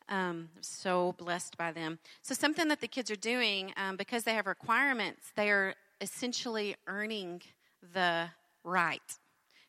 Um, 0.09 0.49
so 0.61 1.13
blessed 1.17 1.57
by 1.57 1.71
them. 1.71 1.99
So 2.21 2.33
something 2.33 2.67
that 2.67 2.81
the 2.81 2.87
kids 2.87 3.11
are 3.11 3.15
doing 3.15 3.73
um, 3.77 3.95
because 3.95 4.23
they 4.23 4.33
have 4.33 4.47
requirements, 4.47 5.31
they 5.35 5.49
are 5.49 5.75
essentially 6.01 6.75
earning 6.87 7.41
the 7.93 8.29
right 8.63 9.01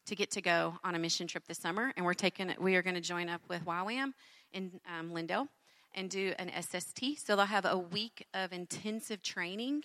to 0.06 0.16
get 0.16 0.30
to 0.32 0.40
go 0.40 0.74
on 0.82 0.94
a 0.94 0.98
mission 0.98 1.26
trip 1.26 1.46
this 1.46 1.58
summer, 1.58 1.92
and 1.96 2.04
we're 2.04 2.14
taking 2.14 2.52
we 2.58 2.76
are 2.76 2.82
going 2.82 2.94
to 2.94 3.00
join 3.00 3.28
up 3.28 3.42
with 3.48 3.64
YWAM 3.64 4.12
in 4.52 4.80
um, 4.98 5.10
Lindale 5.10 5.48
and 5.94 6.10
do 6.10 6.34
an 6.38 6.50
SST. 6.60 7.18
So 7.18 7.36
they'll 7.36 7.46
have 7.46 7.64
a 7.64 7.78
week 7.78 8.26
of 8.34 8.52
intensive 8.52 9.22
training 9.22 9.84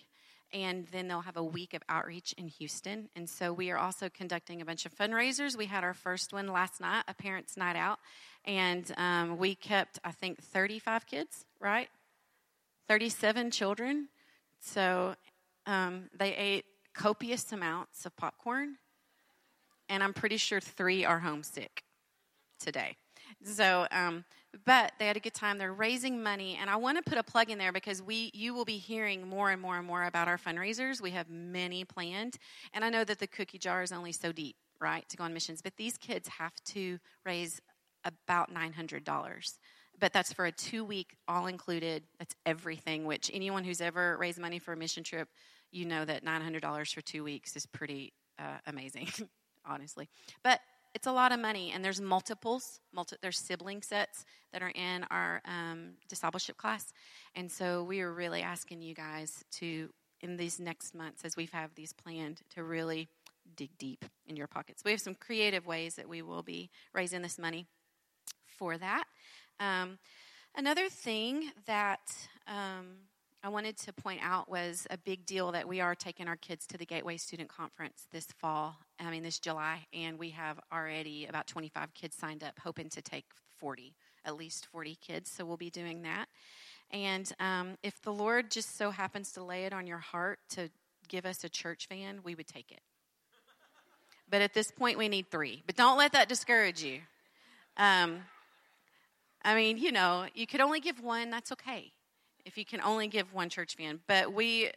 and 0.53 0.87
then 0.91 1.07
they'll 1.07 1.21
have 1.21 1.37
a 1.37 1.43
week 1.43 1.73
of 1.73 1.83
outreach 1.89 2.33
in 2.37 2.47
Houston. 2.47 3.09
And 3.15 3.29
so 3.29 3.51
we 3.51 3.69
are 3.69 3.77
also 3.77 4.09
conducting 4.09 4.61
a 4.61 4.65
bunch 4.65 4.85
of 4.85 4.95
fundraisers. 4.95 5.57
We 5.57 5.65
had 5.65 5.83
our 5.83 5.93
first 5.93 6.31
one 6.31 6.47
last 6.47 6.79
night, 6.79 7.03
a 7.07 7.13
parents' 7.13 7.57
night 7.57 7.75
out, 7.75 7.99
and 8.45 8.89
um, 8.97 9.37
we 9.37 9.55
kept, 9.55 9.99
I 10.03 10.11
think, 10.11 10.41
35 10.41 11.05
kids, 11.05 11.45
right? 11.59 11.89
37 12.87 13.51
children. 13.51 14.07
So 14.61 15.15
um, 15.65 16.09
they 16.17 16.33
ate 16.35 16.65
copious 16.93 17.51
amounts 17.51 18.05
of 18.05 18.15
popcorn, 18.15 18.77
and 19.89 20.01
I'm 20.01 20.13
pretty 20.13 20.37
sure 20.37 20.61
three 20.61 21.03
are 21.03 21.19
homesick 21.19 21.83
today. 22.59 22.95
So, 23.43 23.87
um, 23.91 24.23
but 24.65 24.93
they 24.99 25.07
had 25.07 25.17
a 25.17 25.19
good 25.19 25.33
time. 25.33 25.57
They're 25.57 25.73
raising 25.73 26.21
money, 26.21 26.57
and 26.59 26.69
I 26.69 26.75
want 26.77 26.97
to 26.97 27.09
put 27.09 27.17
a 27.17 27.23
plug 27.23 27.49
in 27.49 27.57
there 27.57 27.71
because 27.71 28.01
we 28.01 28.31
you 28.33 28.53
will 28.53 28.65
be 28.65 28.77
hearing 28.77 29.27
more 29.27 29.49
and 29.51 29.61
more 29.61 29.77
and 29.77 29.85
more 29.85 30.05
about 30.05 30.27
our 30.27 30.37
fundraisers. 30.37 31.01
We 31.01 31.11
have 31.11 31.29
many 31.29 31.83
planned, 31.83 32.37
and 32.73 32.83
I 32.83 32.89
know 32.89 33.03
that 33.03 33.19
the 33.19 33.27
cookie 33.27 33.57
jar 33.57 33.81
is 33.83 33.91
only 33.91 34.11
so 34.11 34.31
deep, 34.31 34.55
right, 34.79 35.07
to 35.09 35.17
go 35.17 35.23
on 35.23 35.33
missions. 35.33 35.61
But 35.61 35.75
these 35.77 35.97
kids 35.97 36.27
have 36.27 36.53
to 36.65 36.99
raise 37.25 37.61
about 38.05 38.51
nine 38.51 38.73
hundred 38.73 39.03
dollars. 39.03 39.59
But 39.99 40.13
that's 40.13 40.31
for 40.31 40.45
a 40.45 40.51
two 40.51 40.85
week, 40.85 41.17
all 41.27 41.47
included. 41.47 42.03
That's 42.19 42.35
everything. 42.45 43.05
Which 43.05 43.31
anyone 43.33 43.63
who's 43.63 43.81
ever 43.81 44.17
raised 44.17 44.39
money 44.39 44.59
for 44.59 44.73
a 44.73 44.77
mission 44.77 45.03
trip, 45.03 45.27
you 45.71 45.85
know 45.85 46.05
that 46.05 46.23
nine 46.23 46.41
hundred 46.41 46.61
dollars 46.61 46.91
for 46.91 47.01
two 47.01 47.23
weeks 47.23 47.55
is 47.55 47.65
pretty 47.65 48.13
uh, 48.39 48.57
amazing, 48.65 49.09
honestly. 49.65 50.09
But 50.43 50.61
it's 50.93 51.07
a 51.07 51.11
lot 51.11 51.31
of 51.31 51.39
money, 51.39 51.71
and 51.73 51.83
there's 51.83 52.01
multiples. 52.01 52.79
Multi, 52.93 53.15
there's 53.21 53.39
sibling 53.39 53.81
sets 53.81 54.25
that 54.51 54.61
are 54.61 54.71
in 54.75 55.05
our 55.11 55.41
um, 55.45 55.93
discipleship 56.09 56.57
class, 56.57 56.93
and 57.35 57.51
so 57.51 57.83
we 57.83 58.01
are 58.01 58.13
really 58.13 58.41
asking 58.41 58.81
you 58.81 58.93
guys 58.93 59.43
to, 59.51 59.89
in 60.21 60.37
these 60.37 60.59
next 60.59 60.95
months, 60.95 61.23
as 61.23 61.35
we 61.35 61.49
have 61.53 61.75
these 61.75 61.93
planned, 61.93 62.41
to 62.55 62.63
really 62.63 63.07
dig 63.55 63.69
deep 63.77 64.05
in 64.25 64.35
your 64.35 64.47
pockets. 64.47 64.83
We 64.83 64.91
have 64.91 65.01
some 65.01 65.15
creative 65.15 65.65
ways 65.65 65.95
that 65.95 66.09
we 66.09 66.21
will 66.21 66.43
be 66.43 66.69
raising 66.93 67.21
this 67.21 67.39
money 67.39 67.65
for 68.45 68.77
that. 68.77 69.05
Um, 69.59 69.99
another 70.55 70.89
thing 70.89 71.51
that 71.65 72.01
um, 72.47 72.97
I 73.43 73.49
wanted 73.49 73.77
to 73.77 73.93
point 73.93 74.19
out 74.23 74.49
was 74.49 74.87
a 74.89 74.97
big 74.97 75.25
deal 75.25 75.51
that 75.51 75.67
we 75.67 75.79
are 75.79 75.93
taking 75.93 76.27
our 76.27 76.35
kids 76.35 76.65
to 76.67 76.77
the 76.77 76.85
Gateway 76.85 77.17
Student 77.17 77.49
Conference 77.49 78.07
this 78.11 78.25
fall, 78.25 78.75
I 78.99 79.09
mean, 79.11 79.23
this 79.23 79.39
July, 79.39 79.85
and 79.93 80.17
we 80.17 80.31
have 80.31 80.59
already 80.73 81.27
about 81.27 81.45
25 81.45 81.93
kids 81.93 82.15
signed 82.15 82.43
up, 82.43 82.59
hoping 82.63 82.89
to 82.89 83.01
take 83.01 83.25
40, 83.59 83.93
at 84.25 84.35
least 84.35 84.65
40 84.65 84.95
kids. 84.95 85.31
So 85.31 85.45
we'll 85.45 85.55
be 85.55 85.69
doing 85.69 86.01
that. 86.01 86.25
And 86.89 87.31
um, 87.39 87.77
if 87.83 88.01
the 88.01 88.11
Lord 88.11 88.49
just 88.49 88.75
so 88.75 88.89
happens 88.89 89.31
to 89.33 89.43
lay 89.43 89.65
it 89.65 89.73
on 89.73 89.85
your 89.85 89.99
heart 89.99 90.39
to 90.51 90.69
give 91.07 91.25
us 91.25 91.43
a 91.43 91.49
church 91.49 91.87
van, 91.89 92.21
we 92.23 92.33
would 92.33 92.47
take 92.47 92.71
it. 92.71 92.81
But 94.29 94.41
at 94.41 94.53
this 94.53 94.71
point, 94.71 94.97
we 94.97 95.07
need 95.09 95.29
three. 95.29 95.63
But 95.65 95.75
don't 95.75 95.97
let 95.97 96.13
that 96.13 96.27
discourage 96.27 96.83
you. 96.83 96.99
Um, 97.77 98.21
I 99.43 99.55
mean, 99.55 99.77
you 99.77 99.91
know, 99.91 100.25
you 100.33 100.47
could 100.47 100.59
only 100.59 100.79
give 100.79 101.01
one, 101.01 101.29
that's 101.29 101.51
okay 101.51 101.93
if 102.47 102.57
you 102.57 102.65
can 102.65 102.81
only 102.81 103.07
give 103.07 103.33
one 103.33 103.49
church 103.49 103.75
van. 103.77 103.99
But 104.07 104.33
we, 104.33 104.71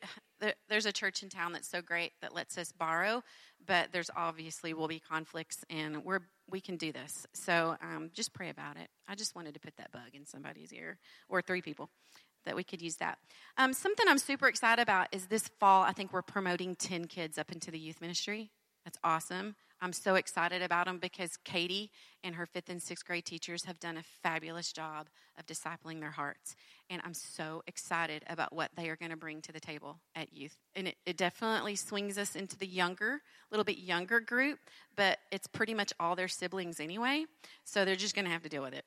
there's 0.68 0.86
a 0.86 0.92
church 0.92 1.22
in 1.22 1.28
town 1.28 1.52
that's 1.52 1.70
so 1.70 1.80
great 1.80 2.12
that 2.20 2.34
lets 2.34 2.58
us 2.58 2.72
borrow, 2.72 3.22
but 3.64 3.92
there's 3.92 4.10
obviously 4.16 4.74
will 4.74 4.88
be 4.88 5.00
conflicts, 5.00 5.64
and 5.70 6.04
we're 6.04 6.20
we 6.50 6.60
can 6.60 6.76
do 6.76 6.90
this. 6.90 7.26
So 7.32 7.76
um, 7.80 8.10
just 8.12 8.32
pray 8.32 8.50
about 8.50 8.76
it. 8.76 8.88
I 9.06 9.14
just 9.14 9.36
wanted 9.36 9.54
to 9.54 9.60
put 9.60 9.76
that 9.76 9.92
bug 9.92 10.10
in 10.14 10.26
somebody's 10.26 10.72
ear, 10.72 10.98
or 11.28 11.40
three 11.40 11.62
people, 11.62 11.88
that 12.44 12.56
we 12.56 12.64
could 12.64 12.82
use 12.82 12.96
that. 12.96 13.18
Um, 13.56 13.72
something 13.72 14.06
I'm 14.08 14.18
super 14.18 14.48
excited 14.48 14.82
about 14.82 15.06
is 15.12 15.26
this 15.26 15.48
fall. 15.60 15.84
I 15.84 15.92
think 15.92 16.12
we're 16.12 16.22
promoting 16.22 16.74
ten 16.74 17.04
kids 17.04 17.38
up 17.38 17.52
into 17.52 17.70
the 17.70 17.78
youth 17.78 18.00
ministry. 18.00 18.50
That's 18.84 18.98
awesome. 19.04 19.54
I'm 19.82 19.92
so 19.92 20.16
excited 20.16 20.60
about 20.60 20.86
them 20.86 20.98
because 20.98 21.38
Katie 21.38 21.90
and 22.22 22.34
her 22.34 22.44
fifth 22.44 22.68
and 22.68 22.82
sixth 22.82 23.06
grade 23.06 23.24
teachers 23.24 23.64
have 23.64 23.80
done 23.80 23.96
a 23.96 24.02
fabulous 24.22 24.72
job 24.72 25.08
of 25.38 25.46
discipling 25.46 26.00
their 26.00 26.10
hearts. 26.10 26.54
And 26.90 27.00
I'm 27.04 27.14
so 27.14 27.62
excited 27.66 28.22
about 28.28 28.54
what 28.54 28.70
they 28.76 28.90
are 28.90 28.96
going 28.96 29.10
to 29.10 29.16
bring 29.16 29.40
to 29.42 29.52
the 29.52 29.60
table 29.60 29.98
at 30.14 30.32
youth. 30.32 30.56
And 30.76 30.88
it, 30.88 30.96
it 31.06 31.16
definitely 31.16 31.76
swings 31.76 32.18
us 32.18 32.36
into 32.36 32.58
the 32.58 32.66
younger, 32.66 33.14
a 33.14 33.20
little 33.50 33.64
bit 33.64 33.78
younger 33.78 34.20
group, 34.20 34.58
but 34.96 35.18
it's 35.30 35.46
pretty 35.46 35.72
much 35.72 35.92
all 35.98 36.14
their 36.14 36.28
siblings 36.28 36.78
anyway. 36.78 37.24
So 37.64 37.84
they're 37.84 37.96
just 37.96 38.14
going 38.14 38.26
to 38.26 38.30
have 38.30 38.42
to 38.42 38.48
deal 38.48 38.62
with 38.62 38.74
it. 38.74 38.84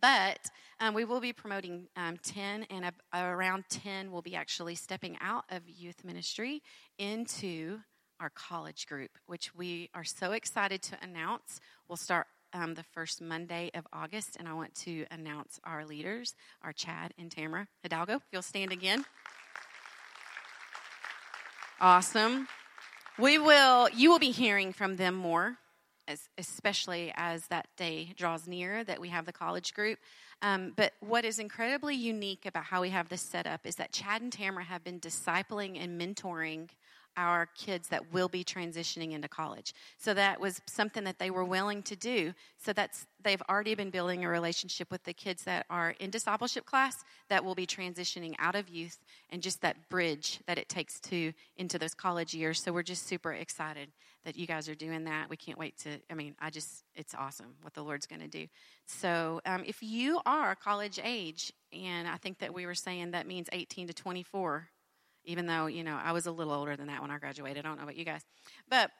But 0.00 0.50
um, 0.80 0.94
we 0.94 1.04
will 1.04 1.20
be 1.20 1.32
promoting 1.32 1.86
um, 1.96 2.16
10, 2.22 2.64
and 2.70 2.90
around 3.14 3.64
10 3.70 4.10
will 4.10 4.22
be 4.22 4.34
actually 4.34 4.74
stepping 4.74 5.16
out 5.20 5.44
of 5.50 5.68
youth 5.68 6.04
ministry 6.04 6.62
into 6.98 7.78
our 8.20 8.30
college 8.30 8.86
group, 8.86 9.10
which 9.26 9.54
we 9.54 9.88
are 9.94 10.04
so 10.04 10.32
excited 10.32 10.82
to 10.82 10.98
announce. 11.02 11.60
We'll 11.88 11.96
start 11.96 12.26
um, 12.52 12.74
the 12.74 12.82
first 12.82 13.22
Monday 13.22 13.70
of 13.74 13.86
August, 13.92 14.36
and 14.38 14.46
I 14.46 14.52
want 14.52 14.74
to 14.80 15.06
announce 15.10 15.58
our 15.64 15.84
leaders, 15.86 16.34
our 16.62 16.72
Chad 16.72 17.14
and 17.18 17.30
Tamara 17.30 17.66
Hidalgo. 17.82 18.16
If 18.16 18.22
you'll 18.30 18.42
stand 18.42 18.72
again. 18.72 19.04
Awesome. 21.80 22.46
We 23.18 23.38
will, 23.38 23.88
you 23.90 24.10
will 24.10 24.18
be 24.18 24.32
hearing 24.32 24.72
from 24.72 24.96
them 24.96 25.14
more, 25.14 25.56
as, 26.06 26.28
especially 26.36 27.12
as 27.16 27.46
that 27.46 27.68
day 27.76 28.12
draws 28.16 28.46
near 28.46 28.84
that 28.84 29.00
we 29.00 29.08
have 29.08 29.24
the 29.24 29.32
college 29.32 29.72
group. 29.72 29.98
Um, 30.42 30.72
but 30.76 30.92
what 31.00 31.24
is 31.24 31.38
incredibly 31.38 31.94
unique 31.94 32.46
about 32.46 32.64
how 32.64 32.82
we 32.82 32.90
have 32.90 33.08
this 33.08 33.22
set 33.22 33.46
up 33.46 33.60
is 33.64 33.76
that 33.76 33.92
Chad 33.92 34.22
and 34.22 34.32
Tamara 34.32 34.64
have 34.64 34.84
been 34.84 35.00
discipling 35.00 35.82
and 35.82 36.00
mentoring 36.00 36.68
our 37.16 37.46
kids 37.56 37.88
that 37.88 38.12
will 38.12 38.28
be 38.28 38.44
transitioning 38.44 39.12
into 39.12 39.28
college. 39.28 39.74
So 39.98 40.14
that 40.14 40.40
was 40.40 40.60
something 40.66 41.04
that 41.04 41.18
they 41.18 41.30
were 41.30 41.44
willing 41.44 41.82
to 41.84 41.96
do. 41.96 42.34
So 42.58 42.72
that's 42.72 43.06
they've 43.22 43.42
already 43.48 43.74
been 43.74 43.90
building 43.90 44.24
a 44.24 44.28
relationship 44.28 44.90
with 44.90 45.04
the 45.04 45.12
kids 45.12 45.44
that 45.44 45.66
are 45.68 45.94
in 46.00 46.10
discipleship 46.10 46.64
class 46.64 47.04
that 47.28 47.44
will 47.44 47.54
be 47.54 47.66
transitioning 47.66 48.34
out 48.38 48.54
of 48.54 48.68
youth 48.68 48.98
and 49.28 49.42
just 49.42 49.60
that 49.60 49.88
bridge 49.88 50.40
that 50.46 50.58
it 50.58 50.68
takes 50.68 51.00
to 51.00 51.32
into 51.56 51.78
those 51.78 51.94
college 51.94 52.34
years. 52.34 52.62
So 52.62 52.72
we're 52.72 52.82
just 52.82 53.06
super 53.06 53.32
excited 53.32 53.90
that 54.24 54.36
you 54.36 54.46
guys 54.46 54.68
are 54.68 54.74
doing 54.74 55.04
that. 55.04 55.28
We 55.30 55.36
can't 55.36 55.58
wait 55.58 55.78
to 55.78 55.98
I 56.10 56.14
mean, 56.14 56.34
I 56.40 56.50
just 56.50 56.84
it's 56.94 57.14
awesome 57.14 57.54
what 57.62 57.74
the 57.74 57.82
Lord's 57.82 58.06
going 58.06 58.22
to 58.22 58.28
do. 58.28 58.46
So 58.86 59.40
um, 59.46 59.62
if 59.66 59.82
you 59.82 60.20
are 60.26 60.54
college 60.54 60.98
age 61.02 61.52
and 61.72 62.08
I 62.08 62.16
think 62.16 62.38
that 62.38 62.52
we 62.52 62.66
were 62.66 62.74
saying 62.74 63.12
that 63.12 63.26
means 63.26 63.48
18 63.52 63.88
to 63.88 63.94
24 63.94 64.68
even 65.24 65.46
though, 65.46 65.66
you 65.66 65.84
know, 65.84 65.98
I 66.02 66.12
was 66.12 66.26
a 66.26 66.32
little 66.32 66.52
older 66.52 66.76
than 66.76 66.86
that 66.88 67.02
when 67.02 67.10
I 67.10 67.18
graduated. 67.18 67.64
I 67.64 67.68
don't 67.68 67.76
know 67.76 67.84
about 67.84 67.96
you 67.96 68.04
guys. 68.04 68.22
But 68.68 68.90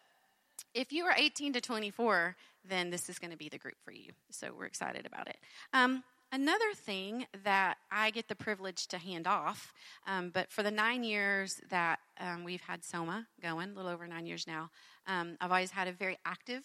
if 0.75 0.93
you 0.93 1.05
are 1.05 1.15
18 1.17 1.55
to 1.55 1.61
24, 1.61 2.37
then 2.69 2.91
this 2.91 3.09
is 3.09 3.19
going 3.19 3.31
to 3.31 3.37
be 3.37 3.49
the 3.49 3.59
group 3.59 3.77
for 3.85 3.93
you. 3.93 4.13
So 4.31 4.53
we're 4.57 4.67
excited 4.67 5.07
about 5.07 5.29
it. 5.29 5.37
Um, 5.73 6.03
another 6.33 6.73
thing 6.75 7.27
that 7.45 7.79
I 7.91 8.11
get 8.11 8.29
the 8.29 8.35
privilege 8.35 8.87
to 8.89 8.99
hand 8.99 9.27
off, 9.27 9.73
um, 10.07 10.31
but 10.31 10.51
for 10.53 10.63
the 10.63 10.71
nine 10.71 11.03
years 11.03 11.61
that 11.71 11.99
um, 12.19 12.45
we've 12.45 12.61
had 12.61 12.85
Soma 12.85 13.27
going, 13.43 13.71
a 13.71 13.75
little 13.75 13.91
over 13.91 14.07
nine 14.07 14.27
years 14.27 14.47
now, 14.47 14.71
um, 15.07 15.37
I've 15.41 15.51
always 15.51 15.71
had 15.71 15.89
a 15.89 15.93
very 15.93 16.19
active 16.25 16.65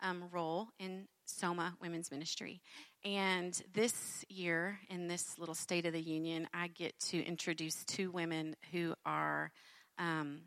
um, 0.00 0.24
role 0.32 0.68
in 0.78 1.06
Soma 1.24 1.76
Women's 1.80 2.10
Ministry. 2.10 2.60
And 3.04 3.60
this 3.72 4.24
year, 4.28 4.78
in 4.88 5.08
this 5.08 5.38
little 5.38 5.54
State 5.54 5.86
of 5.86 5.92
the 5.92 6.00
Union, 6.00 6.48
I 6.54 6.68
get 6.68 6.98
to 7.10 7.22
introduce 7.22 7.84
two 7.84 8.10
women 8.10 8.56
who 8.72 8.94
are 9.04 9.50
um, 9.98 10.40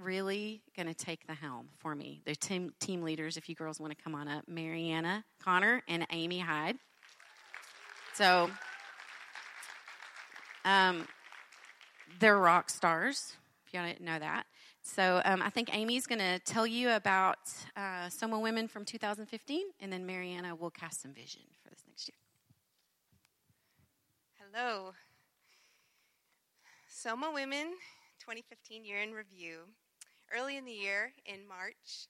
really 0.00 0.62
going 0.76 0.86
to 0.86 0.94
take 0.94 1.26
the 1.26 1.34
helm 1.34 1.68
for 1.78 1.94
me. 1.94 2.22
They're 2.24 2.34
team, 2.34 2.72
team 2.80 3.02
leaders, 3.02 3.36
if 3.36 3.48
you 3.48 3.54
girls 3.54 3.80
want 3.80 3.96
to 3.96 4.02
come 4.02 4.14
on 4.14 4.28
up 4.28 4.44
Mariana 4.48 5.24
Connor 5.42 5.82
and 5.88 6.06
Amy 6.10 6.38
Hyde. 6.38 6.76
So, 8.14 8.50
um, 10.64 11.06
they're 12.18 12.38
rock 12.38 12.70
stars, 12.70 13.36
you 13.84 13.92
didn't 13.92 14.04
know 14.04 14.18
that. 14.18 14.46
So 14.82 15.20
um, 15.24 15.42
I 15.42 15.50
think 15.50 15.74
Amy's 15.74 16.06
going 16.06 16.20
to 16.20 16.38
tell 16.40 16.66
you 16.66 16.90
about 16.90 17.38
uh, 17.76 18.08
Soma 18.08 18.38
Women 18.38 18.68
from 18.68 18.84
2015, 18.84 19.62
and 19.80 19.92
then 19.92 20.06
Mariana 20.06 20.54
will 20.54 20.70
cast 20.70 21.02
some 21.02 21.12
vision 21.12 21.42
for 21.62 21.70
this 21.70 21.82
next 21.86 22.08
year. 22.08 22.16
Hello. 24.38 24.92
Soma 26.88 27.30
Women 27.32 27.74
2015 28.20 28.84
Year 28.84 29.02
in 29.02 29.12
Review. 29.12 29.58
Early 30.36 30.56
in 30.56 30.64
the 30.64 30.72
year, 30.72 31.12
in 31.24 31.46
March, 31.46 32.08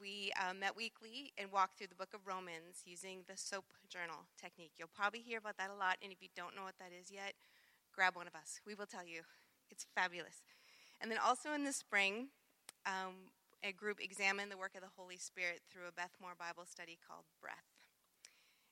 we 0.00 0.30
uh, 0.40 0.52
met 0.52 0.76
weekly 0.76 1.32
and 1.38 1.50
walked 1.50 1.78
through 1.78 1.86
the 1.86 1.94
book 1.94 2.12
of 2.12 2.26
Romans 2.26 2.82
using 2.84 3.20
the 3.28 3.36
SOAP 3.36 3.64
journal 3.88 4.26
technique. 4.40 4.72
You'll 4.76 4.92
probably 4.94 5.20
hear 5.20 5.38
about 5.38 5.56
that 5.58 5.70
a 5.70 5.78
lot, 5.78 5.96
and 6.02 6.12
if 6.12 6.20
you 6.20 6.28
don't 6.36 6.54
know 6.54 6.64
what 6.64 6.78
that 6.78 6.90
is 6.92 7.10
yet, 7.10 7.32
grab 7.94 8.16
one 8.16 8.26
of 8.26 8.34
us. 8.34 8.60
We 8.66 8.74
will 8.74 8.86
tell 8.86 9.06
you. 9.06 9.22
It's 9.70 9.86
fabulous. 9.94 10.42
And 11.00 11.10
then 11.10 11.18
also 11.18 11.52
in 11.52 11.64
the 11.64 11.72
spring, 11.72 12.28
um, 12.86 13.32
a 13.62 13.72
group 13.72 14.00
examined 14.00 14.50
the 14.50 14.56
work 14.56 14.74
of 14.74 14.80
the 14.80 14.94
Holy 14.96 15.16
Spirit 15.16 15.60
through 15.70 15.88
a 15.88 15.92
Beth 15.92 16.16
Moore 16.20 16.36
Bible 16.38 16.64
study 16.66 16.98
called 17.06 17.24
Breath. 17.40 17.76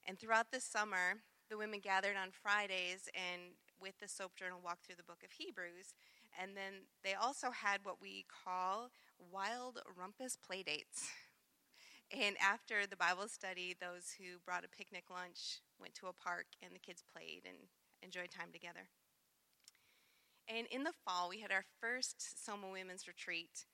And 0.06 0.18
throughout 0.18 0.50
the 0.50 0.60
summer, 0.60 1.22
the 1.50 1.58
women 1.58 1.80
gathered 1.80 2.16
on 2.16 2.30
Fridays 2.30 3.08
and 3.14 3.56
with 3.80 3.98
the 4.00 4.08
Soap 4.08 4.36
Journal 4.36 4.60
walked 4.62 4.86
through 4.86 4.96
the 4.96 5.02
book 5.02 5.22
of 5.24 5.32
Hebrews. 5.32 5.94
And 6.40 6.56
then 6.56 6.88
they 7.02 7.14
also 7.14 7.50
had 7.50 7.84
what 7.84 8.00
we 8.00 8.24
call 8.28 8.90
wild 9.32 9.80
rumpus 9.96 10.36
playdates. 10.36 11.10
And 12.12 12.36
after 12.38 12.86
the 12.86 12.96
Bible 12.96 13.28
study, 13.28 13.74
those 13.80 14.14
who 14.18 14.38
brought 14.44 14.64
a 14.64 14.68
picnic 14.68 15.04
lunch 15.10 15.60
went 15.80 15.94
to 15.96 16.06
a 16.06 16.12
park 16.12 16.46
and 16.62 16.74
the 16.74 16.78
kids 16.78 17.02
played 17.02 17.42
and 17.44 17.56
enjoyed 18.02 18.30
time 18.30 18.52
together. 18.52 18.88
And 20.48 20.66
in 20.70 20.84
the 20.84 20.92
fall, 21.04 21.28
we 21.28 21.40
had 21.40 21.52
our 21.52 21.64
first 21.80 22.44
Soma 22.44 22.68
Women's 22.70 23.08
Retreat, 23.08 23.64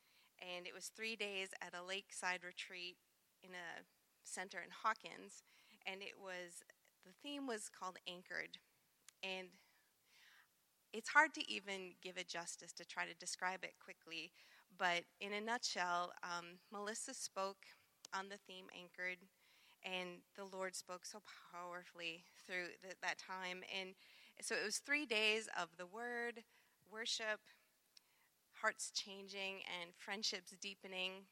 and 0.41 0.66
it 0.66 0.75
was 0.75 0.87
three 0.95 1.16
days 1.16 1.49
at 1.61 1.75
a 1.75 1.85
lakeside 1.85 2.45
retreat 2.45 2.97
in 3.43 3.51
a 3.51 3.83
center 4.23 4.59
in 4.59 4.71
Hawkins, 4.71 5.43
and 5.85 6.01
it 6.01 6.14
was 6.21 6.62
the 7.05 7.12
theme 7.23 7.47
was 7.47 7.68
called 7.68 7.97
Anchored, 8.07 8.59
and 9.23 9.49
it's 10.93 11.09
hard 11.09 11.35
to 11.35 11.51
even 11.51 11.95
give 12.03 12.16
it 12.16 12.29
justice 12.29 12.73
to 12.75 12.85
try 12.85 13.05
to 13.05 13.14
describe 13.14 13.64
it 13.64 13.75
quickly, 13.83 14.33
but 14.79 15.03
in 15.21 15.33
a 15.33 15.41
nutshell, 15.41 16.12
um, 16.23 16.59
Melissa 16.73 17.14
spoke 17.14 17.66
on 18.14 18.29
the 18.29 18.39
theme 18.47 18.66
Anchored, 18.79 19.18
and 19.83 20.21
the 20.37 20.45
Lord 20.57 20.77
spoke 20.77 21.05
so 21.05 21.21
powerfully 21.53 22.25
through 22.47 22.66
the, 22.83 22.95
that 23.03 23.18
time, 23.18 23.62
and 23.77 23.95
so 24.41 24.55
it 24.55 24.64
was 24.64 24.79
three 24.79 25.07
days 25.07 25.49
of 25.61 25.68
the 25.77 25.87
Word 25.87 26.45
worship, 26.93 27.41
hearts 28.61 28.91
changing, 28.91 29.62
and 29.80 29.91
friendships 29.97 30.55
deepening. 30.61 31.24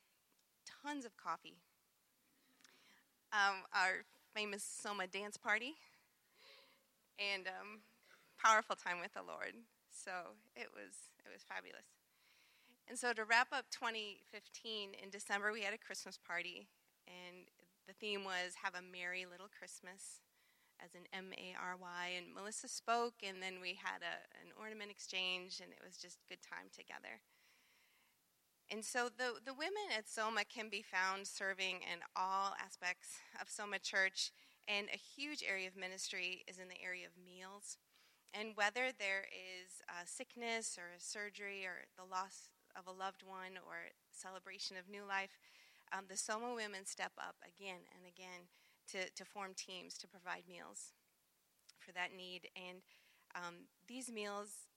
Tons 0.83 1.05
of 1.05 1.17
coffee. 1.17 1.57
Um, 3.33 3.65
our 3.73 4.05
famous 4.35 4.63
Soma 4.63 5.07
dance 5.07 5.37
party, 5.37 5.75
and 7.19 7.47
um, 7.47 7.81
powerful 8.43 8.77
time 8.77 9.01
with 9.01 9.13
the 9.13 9.23
Lord. 9.23 9.53
So 9.91 10.39
it 10.57 10.69
was 10.73 11.13
it 11.25 11.31
was 11.33 11.43
fabulous. 11.43 11.85
And 12.89 12.99
so 12.99 13.13
to 13.13 13.25
wrap 13.25 13.49
up 13.53 13.67
2015 13.71 14.95
in 15.03 15.11
December, 15.11 15.53
we 15.53 15.61
had 15.63 15.75
a 15.75 15.79
Christmas 15.79 16.17
party, 16.17 16.69
and 17.07 17.49
the 17.87 17.93
theme 17.93 18.25
was 18.25 18.57
"Have 18.63 18.75
a 18.75 18.83
Merry 18.83 19.27
Little 19.27 19.49
Christmas." 19.53 20.21
As 20.85 20.95
an 20.95 21.07
M 21.13 21.33
A 21.37 21.55
R 21.59 21.77
Y. 21.81 22.13
And 22.17 22.35
Melissa 22.35 22.69
spoke, 22.69 23.23
and 23.27 23.43
then 23.43 23.61
we 23.61 23.79
had 23.79 24.03
a, 24.03 24.23
an 24.43 24.53
ornament 24.59 24.91
exchange, 24.91 25.61
and 25.63 25.73
it 25.73 25.83
was 25.85 25.97
just 25.97 26.19
good 26.29 26.43
time 26.43 26.71
together. 26.75 27.21
And 28.71 28.85
so 28.85 29.09
the, 29.09 29.41
the 29.45 29.55
women 29.55 29.89
at 29.97 30.09
Soma 30.09 30.45
can 30.45 30.69
be 30.69 30.85
found 30.85 31.27
serving 31.27 31.81
in 31.81 32.05
all 32.15 32.53
aspects 32.61 33.17
of 33.41 33.49
Soma 33.49 33.79
Church, 33.79 34.31
and 34.69 34.89
a 34.93 34.99
huge 34.99 35.43
area 35.43 35.69
of 35.69 35.77
ministry 35.77 36.45
is 36.47 36.59
in 36.59 36.69
the 36.69 36.83
area 36.85 37.07
of 37.07 37.17
meals. 37.17 37.79
And 38.35 38.53
whether 38.57 38.93
there 38.93 39.25
is 39.33 39.81
a 39.89 40.07
sickness 40.07 40.77
or 40.77 40.93
a 40.93 41.01
surgery 41.01 41.65
or 41.65 41.89
the 41.97 42.05
loss 42.05 42.53
of 42.77 42.87
a 42.87 42.93
loved 42.93 43.25
one 43.25 43.57
or 43.65 43.89
celebration 44.13 44.77
of 44.77 44.85
new 44.85 45.01
life, 45.01 45.41
um, 45.89 46.05
the 46.09 46.21
Soma 46.21 46.53
women 46.53 46.85
step 46.85 47.13
up 47.17 47.37
again 47.41 47.89
and 47.97 48.05
again 48.05 48.53
to, 48.93 49.11
to 49.11 49.25
form 49.25 49.53
teams 49.55 49.97
to 49.99 50.09
provide 50.09 50.45
meals 50.49 50.93
for 51.79 51.93
that 51.93 52.17
need. 52.17 52.49
And 52.57 52.83
um, 53.35 53.69
these 53.87 54.11
meals 54.11 54.69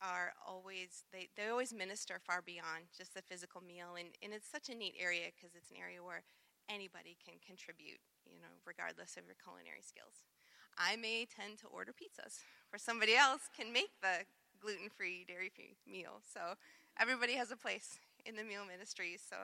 are 0.00 0.32
always 0.46 1.04
they, 1.12 1.28
they 1.36 1.48
always 1.48 1.72
minister 1.74 2.20
far 2.22 2.42
beyond 2.42 2.86
just 2.96 3.14
the 3.14 3.22
physical 3.22 3.60
meal. 3.60 3.98
And, 3.98 4.08
and 4.22 4.32
it's 4.32 4.48
such 4.48 4.68
a 4.68 4.74
neat 4.74 4.94
area 4.98 5.34
because 5.34 5.56
it's 5.56 5.70
an 5.70 5.76
area 5.80 6.02
where 6.02 6.22
anybody 6.68 7.16
can 7.24 7.40
contribute 7.40 7.96
you 8.28 8.36
know 8.44 8.52
regardless 8.68 9.16
of 9.16 9.24
your 9.24 9.36
culinary 9.42 9.82
skills. 9.82 10.28
I 10.76 10.94
may 10.94 11.26
tend 11.26 11.58
to 11.64 11.66
order 11.66 11.90
pizzas 11.90 12.38
or 12.72 12.78
somebody 12.78 13.16
else 13.16 13.50
can 13.56 13.72
make 13.72 13.90
the 14.00 14.22
gluten-free 14.60 15.24
dairy-free 15.26 15.74
meal. 15.90 16.22
So 16.22 16.54
everybody 17.00 17.34
has 17.34 17.50
a 17.50 17.56
place 17.56 17.98
in 18.26 18.36
the 18.36 18.44
meal 18.44 18.62
ministry. 18.66 19.18
So 19.18 19.36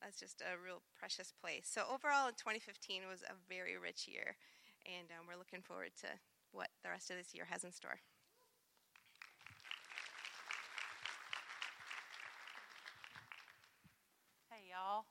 that's 0.00 0.18
just 0.18 0.42
a 0.42 0.54
real 0.58 0.82
precious 0.98 1.32
place. 1.32 1.66
So 1.66 1.82
overall, 1.82 2.30
2015 2.30 3.02
was 3.10 3.22
a 3.22 3.34
very 3.48 3.76
rich 3.76 4.06
year, 4.06 4.36
and 4.86 5.10
um, 5.10 5.26
we're 5.26 5.38
looking 5.38 5.62
forward 5.62 5.90
to 6.02 6.08
what 6.52 6.68
the 6.82 6.90
rest 6.90 7.10
of 7.10 7.16
this 7.18 7.34
year 7.34 7.46
has 7.50 7.64
in 7.64 7.72
store. 7.72 7.98
Hey, 14.50 14.70
y'all. 14.70 15.04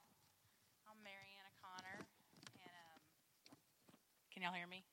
I'm 0.87 0.99
Mariana 1.03 1.51
Connor, 1.59 1.99
and 2.63 2.71
um, 2.71 2.99
can 4.31 4.41
y'all 4.41 4.55
hear 4.55 4.67
me? 4.67 4.83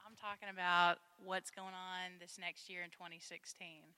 I'm 0.00 0.16
talking 0.16 0.48
about 0.48 1.04
what's 1.20 1.50
going 1.50 1.76
on 1.76 2.16
this 2.18 2.38
next 2.40 2.70
year 2.70 2.80
in 2.80 2.88
2016 2.88 3.92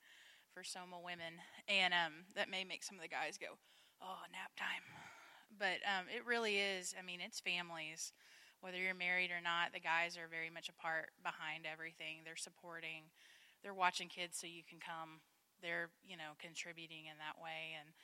for 0.59 0.67
Soma 0.67 0.99
women, 0.99 1.39
and 1.71 1.95
um, 1.95 2.27
that 2.35 2.51
may 2.51 2.67
make 2.67 2.83
some 2.83 2.99
of 2.99 3.03
the 3.07 3.15
guys 3.15 3.39
go, 3.39 3.55
"Oh, 4.03 4.27
nap 4.35 4.51
time." 4.59 4.83
But 5.55 5.79
um, 5.87 6.11
it 6.11 6.27
really 6.27 6.59
is. 6.59 6.99
I 6.99 7.07
mean, 7.07 7.23
it's 7.23 7.39
families. 7.39 8.11
Whether 8.59 8.83
you're 8.83 8.99
married 8.99 9.31
or 9.31 9.39
not, 9.39 9.71
the 9.71 9.79
guys 9.79 10.19
are 10.19 10.27
very 10.27 10.51
much 10.51 10.67
a 10.67 10.75
part 10.75 11.15
behind 11.23 11.63
everything. 11.63 12.27
They're 12.27 12.35
supporting. 12.35 13.07
They're 13.63 13.75
watching 13.75 14.11
kids 14.11 14.35
so 14.35 14.51
you 14.51 14.67
can 14.67 14.83
come. 14.83 15.23
They're 15.63 15.95
you 16.03 16.19
know 16.19 16.35
contributing 16.43 17.07
in 17.07 17.23
that 17.23 17.39
way. 17.39 17.79
And 17.79 17.95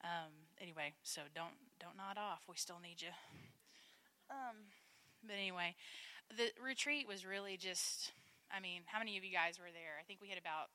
um, 0.00 0.32
anyway, 0.64 0.96
so 1.04 1.28
don't 1.36 1.60
don't 1.76 2.00
nod 2.00 2.16
off. 2.16 2.48
We 2.48 2.56
still 2.56 2.80
need 2.80 3.04
you. 3.04 3.12
Um, 4.32 4.72
but 5.20 5.36
anyway, 5.36 5.76
the 6.32 6.56
retreat 6.56 7.04
was 7.04 7.28
really 7.28 7.60
just. 7.60 8.16
I 8.48 8.64
mean, 8.64 8.88
how 8.88 8.96
many 8.96 9.20
of 9.20 9.24
you 9.28 9.32
guys 9.32 9.60
were 9.60 9.68
there? 9.76 10.00
I 10.00 10.08
think 10.08 10.24
we 10.24 10.32
had 10.32 10.40
about 10.40 10.72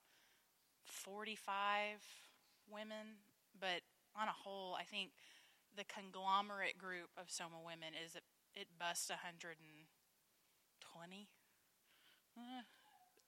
45 0.86 2.00
women, 2.72 3.22
but 3.60 3.82
on 4.16 4.28
a 4.28 4.32
whole, 4.32 4.76
I 4.80 4.84
think 4.84 5.12
the 5.76 5.84
conglomerate 5.86 6.78
group 6.78 7.10
of 7.18 7.32
Soma 7.32 7.58
women 7.64 7.94
is 7.94 8.16
it, 8.16 8.24
it 8.56 8.68
busts 8.80 9.10
120. 9.10 9.88
Uh, 12.38 12.64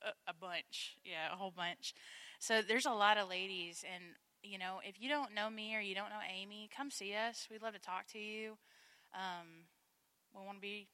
a, 0.01 0.31
a 0.31 0.33
bunch, 0.33 0.97
yeah, 1.03 1.33
a 1.33 1.35
whole 1.35 1.53
bunch. 1.55 1.93
So 2.39 2.61
there's 2.61 2.85
a 2.85 2.91
lot 2.91 3.17
of 3.17 3.29
ladies, 3.29 3.83
and 3.83 4.03
you 4.43 4.57
know, 4.57 4.79
if 4.87 5.01
you 5.01 5.09
don't 5.09 5.33
know 5.33 5.49
me 5.49 5.75
or 5.75 5.79
you 5.79 5.95
don't 5.95 6.09
know 6.09 6.21
Amy, 6.29 6.69
come 6.75 6.91
see 6.91 7.15
us. 7.15 7.47
We'd 7.49 7.63
love 7.63 7.73
to 7.73 7.81
talk 7.81 8.07
to 8.13 8.19
you. 8.19 8.57
Um, 9.13 9.65
we 10.33 10.45
want 10.45 10.57
to 10.57 10.61
be 10.61 10.87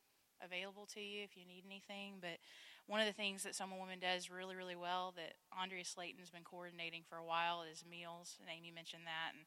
available 0.43 0.88
to 0.93 1.01
you 1.01 1.24
if 1.24 1.36
you 1.36 1.45
need 1.45 1.64
anything. 1.66 2.16
But 2.22 2.39
one 2.88 3.00
of 3.00 3.08
the 3.08 3.14
things 3.14 3.44
that 3.44 3.56
Soma 3.56 3.78
Woman 3.78 4.00
does 4.00 4.30
really, 4.30 4.56
really 4.56 4.76
well 4.76 5.14
that 5.16 5.34
Andrea 5.58 5.86
Slayton's 5.86 6.30
been 6.30 6.44
coordinating 6.44 7.04
for 7.08 7.18
a 7.18 7.26
while 7.26 7.64
is 7.64 7.84
meals, 7.90 8.38
and 8.42 8.50
Amy 8.50 8.72
mentioned 8.72 9.04
that. 9.06 9.34
And 9.34 9.46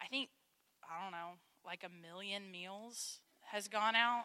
I 0.00 0.06
think, 0.06 0.28
I 0.84 1.02
don't 1.02 1.12
know, 1.12 1.40
like 1.66 1.84
a 1.84 1.90
million 1.90 2.50
meals 2.50 3.20
has 3.50 3.68
gone 3.68 3.96
out. 3.96 4.24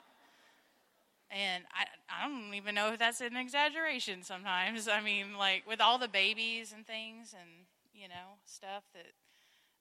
And 1.32 1.64
I, 1.72 1.86
I 2.10 2.28
don't 2.28 2.54
even 2.56 2.74
know 2.74 2.92
if 2.94 3.00
that's 3.00 3.22
an 3.22 3.38
exaggeration 3.38 4.24
sometimes. 4.24 4.88
I 4.88 5.00
mean, 5.00 5.38
like 5.38 5.64
with 5.68 5.80
all 5.80 5.98
the 5.98 6.08
babies 6.08 6.74
and 6.74 6.86
things 6.86 7.36
and, 7.40 7.68
you 7.94 8.08
know, 8.08 8.42
stuff 8.46 8.84
that 8.94 9.14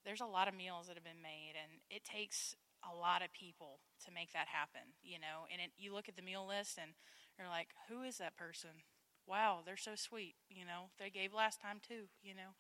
there's 0.05 0.21
a 0.21 0.27
lot 0.27 0.47
of 0.47 0.55
meals 0.55 0.87
that 0.87 0.95
have 0.97 1.05
been 1.05 1.23
made. 1.23 1.55
And 1.57 1.81
it 1.91 2.05
takes 2.05 2.55
a 2.85 2.95
lot 2.95 3.23
of 3.23 3.33
people 3.33 3.81
to 4.05 4.13
make 4.13 4.33
that 4.33 4.47
happen, 4.49 4.93
you 5.03 5.19
know. 5.19 5.49
And 5.51 5.61
it, 5.61 5.71
you 5.79 5.95
look 5.95 6.09
at 6.09 6.17
the 6.17 6.23
meal 6.23 6.47
list 6.47 6.79
and 6.81 6.93
you're 7.39 7.49
like, 7.49 7.69
who 7.89 8.03
is 8.03 8.19
that 8.19 8.37
person? 8.37 8.85
Wow, 9.27 9.61
they're 9.65 9.77
so 9.77 9.95
sweet, 9.95 10.35
you 10.49 10.65
know. 10.65 10.91
They 10.99 11.11
gave 11.11 11.35
last 11.35 11.61
time 11.61 11.79
too, 11.87 12.09
you 12.23 12.35
know. 12.35 12.57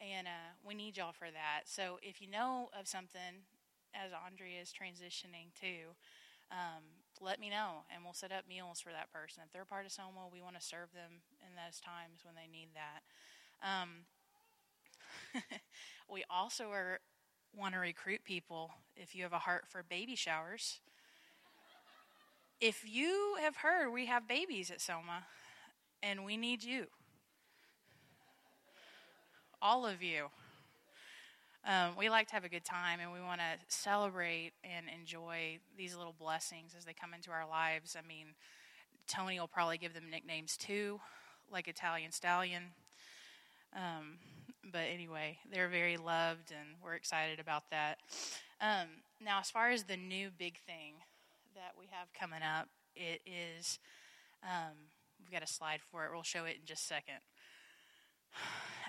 And 0.00 0.26
uh, 0.26 0.58
we 0.66 0.74
need 0.74 0.96
y'all 0.96 1.12
for 1.12 1.30
that. 1.30 1.66
So 1.66 1.98
if 2.02 2.20
you 2.20 2.28
know 2.30 2.70
of 2.78 2.88
something, 2.88 3.46
as 3.94 4.10
Andrea 4.12 4.60
is 4.60 4.72
transitioning 4.74 5.54
to, 5.60 5.94
um, 6.50 6.84
let 7.20 7.40
me 7.40 7.50
know 7.50 7.86
and 7.94 8.04
we'll 8.04 8.14
set 8.14 8.32
up 8.32 8.48
meals 8.48 8.80
for 8.80 8.90
that 8.90 9.12
person. 9.12 9.42
If 9.46 9.52
they're 9.52 9.64
part 9.64 9.86
of 9.86 9.92
Soma, 9.92 10.28
we 10.32 10.42
want 10.42 10.56
to 10.58 10.62
serve 10.64 10.92
them 10.94 11.22
in 11.42 11.54
those 11.56 11.80
times 11.80 12.22
when 12.24 12.34
they 12.34 12.50
need 12.50 12.70
that. 12.74 13.02
Um, 13.64 14.06
we 16.10 16.24
also 16.30 16.70
are 16.70 17.00
want 17.56 17.74
to 17.74 17.78
recruit 17.80 18.24
people 18.24 18.70
if 18.96 19.14
you 19.14 19.22
have 19.22 19.32
a 19.32 19.38
heart 19.38 19.64
for 19.68 19.82
baby 19.82 20.16
showers. 20.16 20.80
If 22.60 22.84
you 22.86 23.36
have 23.40 23.56
heard 23.56 23.90
we 23.90 24.06
have 24.06 24.28
babies 24.28 24.70
at 24.70 24.80
Soma 24.80 25.26
and 26.02 26.24
we 26.24 26.36
need 26.36 26.62
you, 26.62 26.86
all 29.60 29.86
of 29.86 30.02
you. 30.02 30.26
Um, 31.66 31.96
we 31.96 32.10
like 32.10 32.28
to 32.28 32.34
have 32.34 32.44
a 32.44 32.48
good 32.50 32.64
time 32.64 33.00
and 33.00 33.10
we 33.10 33.20
want 33.20 33.40
to 33.40 33.58
celebrate 33.68 34.52
and 34.62 34.86
enjoy 34.88 35.58
these 35.78 35.96
little 35.96 36.14
blessings 36.18 36.74
as 36.76 36.84
they 36.84 36.92
come 36.92 37.14
into 37.14 37.30
our 37.30 37.48
lives. 37.48 37.96
I 37.98 38.06
mean, 38.06 38.26
Tony 39.08 39.40
will 39.40 39.48
probably 39.48 39.78
give 39.78 39.94
them 39.94 40.10
nicknames 40.10 40.56
too, 40.56 41.00
like 41.50 41.66
Italian 41.66 42.12
Stallion. 42.12 42.64
Um, 43.74 44.18
but 44.70 44.84
anyway, 44.92 45.38
they're 45.50 45.68
very 45.68 45.96
loved, 45.96 46.50
and 46.50 46.76
we're 46.82 46.94
excited 46.94 47.40
about 47.40 47.64
that. 47.70 47.98
Um, 48.60 48.88
now, 49.22 49.40
as 49.40 49.50
far 49.50 49.70
as 49.70 49.84
the 49.84 49.96
new 49.96 50.30
big 50.38 50.58
thing 50.66 50.94
that 51.54 51.78
we 51.78 51.86
have 51.90 52.12
coming 52.12 52.42
up, 52.42 52.68
it 52.94 53.20
is 53.26 53.78
um, 54.42 54.90
we've 55.18 55.30
got 55.30 55.42
a 55.42 55.50
slide 55.50 55.80
for 55.90 56.04
it. 56.04 56.10
We'll 56.12 56.22
show 56.22 56.44
it 56.44 56.56
in 56.60 56.66
just 56.66 56.84
a 56.84 56.94
second. 56.94 57.22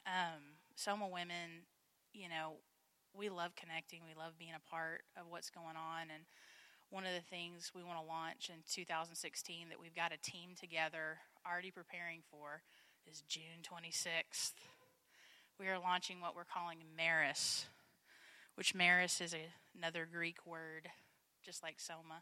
Um, 0.06 0.62
Soma 0.76 1.08
women, 1.08 1.66
you 2.14 2.30
know, 2.30 2.62
we 3.12 3.28
love 3.28 3.56
connecting. 3.56 4.02
We 4.06 4.14
love 4.14 4.38
being 4.38 4.54
a 4.54 4.70
part 4.70 5.02
of 5.18 5.26
what's 5.28 5.50
going 5.50 5.74
on, 5.74 6.14
and 6.14 6.30
one 6.92 7.06
of 7.08 7.14
the 7.16 7.26
things 7.26 7.72
we 7.74 7.82
want 7.82 7.98
to 7.98 8.06
launch 8.06 8.50
in 8.54 8.62
2016 8.70 9.70
that 9.70 9.82
we've 9.82 9.96
got 9.96 10.14
a 10.14 10.22
team 10.22 10.54
together 10.54 11.18
already 11.42 11.72
preparing 11.72 12.22
for 12.30 12.62
is 13.10 13.24
June 13.28 13.66
26th. 13.66 14.54
We 15.60 15.68
are 15.70 15.80
launching 15.80 16.22
what 16.22 16.36
we're 16.36 16.46
calling 16.46 16.80
Maris, 16.96 17.66
which 18.54 18.76
Maris 18.76 19.22
is 19.22 19.34
a, 19.34 19.48
another 19.76 20.08
Greek 20.12 20.46
word, 20.46 20.90
just 21.44 21.64
like 21.64 21.80
Soma, 21.80 22.22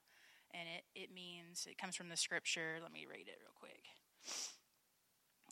and 0.53 0.67
it, 0.77 0.83
it 0.95 1.13
means, 1.13 1.67
it 1.69 1.77
comes 1.77 1.95
from 1.95 2.09
the 2.09 2.17
scripture. 2.17 2.77
Let 2.81 2.93
me 2.93 3.05
read 3.09 3.27
it 3.27 3.39
real 3.41 3.55
quick. 3.59 3.83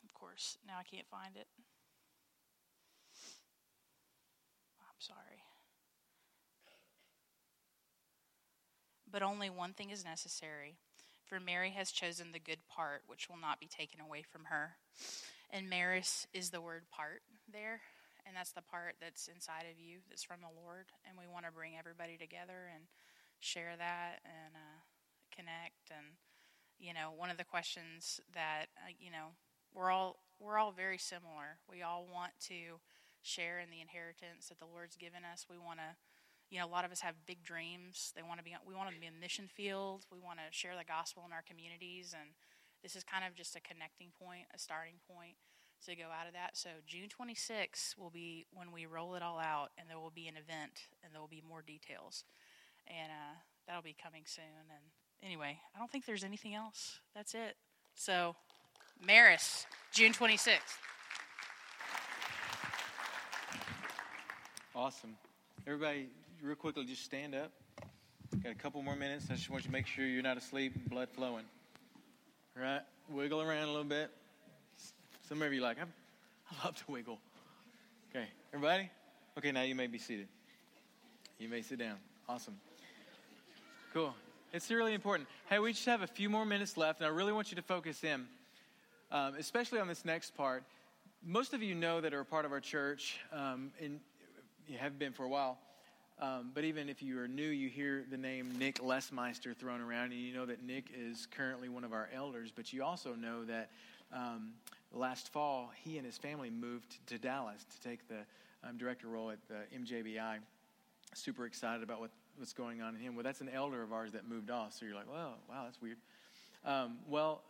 Of 0.04 0.14
course, 0.14 0.56
now 0.66 0.74
I 0.78 0.84
can't 0.84 1.08
find 1.08 1.36
it. 1.36 1.46
I'm 4.80 5.00
sorry. 5.00 5.42
But 9.10 9.22
only 9.22 9.50
one 9.50 9.74
thing 9.74 9.90
is 9.90 10.04
necessary, 10.04 10.78
for 11.26 11.38
Mary 11.38 11.70
has 11.72 11.92
chosen 11.92 12.32
the 12.32 12.38
good 12.38 12.66
part, 12.66 13.02
which 13.06 13.28
will 13.28 13.36
not 13.36 13.60
be 13.60 13.66
taken 13.66 14.00
away 14.00 14.22
from 14.22 14.44
her. 14.44 14.76
And 15.50 15.68
Maris 15.68 16.26
is 16.32 16.48
the 16.48 16.62
word 16.62 16.84
part 16.90 17.20
there, 17.52 17.82
and 18.24 18.34
that's 18.34 18.52
the 18.52 18.62
part 18.62 18.94
that's 19.02 19.28
inside 19.28 19.66
of 19.70 19.78
you, 19.78 19.98
that's 20.08 20.24
from 20.24 20.40
the 20.40 20.62
Lord. 20.62 20.86
And 21.06 21.18
we 21.18 21.30
want 21.30 21.44
to 21.44 21.52
bring 21.52 21.76
everybody 21.78 22.16
together 22.16 22.70
and 22.72 22.84
share 23.38 23.74
that 23.76 24.20
and 24.24 24.54
you 26.82 26.92
know, 26.92 27.14
one 27.14 27.30
of 27.30 27.38
the 27.38 27.46
questions 27.46 28.18
that 28.34 28.66
uh, 28.76 28.90
you 28.98 29.10
know 29.10 29.38
we're 29.72 29.90
all 29.94 30.18
we're 30.42 30.58
all 30.58 30.72
very 30.72 30.98
similar. 30.98 31.62
We 31.70 31.80
all 31.82 32.04
want 32.10 32.32
to 32.50 32.82
share 33.22 33.62
in 33.62 33.70
the 33.70 33.80
inheritance 33.80 34.50
that 34.50 34.58
the 34.58 34.66
Lord's 34.66 34.98
given 34.98 35.22
us. 35.22 35.46
We 35.48 35.56
want 35.56 35.78
to 35.78 35.94
you 36.52 36.60
know, 36.60 36.66
a 36.66 36.74
lot 36.74 36.84
of 36.84 36.92
us 36.92 37.00
have 37.00 37.24
big 37.24 37.42
dreams. 37.42 38.12
They 38.14 38.20
want 38.20 38.36
to 38.36 38.44
be, 38.44 38.52
we 38.68 38.74
want 38.76 38.92
to 38.92 39.00
be 39.00 39.08
in 39.08 39.16
mission 39.16 39.48
field. 39.48 40.04
We 40.12 40.20
want 40.20 40.36
to 40.36 40.52
share 40.52 40.76
the 40.76 40.84
gospel 40.84 41.24
in 41.24 41.32
our 41.32 41.40
communities, 41.40 42.12
and 42.12 42.36
this 42.84 42.92
is 42.92 43.08
kind 43.08 43.24
of 43.24 43.32
just 43.32 43.56
a 43.56 43.64
connecting 43.64 44.12
point, 44.20 44.52
a 44.52 44.60
starting 44.60 45.00
point 45.08 45.40
to 45.88 45.96
go 45.96 46.12
out 46.12 46.28
of 46.28 46.36
that. 46.36 46.60
So 46.60 46.84
June 46.84 47.08
26th 47.08 47.96
will 47.96 48.12
be 48.12 48.44
when 48.52 48.68
we 48.68 48.84
roll 48.84 49.14
it 49.14 49.24
all 49.24 49.40
out, 49.40 49.72
and 49.80 49.88
there 49.88 49.98
will 49.98 50.12
be 50.12 50.28
an 50.28 50.36
event, 50.36 50.92
and 51.00 51.08
there 51.08 51.24
will 51.24 51.32
be 51.32 51.40
more 51.40 51.64
details, 51.64 52.28
and 52.84 53.08
uh, 53.08 53.40
that'll 53.64 53.80
be 53.80 53.96
coming 53.96 54.28
soon. 54.28 54.68
And 54.68 54.92
anyway, 55.22 55.58
I 55.74 55.78
don't 55.78 55.90
think 55.90 56.06
there's 56.06 56.24
anything 56.24 56.54
else. 56.54 56.98
That's 57.14 57.34
it. 57.34 57.56
So, 57.94 58.34
Maris, 59.04 59.66
June 59.92 60.12
26th. 60.12 60.58
Awesome. 64.74 65.16
Everybody, 65.66 66.08
real 66.42 66.56
quickly, 66.56 66.84
just 66.84 67.04
stand 67.04 67.34
up. 67.34 67.52
Got 68.42 68.52
a 68.52 68.54
couple 68.54 68.82
more 68.82 68.96
minutes. 68.96 69.26
I 69.30 69.34
just 69.34 69.50
want 69.50 69.64
you 69.64 69.68
to 69.68 69.72
make 69.72 69.86
sure 69.86 70.06
you're 70.06 70.22
not 70.22 70.38
asleep 70.38 70.72
blood 70.88 71.08
flowing. 71.10 71.44
All 72.56 72.62
right? 72.62 72.80
Wiggle 73.10 73.42
around 73.42 73.64
a 73.64 73.66
little 73.66 73.84
bit. 73.84 74.10
Some 75.28 75.42
of 75.42 75.52
you 75.52 75.60
like, 75.60 75.76
I 75.78 76.64
love 76.64 76.76
to 76.76 76.90
wiggle. 76.90 77.18
Okay, 78.10 78.26
everybody? 78.52 78.90
Okay, 79.38 79.52
now 79.52 79.62
you 79.62 79.74
may 79.74 79.86
be 79.86 79.98
seated. 79.98 80.28
You 81.38 81.48
may 81.48 81.62
sit 81.62 81.78
down. 81.78 81.96
Awesome. 82.28 82.56
Cool. 83.92 84.14
It's 84.54 84.70
really 84.70 84.92
important. 84.92 85.30
Hey, 85.48 85.58
we 85.60 85.72
just 85.72 85.86
have 85.86 86.02
a 86.02 86.06
few 86.06 86.28
more 86.28 86.44
minutes 86.44 86.76
left, 86.76 87.00
and 87.00 87.06
I 87.06 87.08
really 87.08 87.32
want 87.32 87.50
you 87.50 87.56
to 87.56 87.62
focus 87.62 88.04
in, 88.04 88.26
um, 89.10 89.34
especially 89.38 89.80
on 89.80 89.88
this 89.88 90.04
next 90.04 90.36
part. 90.36 90.62
Most 91.24 91.54
of 91.54 91.62
you 91.62 91.74
know 91.74 92.02
that 92.02 92.12
are 92.12 92.20
a 92.20 92.24
part 92.26 92.44
of 92.44 92.52
our 92.52 92.60
church, 92.60 93.18
um, 93.32 93.70
and 93.80 93.98
you 94.68 94.76
have 94.76 94.98
been 94.98 95.14
for 95.14 95.24
a 95.24 95.28
while. 95.30 95.56
Um, 96.20 96.50
but 96.52 96.64
even 96.64 96.90
if 96.90 97.02
you 97.02 97.18
are 97.18 97.26
new, 97.26 97.48
you 97.48 97.70
hear 97.70 98.04
the 98.10 98.18
name 98.18 98.52
Nick 98.58 98.80
Lesmeister 98.80 99.56
thrown 99.56 99.80
around, 99.80 100.12
and 100.12 100.20
you 100.20 100.34
know 100.34 100.44
that 100.44 100.62
Nick 100.62 100.90
is 100.94 101.26
currently 101.34 101.70
one 101.70 101.82
of 101.82 101.94
our 101.94 102.10
elders. 102.14 102.52
But 102.54 102.74
you 102.74 102.84
also 102.84 103.14
know 103.14 103.46
that 103.46 103.70
um, 104.12 104.50
last 104.92 105.32
fall, 105.32 105.70
he 105.82 105.96
and 105.96 106.04
his 106.04 106.18
family 106.18 106.50
moved 106.50 106.98
to 107.06 107.16
Dallas 107.16 107.64
to 107.64 107.88
take 107.88 108.06
the 108.06 108.18
um, 108.68 108.76
director 108.76 109.06
role 109.06 109.30
at 109.30 109.38
the 109.48 109.64
MJBI. 109.74 110.40
Super 111.14 111.46
excited 111.46 111.82
about 111.82 112.00
what, 112.00 112.10
what's 112.36 112.52
going 112.52 112.82
on 112.82 112.94
in 112.94 113.00
him. 113.00 113.14
Well, 113.14 113.24
that's 113.24 113.40
an 113.40 113.48
elder 113.48 113.82
of 113.82 113.92
ours 113.92 114.12
that 114.12 114.28
moved 114.28 114.50
off. 114.50 114.74
So 114.74 114.84
you're 114.86 114.94
like, 114.94 115.10
well, 115.10 115.34
wow, 115.48 115.64
that's 115.64 115.80
weird. 115.80 115.98
Um, 116.64 116.98
well, 117.08 117.42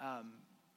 um, 0.00 0.32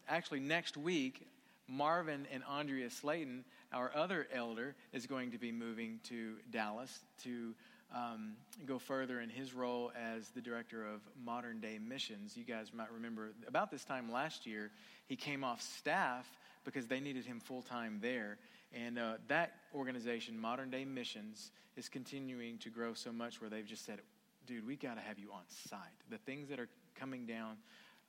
actually, 0.07 0.39
next 0.39 0.77
week, 0.77 1.27
Marvin 1.67 2.27
and 2.31 2.43
Andrea 2.49 2.89
Slayton, 2.89 3.45
our 3.71 3.91
other 3.95 4.27
elder, 4.33 4.75
is 4.91 5.05
going 5.05 5.31
to 5.31 5.37
be 5.37 5.51
moving 5.51 5.99
to 6.05 6.35
Dallas 6.51 6.99
to 7.23 7.53
um, 7.93 8.33
go 8.65 8.79
further 8.79 9.21
in 9.21 9.29
his 9.29 9.53
role 9.53 9.91
as 9.95 10.29
the 10.29 10.41
director 10.41 10.85
of 10.85 11.01
modern 11.23 11.59
day 11.59 11.79
missions. 11.79 12.35
You 12.35 12.43
guys 12.43 12.71
might 12.73 12.91
remember 12.91 13.33
about 13.47 13.71
this 13.71 13.83
time 13.83 14.11
last 14.11 14.45
year, 14.45 14.71
he 15.07 15.15
came 15.15 15.43
off 15.43 15.61
staff 15.61 16.27
because 16.65 16.87
they 16.87 16.99
needed 16.99 17.25
him 17.25 17.39
full 17.39 17.61
time 17.61 17.99
there. 18.01 18.37
And 18.73 18.97
uh, 18.97 19.13
that 19.27 19.53
organization, 19.73 20.39
Modern 20.39 20.69
Day 20.69 20.85
Missions, 20.85 21.51
is 21.75 21.89
continuing 21.89 22.57
to 22.59 22.69
grow 22.69 22.93
so 22.93 23.11
much 23.11 23.39
where 23.39 23.49
they've 23.49 23.65
just 23.65 23.85
said, 23.85 24.01
dude, 24.45 24.65
we 24.65 24.75
got 24.75 24.95
to 24.95 25.01
have 25.01 25.19
you 25.19 25.31
on 25.31 25.41
site. 25.47 25.79
The 26.09 26.17
things 26.17 26.49
that 26.49 26.59
are 26.59 26.69
coming 26.95 27.25
down 27.25 27.57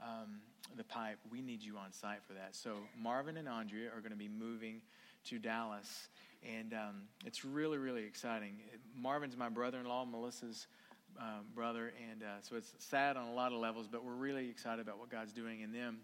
um, 0.00 0.40
the 0.76 0.84
pipe, 0.84 1.18
we 1.30 1.40
need 1.40 1.62
you 1.62 1.76
on 1.76 1.92
site 1.92 2.22
for 2.26 2.32
that. 2.32 2.56
So 2.56 2.76
Marvin 3.00 3.36
and 3.36 3.48
Andrea 3.48 3.88
are 3.94 4.00
going 4.00 4.12
to 4.12 4.18
be 4.18 4.28
moving 4.28 4.80
to 5.26 5.38
Dallas, 5.38 6.08
and 6.46 6.74
um, 6.74 7.02
it's 7.24 7.44
really, 7.44 7.78
really 7.78 8.04
exciting. 8.04 8.56
Marvin's 8.96 9.36
my 9.36 9.48
brother-in-law, 9.48 10.06
Melissa's 10.06 10.66
um, 11.18 11.46
brother, 11.54 11.92
and 12.10 12.22
uh, 12.22 12.26
so 12.40 12.56
it's 12.56 12.74
sad 12.78 13.16
on 13.16 13.28
a 13.28 13.32
lot 13.32 13.52
of 13.52 13.58
levels, 13.58 13.86
but 13.90 14.04
we're 14.04 14.12
really 14.12 14.50
excited 14.50 14.80
about 14.80 14.98
what 14.98 15.10
God's 15.10 15.32
doing 15.32 15.60
in 15.60 15.72
them. 15.72 15.98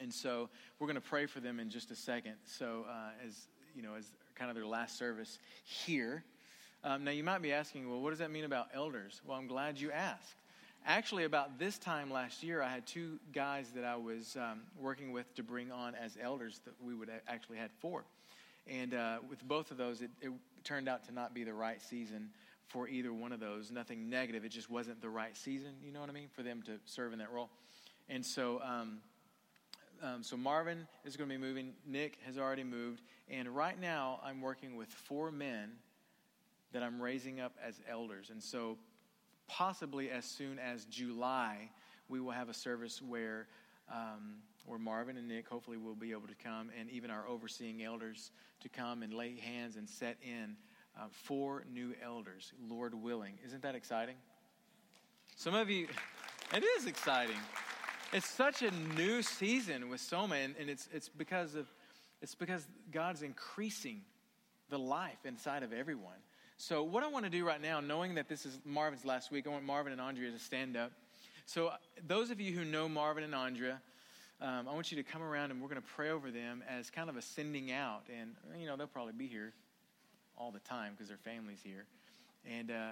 And 0.00 0.12
so 0.12 0.48
we're 0.78 0.86
going 0.86 0.96
to 0.96 1.00
pray 1.00 1.26
for 1.26 1.40
them 1.40 1.60
in 1.60 1.70
just 1.70 1.90
a 1.90 1.96
second. 1.96 2.34
So 2.44 2.84
uh, 2.88 3.26
as 3.26 3.46
you 3.74 3.82
know, 3.82 3.94
as 3.96 4.10
kind 4.34 4.50
of 4.50 4.56
their 4.56 4.66
last 4.66 4.98
service 4.98 5.38
here. 5.64 6.24
Um, 6.84 7.04
now 7.04 7.10
you 7.12 7.22
might 7.22 7.42
be 7.42 7.52
asking, 7.52 7.88
well, 7.88 8.00
what 8.00 8.10
does 8.10 8.18
that 8.18 8.30
mean 8.30 8.44
about 8.44 8.68
elders? 8.74 9.20
Well, 9.24 9.38
I'm 9.38 9.46
glad 9.46 9.78
you 9.78 9.92
asked. 9.92 10.34
Actually, 10.84 11.24
about 11.24 11.60
this 11.60 11.78
time 11.78 12.10
last 12.10 12.42
year, 12.42 12.60
I 12.60 12.68
had 12.68 12.86
two 12.88 13.20
guys 13.32 13.70
that 13.76 13.84
I 13.84 13.94
was 13.94 14.36
um, 14.36 14.62
working 14.80 15.12
with 15.12 15.32
to 15.36 15.44
bring 15.44 15.70
on 15.70 15.94
as 15.94 16.18
elders 16.20 16.60
that 16.64 16.74
we 16.84 16.92
would 16.92 17.08
actually 17.28 17.58
had 17.58 17.70
four. 17.78 18.04
And 18.66 18.94
uh, 18.94 19.18
with 19.28 19.46
both 19.46 19.70
of 19.70 19.76
those, 19.76 20.02
it, 20.02 20.10
it, 20.20 20.32
turned 20.64 20.88
out 20.88 21.04
to 21.04 21.12
not 21.12 21.34
be 21.34 21.42
the 21.42 21.52
right 21.52 21.82
season 21.82 22.30
for 22.68 22.86
either 22.88 23.12
one 23.12 23.32
of 23.32 23.40
those. 23.40 23.72
Nothing 23.72 24.08
negative, 24.08 24.44
it 24.44 24.50
just 24.50 24.70
wasn't 24.70 25.00
the 25.00 25.08
right 25.08 25.36
season, 25.36 25.70
you 25.84 25.92
know 25.92 26.00
what 26.00 26.08
I 26.08 26.12
mean, 26.12 26.28
for 26.32 26.44
them 26.44 26.62
to 26.66 26.72
serve 26.84 27.12
in 27.12 27.18
that 27.18 27.32
role. 27.32 27.50
And 28.08 28.24
so, 28.24 28.60
um, 28.62 28.98
um, 30.02 30.22
so 30.22 30.36
Marvin 30.36 30.86
is 31.04 31.16
going 31.16 31.28
to 31.28 31.34
be 31.36 31.40
moving. 31.40 31.72
Nick 31.86 32.18
has 32.26 32.38
already 32.38 32.64
moved. 32.64 33.02
And 33.28 33.48
right 33.48 33.80
now, 33.80 34.20
I'm 34.24 34.40
working 34.40 34.76
with 34.76 34.88
four 34.88 35.30
men 35.30 35.72
that 36.72 36.82
I'm 36.82 37.00
raising 37.00 37.40
up 37.40 37.54
as 37.64 37.80
elders. 37.88 38.30
And 38.30 38.42
so 38.42 38.78
possibly 39.48 40.10
as 40.10 40.24
soon 40.24 40.58
as 40.58 40.84
July, 40.86 41.70
we 42.08 42.20
will 42.20 42.32
have 42.32 42.48
a 42.48 42.54
service 42.54 43.00
where 43.00 43.46
um, 43.90 44.36
where 44.64 44.78
Marvin 44.78 45.16
and 45.16 45.28
Nick 45.28 45.48
hopefully 45.48 45.76
will 45.76 45.96
be 45.96 46.12
able 46.12 46.28
to 46.28 46.34
come, 46.42 46.70
and 46.78 46.88
even 46.90 47.10
our 47.10 47.26
overseeing 47.26 47.82
elders 47.82 48.30
to 48.60 48.68
come 48.68 49.02
and 49.02 49.12
lay 49.12 49.36
hands 49.36 49.76
and 49.76 49.88
set 49.88 50.16
in 50.22 50.56
uh, 50.96 51.06
four 51.10 51.64
new 51.72 51.94
elders, 52.02 52.52
Lord 52.68 52.94
willing. 52.94 53.34
Isn't 53.44 53.62
that 53.62 53.74
exciting? 53.74 54.14
Some 55.36 55.54
of 55.54 55.68
you, 55.68 55.88
it 56.54 56.62
is 56.78 56.86
exciting. 56.86 57.36
It's 58.12 58.28
such 58.28 58.62
a 58.62 58.70
new 58.94 59.22
season 59.22 59.88
with 59.88 60.00
Soma, 60.00 60.36
and, 60.36 60.54
and 60.60 60.70
it's 60.70 60.88
it's 60.92 61.08
because 61.08 61.54
of 61.54 61.66
it's 62.22 62.34
because 62.36 62.66
God's 62.92 63.22
increasing 63.22 64.00
the 64.70 64.78
life 64.78 65.18
inside 65.24 65.62
of 65.62 65.72
everyone. 65.72 66.16
So, 66.56 66.84
what 66.84 67.02
I 67.02 67.08
want 67.08 67.24
to 67.24 67.30
do 67.30 67.44
right 67.44 67.60
now, 67.60 67.80
knowing 67.80 68.14
that 68.14 68.28
this 68.28 68.46
is 68.46 68.58
Marvin's 68.64 69.04
last 69.04 69.32
week, 69.32 69.46
I 69.46 69.50
want 69.50 69.64
Marvin 69.64 69.92
and 69.92 70.00
Andrea 70.00 70.30
to 70.30 70.38
stand 70.38 70.76
up. 70.76 70.92
So, 71.46 71.68
uh, 71.68 71.76
those 72.06 72.30
of 72.30 72.40
you 72.40 72.52
who 72.52 72.64
know 72.64 72.88
Marvin 72.88 73.24
and 73.24 73.34
Andrea, 73.34 73.80
um, 74.40 74.68
I 74.68 74.72
want 74.72 74.92
you 74.92 75.02
to 75.02 75.02
come 75.02 75.22
around 75.22 75.50
and 75.50 75.60
we're 75.60 75.68
going 75.68 75.80
to 75.80 75.88
pray 75.88 76.10
over 76.10 76.30
them 76.30 76.62
as 76.68 76.88
kind 76.88 77.10
of 77.10 77.16
a 77.16 77.22
sending 77.22 77.72
out. 77.72 78.04
And, 78.08 78.36
you 78.58 78.66
know, 78.66 78.76
they'll 78.76 78.86
probably 78.86 79.12
be 79.12 79.26
here 79.26 79.52
all 80.38 80.52
the 80.52 80.60
time 80.60 80.92
because 80.92 81.08
their 81.08 81.18
family's 81.18 81.60
here. 81.62 81.84
And 82.48 82.70
uh, 82.70 82.90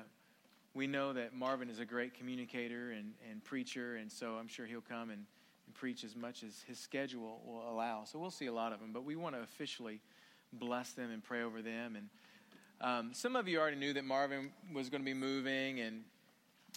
we 0.75 0.87
know 0.87 1.13
that 1.13 1.35
Marvin 1.35 1.71
is 1.71 1.79
a 1.79 1.85
great 1.85 2.15
communicator 2.15 2.91
and, 2.91 3.13
and 3.31 3.43
preacher, 3.45 3.97
and 3.97 4.11
so 4.11 4.35
I'm 4.35 4.49
sure 4.49 4.67
he'll 4.67 4.81
come 4.81 5.11
and, 5.11 5.25
and 5.71 5.75
preach 5.75 6.03
as 6.03 6.17
much 6.17 6.43
as 6.43 6.65
his 6.67 6.81
schedule 6.81 7.41
will 7.47 7.73
allow. 7.73 8.03
So, 8.05 8.19
we'll 8.19 8.31
see 8.31 8.47
a 8.47 8.53
lot 8.53 8.73
of 8.73 8.81
them. 8.81 8.91
But 8.93 9.05
we 9.05 9.15
want 9.15 9.37
to 9.37 9.43
officially 9.43 10.01
bless 10.53 10.93
them 10.93 11.11
and 11.13 11.23
pray 11.23 11.43
over 11.43 11.63
them. 11.63 11.97
And 11.97 12.09
um, 12.81 13.15
some 13.15 13.37
of 13.37 13.47
you 13.47 13.61
already 13.61 13.77
knew 13.77 13.93
that 13.93 14.05
Marvin 14.05 14.51
was 14.75 14.89
going 14.89 15.03
to 15.03 15.05
be 15.05 15.15
moving, 15.15 15.81
and 15.81 16.03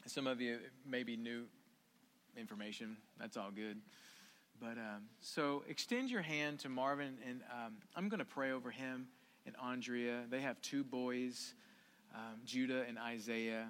some 0.06 0.28
of 0.28 0.42
you 0.42 0.60
maybe 0.86 1.18
knew 1.18 1.46
information. 2.38 2.98
That's 3.20 3.36
all 3.36 3.50
good. 3.50 3.78
But 4.62 4.78
um, 4.78 5.04
so 5.22 5.64
extend 5.68 6.12
your 6.12 6.22
hand 6.22 6.60
to 6.60 6.70
Marvin, 6.70 7.18
and 7.28 7.42
um, 7.52 7.74
I'm 7.96 8.10
going 8.10 8.20
to 8.20 8.26
pray 8.26 8.52
over 8.52 8.70
him 8.70 9.08
and 9.46 9.56
Andrea. 9.62 10.24
They 10.30 10.42
have 10.42 10.62
two 10.62 10.84
boys, 10.84 11.54
um, 12.14 12.42
Judah 12.46 12.84
and 12.88 12.98
Isaiah, 13.00 13.70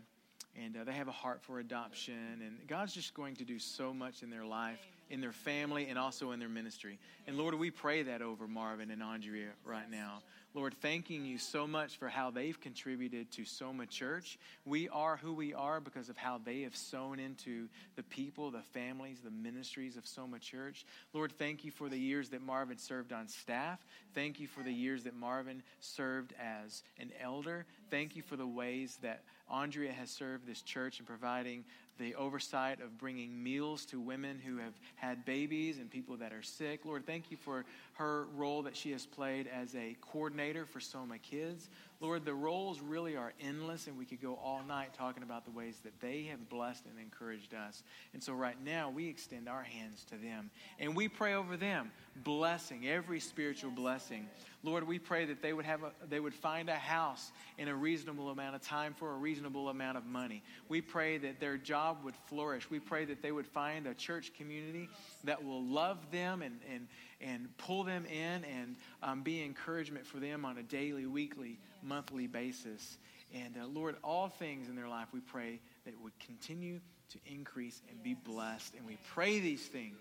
and 0.62 0.76
uh, 0.76 0.84
they 0.84 0.92
have 0.94 1.08
a 1.08 1.14
heart 1.14 1.42
for 1.42 1.60
adoption. 1.60 2.42
And 2.46 2.68
God's 2.68 2.94
just 2.94 3.14
going 3.14 3.36
to 3.38 3.46
do 3.46 3.58
so 3.58 3.94
much 3.94 4.22
in 4.22 4.30
their 4.30 4.46
life, 4.46 4.86
in 5.14 5.22
their 5.22 5.32
family, 5.32 5.88
and 5.90 6.00
also 6.00 6.32
in 6.32 6.40
their 6.40 6.50
ministry. 6.50 6.98
And 7.28 7.38
Lord, 7.38 7.54
we 7.54 7.70
pray 7.70 8.02
that 8.02 8.24
over 8.24 8.48
Marvin 8.48 8.90
and 8.90 9.04
Andrea 9.04 9.50
right 9.64 9.90
now. 9.90 10.24
Lord, 10.56 10.76
thanking 10.82 11.26
you 11.26 11.40
so 11.40 11.66
much 11.66 11.98
for 11.98 12.08
how 12.08 12.30
they've 12.30 12.60
contributed 12.60 13.32
to 13.32 13.46
Soma 13.46 13.86
Church. 13.88 14.38
We 14.66 14.90
are 14.90 15.18
who 15.18 15.34
we 15.34 15.54
are 15.54 15.80
because 15.80 16.10
of 16.10 16.18
how 16.18 16.40
they 16.44 16.62
have 16.62 16.76
sown 16.76 17.20
into 17.20 17.70
the 17.96 18.04
people, 18.04 18.52
the 18.52 18.62
families, 18.62 19.20
the 19.24 19.32
ministries 19.32 19.98
of 19.98 20.06
Soma 20.06 20.38
Church. 20.40 20.86
Lord, 21.14 21.32
thank 21.32 21.64
you 21.64 21.72
for 21.72 21.90
the 21.90 21.98
years 21.98 22.30
that 22.30 22.42
Marvin 22.42 22.78
served 22.78 23.14
on 23.14 23.28
staff. 23.28 23.80
Thank 24.14 24.40
you 24.40 24.48
for 24.48 24.62
the 24.62 24.74
years 24.74 25.04
that 25.04 25.16
Marvin 25.16 25.64
served 25.80 26.34
as 26.40 26.84
an 27.00 27.12
elder. 27.22 27.66
Thank 27.90 28.16
you 28.16 28.22
for 28.22 28.36
the 28.36 28.48
ways 28.48 28.98
that 29.02 29.24
Andrea 29.50 29.92
has 29.92 30.10
served 30.10 30.48
this 30.48 30.62
church 30.62 31.00
in 31.00 31.06
providing 31.06 31.64
the 32.00 32.16
oversight 32.16 32.82
of 32.82 32.98
bringing 32.98 33.42
meals 33.42 33.86
to 33.86 34.00
women 34.00 34.40
who 34.44 34.58
have 34.58 34.74
had 34.96 35.26
babies 35.26 35.78
and 35.78 35.90
people 35.90 36.18
that 36.18 36.34
are 36.34 36.42
sick. 36.42 36.82
Lord, 36.86 37.06
thank 37.06 37.32
you 37.32 37.38
for 37.38 37.66
her 37.94 38.26
role 38.36 38.64
that 38.64 38.76
she 38.76 38.92
has 38.92 39.06
played 39.06 39.48
as 39.48 39.76
a 39.76 39.96
coordinator 40.02 40.66
for 40.66 40.80
Soma 40.80 41.18
Kids. 41.20 41.70
Lord, 42.00 42.26
the 42.26 42.34
roles 42.34 42.82
really 42.82 43.16
are 43.16 43.34
endless, 43.40 43.88
and 43.88 43.98
we 43.98 44.04
could 44.04 44.22
go 44.22 44.38
all 44.44 44.62
night 44.68 44.94
talking 44.94 45.24
about 45.24 45.46
the 45.46 45.52
ways 45.52 45.80
that 45.84 46.00
they 46.02 46.24
have 46.24 46.50
blessed 46.50 46.86
and 46.86 47.00
encouraged 47.00 47.54
us. 47.54 47.84
And 48.14 48.22
so, 48.22 48.34
right 48.34 48.58
now, 48.66 48.90
we 48.90 49.08
extend 49.08 49.48
our 49.48 49.64
hands 49.64 50.04
to 50.10 50.18
them 50.18 50.50
and 50.80 50.96
we 50.96 51.08
pray 51.08 51.34
over 51.34 51.56
them, 51.56 51.92
blessing, 52.24 52.88
every 52.88 53.20
spiritual 53.20 53.72
blessing. 53.72 54.28
Lord, 54.66 54.88
we 54.88 54.98
pray 54.98 55.26
that 55.26 55.42
they 55.42 55.52
would 55.52 55.66
have 55.66 55.84
a, 55.84 55.92
they 56.10 56.22
would 56.22 56.34
find 56.34 56.70
a 56.70 56.76
house 56.76 57.32
in 57.58 57.68
a 57.68 57.76
reasonable 57.76 58.30
amount 58.30 58.56
of 58.56 58.62
time 58.62 58.94
for 58.94 59.12
a 59.12 59.18
reasonable 59.18 59.68
amount 59.68 59.98
of 59.98 60.06
money. 60.06 60.42
We 60.70 60.80
pray 60.80 61.18
that 61.18 61.42
their 61.42 61.58
job 61.58 61.98
would 62.06 62.16
flourish. 62.28 62.70
We 62.70 62.80
pray 62.80 63.04
that 63.06 63.22
they 63.22 63.34
would 63.34 63.46
find 63.46 63.88
a 63.88 63.94
church 63.94 64.32
community 64.38 64.88
that 65.26 65.44
will 65.44 65.64
love 65.64 66.12
them 66.12 66.42
and, 66.42 66.60
and, 66.74 66.88
and 67.20 67.58
pull 67.58 67.84
them 67.84 68.06
in 68.06 68.46
and 68.46 68.78
um, 69.02 69.22
be 69.22 69.44
encouragement 69.44 70.06
for 70.06 70.18
them 70.18 70.46
on 70.46 70.58
a 70.58 70.64
daily, 70.64 71.06
weekly, 71.06 71.60
monthly 71.82 72.28
basis. 72.28 72.98
And 73.34 73.58
uh, 73.62 73.68
Lord, 73.68 73.98
all 74.02 74.30
things 74.30 74.70
in 74.70 74.76
their 74.76 74.88
life, 74.88 75.08
we 75.14 75.20
pray 75.20 75.60
that 75.86 76.00
would 76.02 76.18
continue 76.20 76.80
to 77.10 77.20
increase 77.26 77.82
and 77.90 78.02
be 78.02 78.14
blessed. 78.14 78.76
And 78.76 78.88
we 78.88 78.98
pray 79.14 79.40
these 79.40 79.66
things 79.66 79.98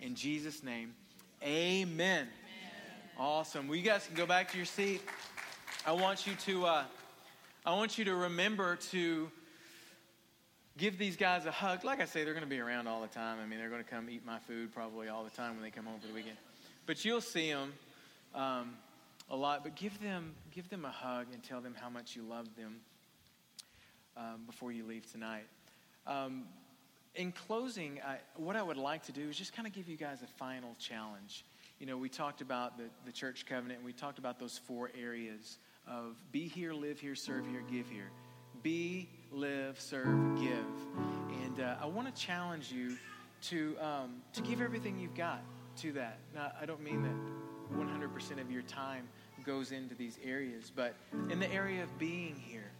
in 0.00 0.14
Jesus' 0.14 0.62
name. 0.62 0.94
Amen. 1.42 2.28
Awesome. 3.18 3.66
Well, 3.66 3.76
you 3.76 3.82
guys 3.82 4.04
can 4.06 4.14
go 4.14 4.26
back 4.26 4.50
to 4.50 4.58
your 4.58 4.66
seat. 4.66 5.00
I 5.86 5.92
want 5.92 6.26
you 6.26 6.34
to, 6.34 6.66
uh, 6.66 6.84
I 7.64 7.72
want 7.72 7.96
you 7.96 8.04
to 8.04 8.14
remember 8.14 8.76
to 8.90 9.30
give 10.76 10.98
these 10.98 11.16
guys 11.16 11.46
a 11.46 11.50
hug. 11.50 11.82
Like 11.82 12.02
I 12.02 12.04
say, 12.04 12.24
they're 12.24 12.34
going 12.34 12.44
to 12.44 12.50
be 12.50 12.60
around 12.60 12.88
all 12.88 13.00
the 13.00 13.08
time. 13.08 13.38
I 13.42 13.46
mean, 13.46 13.58
they're 13.58 13.70
going 13.70 13.82
to 13.82 13.88
come 13.88 14.10
eat 14.10 14.26
my 14.26 14.38
food 14.40 14.74
probably 14.74 15.08
all 15.08 15.24
the 15.24 15.30
time 15.30 15.54
when 15.54 15.62
they 15.62 15.70
come 15.70 15.86
home 15.86 15.98
for 15.98 16.08
the 16.08 16.12
weekend. 16.12 16.36
But 16.84 17.06
you'll 17.06 17.22
see 17.22 17.50
them 17.50 17.72
um, 18.34 18.74
a 19.30 19.36
lot. 19.36 19.62
But 19.62 19.76
give 19.76 19.98
them, 20.02 20.34
give 20.54 20.68
them 20.68 20.84
a 20.84 20.90
hug 20.90 21.28
and 21.32 21.42
tell 21.42 21.62
them 21.62 21.74
how 21.80 21.88
much 21.88 22.16
you 22.16 22.22
love 22.22 22.54
them 22.54 22.76
um, 24.18 24.42
before 24.46 24.72
you 24.72 24.84
leave 24.84 25.10
tonight. 25.10 25.46
Um, 26.06 26.42
in 27.14 27.32
closing, 27.32 27.98
I, 28.06 28.18
what 28.36 28.56
I 28.56 28.62
would 28.62 28.76
like 28.76 29.04
to 29.04 29.12
do 29.12 29.26
is 29.26 29.38
just 29.38 29.54
kind 29.54 29.66
of 29.66 29.72
give 29.72 29.88
you 29.88 29.96
guys 29.96 30.20
a 30.20 30.26
final 30.26 30.76
challenge 30.78 31.46
you 31.78 31.86
know, 31.86 31.96
we 31.98 32.08
talked 32.08 32.40
about 32.40 32.78
the, 32.78 32.84
the 33.04 33.12
church 33.12 33.46
covenant, 33.46 33.78
and 33.78 33.84
we 33.84 33.92
talked 33.92 34.18
about 34.18 34.38
those 34.38 34.58
four 34.58 34.90
areas 34.98 35.58
of 35.86 36.16
be 36.32 36.48
here, 36.48 36.72
live 36.72 36.98
here, 36.98 37.14
serve 37.14 37.46
here, 37.46 37.62
give 37.70 37.88
here. 37.88 38.10
Be, 38.62 39.08
live, 39.30 39.78
serve, 39.78 40.40
give. 40.40 40.64
And 41.44 41.60
uh, 41.60 41.76
I 41.80 41.86
want 41.86 42.12
to 42.12 42.20
challenge 42.20 42.72
you 42.72 42.96
to, 43.42 43.76
um, 43.80 44.22
to 44.32 44.40
give 44.40 44.60
everything 44.60 44.98
you've 44.98 45.14
got 45.14 45.42
to 45.78 45.92
that. 45.92 46.18
Now, 46.34 46.52
I 46.60 46.64
don't 46.64 46.82
mean 46.82 47.02
that 47.02 47.78
100% 47.78 48.40
of 48.40 48.50
your 48.50 48.62
time 48.62 49.06
goes 49.44 49.70
into 49.70 49.94
these 49.94 50.18
areas, 50.24 50.72
but 50.74 50.94
in 51.30 51.38
the 51.38 51.52
area 51.52 51.82
of 51.82 51.98
being 51.98 52.34
here, 52.34 52.70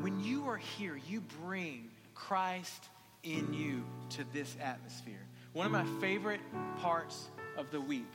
when 0.00 0.20
you 0.20 0.48
are 0.48 0.56
here, 0.56 0.98
you 1.08 1.20
bring 1.42 1.90
Christ 2.14 2.88
in 3.22 3.52
you 3.52 3.84
to 4.10 4.24
this 4.32 4.56
atmosphere. 4.60 5.26
One 5.56 5.64
of 5.64 5.72
my 5.72 5.86
favorite 6.02 6.42
parts 6.82 7.30
of 7.56 7.70
the 7.70 7.80
week 7.80 8.12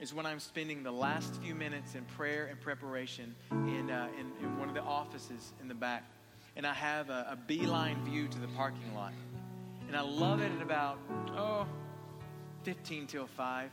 is 0.00 0.12
when 0.12 0.26
I'm 0.26 0.38
spending 0.38 0.82
the 0.82 0.92
last 0.92 1.36
few 1.36 1.54
minutes 1.54 1.94
in 1.94 2.04
prayer 2.04 2.44
and 2.50 2.60
preparation 2.60 3.34
in, 3.50 3.90
uh, 3.90 4.08
in, 4.20 4.44
in, 4.44 4.58
one 4.58 4.68
of 4.68 4.74
the 4.74 4.82
offices 4.82 5.54
in 5.62 5.68
the 5.68 5.74
back. 5.74 6.04
And 6.56 6.66
I 6.66 6.74
have 6.74 7.08
a, 7.08 7.28
a 7.30 7.36
beeline 7.36 8.04
view 8.04 8.28
to 8.28 8.38
the 8.38 8.48
parking 8.48 8.94
lot. 8.94 9.14
And 9.86 9.96
I 9.96 10.02
love 10.02 10.42
it 10.42 10.52
at 10.52 10.60
about, 10.60 10.98
oh, 11.38 11.66
15 12.64 13.06
till 13.06 13.26
5. 13.26 13.70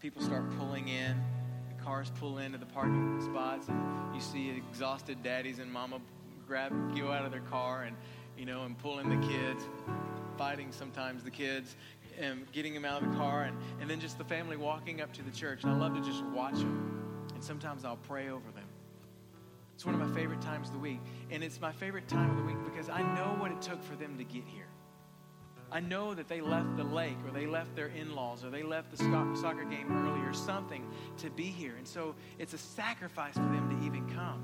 People 0.00 0.22
start 0.22 0.50
pulling 0.56 0.88
in. 0.88 1.22
The 1.76 1.84
cars 1.84 2.10
pull 2.18 2.38
into 2.38 2.56
the 2.56 2.64
parking 2.64 3.20
spots. 3.20 3.68
And 3.68 4.14
you 4.14 4.22
see 4.22 4.48
exhausted 4.48 5.22
daddies 5.22 5.58
and 5.58 5.70
mama 5.70 6.00
grab, 6.46 6.72
go 6.96 7.12
out 7.12 7.26
of 7.26 7.30
their 7.30 7.42
car 7.42 7.82
and, 7.82 7.94
you 8.38 8.46
know, 8.46 8.62
and 8.64 8.78
pull 8.78 9.00
in 9.00 9.10
the 9.10 9.28
kids, 9.28 9.64
fighting 10.38 10.70
sometimes 10.70 11.24
the 11.24 11.30
kids, 11.30 11.74
and 12.18 12.50
getting 12.52 12.74
them 12.74 12.84
out 12.84 13.02
of 13.02 13.10
the 13.10 13.16
car, 13.16 13.44
and, 13.44 13.56
and 13.80 13.88
then 13.88 14.00
just 14.00 14.18
the 14.18 14.24
family 14.24 14.56
walking 14.56 15.00
up 15.00 15.12
to 15.14 15.22
the 15.22 15.30
church. 15.30 15.62
And 15.62 15.72
I 15.72 15.76
love 15.76 15.94
to 15.94 16.00
just 16.00 16.24
watch 16.26 16.54
them. 16.54 17.28
And 17.34 17.42
sometimes 17.42 17.84
I'll 17.84 17.96
pray 17.96 18.28
over 18.28 18.50
them. 18.50 18.64
It's 19.74 19.86
one 19.86 19.94
of 19.94 20.00
my 20.00 20.12
favorite 20.12 20.40
times 20.40 20.68
of 20.68 20.72
the 20.72 20.80
week. 20.80 21.00
And 21.30 21.44
it's 21.44 21.60
my 21.60 21.70
favorite 21.70 22.08
time 22.08 22.30
of 22.30 22.36
the 22.36 22.42
week 22.42 22.56
because 22.64 22.88
I 22.88 23.00
know 23.14 23.36
what 23.38 23.52
it 23.52 23.62
took 23.62 23.82
for 23.84 23.94
them 23.94 24.18
to 24.18 24.24
get 24.24 24.42
here. 24.44 24.66
I 25.70 25.80
know 25.80 26.14
that 26.14 26.28
they 26.28 26.40
left 26.40 26.76
the 26.76 26.82
lake 26.82 27.16
or 27.24 27.30
they 27.30 27.46
left 27.46 27.76
their 27.76 27.88
in 27.88 28.14
laws 28.14 28.44
or 28.44 28.50
they 28.50 28.62
left 28.62 28.90
the 28.90 28.96
soccer 28.96 29.64
game 29.64 29.86
early 29.92 30.20
or 30.26 30.32
something 30.32 30.84
to 31.18 31.30
be 31.30 31.44
here. 31.44 31.74
And 31.76 31.86
so 31.86 32.14
it's 32.38 32.54
a 32.54 32.58
sacrifice 32.58 33.34
for 33.34 33.40
them 33.40 33.78
to 33.78 33.86
even 33.86 34.08
come. 34.10 34.42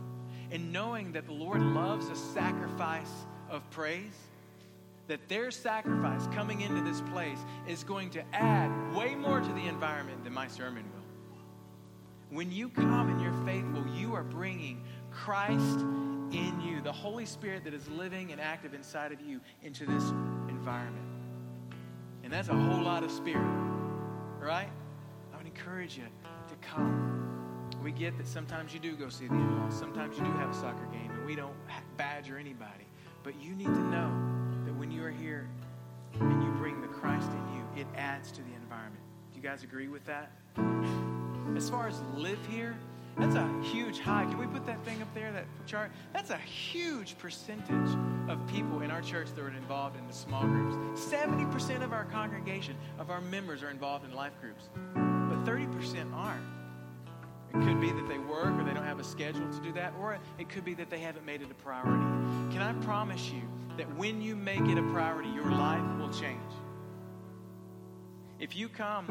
And 0.53 0.73
knowing 0.73 1.13
that 1.13 1.27
the 1.27 1.33
Lord 1.33 1.63
loves 1.63 2.11
a 2.11 2.17
sacrifice 2.17 3.11
of 3.51 3.69
praise 3.71 4.15
that 5.07 5.29
their 5.29 5.51
sacrifice 5.51 6.27
coming 6.29 6.63
into 6.63 6.81
this 6.81 7.01
place 7.13 7.39
is 7.69 7.85
going 7.85 8.11
to 8.11 8.23
add 8.35 8.71
way 8.95 9.15
more 9.15 9.41
to 9.41 9.53
the 9.53 9.67
environment 9.67 10.25
than 10.25 10.33
my 10.33 10.49
sermon 10.49 10.85
will. 10.85 12.37
When 12.37 12.51
you 12.51 12.69
come 12.69 13.11
and 13.11 13.21
you're 13.21 13.45
faithful, 13.45 13.85
you 13.95 14.15
are 14.15 14.25
bringing 14.25 14.83
Christ 15.11 15.81
in 16.33 16.61
you, 16.61 16.81
the 16.81 16.93
Holy 16.93 17.27
Spirit 17.27 17.65
that 17.65 17.75
is 17.75 17.87
living 17.89 18.33
and 18.33 18.41
active 18.41 18.75
inside 18.75 19.13
of 19.13 19.21
you, 19.21 19.41
into 19.63 19.87
this 19.87 20.11
environment. 20.49 21.07
And 22.25 22.33
that's 22.33 22.49
a 22.49 22.55
whole 22.55 22.83
lot 22.83 23.05
of 23.05 23.11
spirit, 23.11 23.47
right? 24.41 24.71
I 25.33 25.37
would 25.37 25.47
encourage 25.47 25.97
you 25.97 26.05
to 26.49 26.55
come. 26.67 27.21
We 27.83 27.93
get 27.93 28.17
that 28.17 28.27
sometimes 28.27 28.73
you 28.73 28.81
do 28.81 28.97
go 28.97 29.11
see 29.11 29.27
the 29.27 29.35
in 29.35 29.61
laws, 29.61 29.79
sometimes 29.79 30.17
you 30.17 30.25
do 30.25 30.33
have 30.33 30.51
a 30.51 30.55
soccer 30.55 30.87
game, 30.87 31.11
and 31.11 31.27
we 31.27 31.37
don't 31.37 31.55
badger 31.99 32.39
anybody. 32.39 32.87
But 33.23 33.41
you 33.41 33.55
need 33.55 33.67
to 33.67 33.85
know 33.91 34.44
are 35.05 35.11
here 35.11 35.47
and 36.21 36.43
you 36.43 36.51
bring 36.53 36.81
the 36.81 36.89
Christ 36.89 37.31
in 37.31 37.55
you, 37.55 37.83
it 37.83 37.87
adds 37.97 38.31
to 38.33 38.43
the 38.43 38.55
environment. 38.55 39.03
Do 39.33 39.37
you 39.37 39.43
guys 39.43 39.63
agree 39.63 39.89
with 39.89 40.05
that? 40.07 40.31
As 41.57 41.69
far 41.69 41.89
as 41.89 42.01
live 42.17 42.39
here, 42.47 42.77
that's 43.19 43.35
a 43.37 43.49
huge 43.63 44.01
high. 44.01 44.25
Can 44.25 44.39
we 44.39 44.47
put 44.47 44.67
that 44.67 44.83
thing 44.85 45.01
up 45.03 45.13
there, 45.15 45.31
that 45.33 45.45
chart? 45.67 45.91
That's 46.13 46.31
a 46.31 46.39
huge 46.39 47.17
percentage 47.19 47.97
of 48.29 48.45
people 48.49 48.81
in 48.81 48.91
our 48.91 49.03
church 49.03 49.29
that 49.35 49.41
are 49.41 49.49
involved 49.49 49.97
in 49.99 50.07
the 50.07 50.13
small 50.13 50.43
groups. 50.43 51.01
70% 51.01 51.83
of 51.83 51.93
our 51.93 52.05
congregation, 52.07 52.77
of 52.99 53.11
our 53.11 53.21
members, 53.21 53.63
are 53.63 53.71
involved 53.71 54.05
in 54.05 54.15
life 54.15 54.33
groups, 54.41 54.65
but 54.95 55.45
30% 55.45 56.13
aren't. 56.15 56.43
It 57.51 57.69
could 57.69 57.81
be 57.81 57.93
that 57.93 58.09
they 58.09 58.19
work 58.19 58.59
or 58.59 58.65
they 58.65 58.75
don't 58.75 58.85
have 58.85 58.99
a 58.99 59.05
schedule 59.05 59.49
to 59.53 59.61
do 59.61 59.73
that, 59.73 59.93
or 60.01 60.19
it 60.39 60.49
could 60.49 60.65
be 60.65 60.75
that 60.75 60.91
they 60.91 60.99
haven't 60.99 61.25
made 61.25 61.41
it 61.41 61.51
a 61.51 61.55
priority. 61.55 62.03
Can 62.53 62.63
I 62.63 62.73
promise 62.85 63.31
you 63.31 63.43
that 63.77 63.97
when 63.97 64.23
you 64.23 64.37
make 64.37 64.63
it 64.63 64.79
a 64.79 64.83
priority, 64.83 65.31
your 65.31 65.51
life 65.51 65.85
will 65.99 66.11
change? 66.11 66.41
If 68.39 68.57
you 68.57 68.69
come 68.69 69.07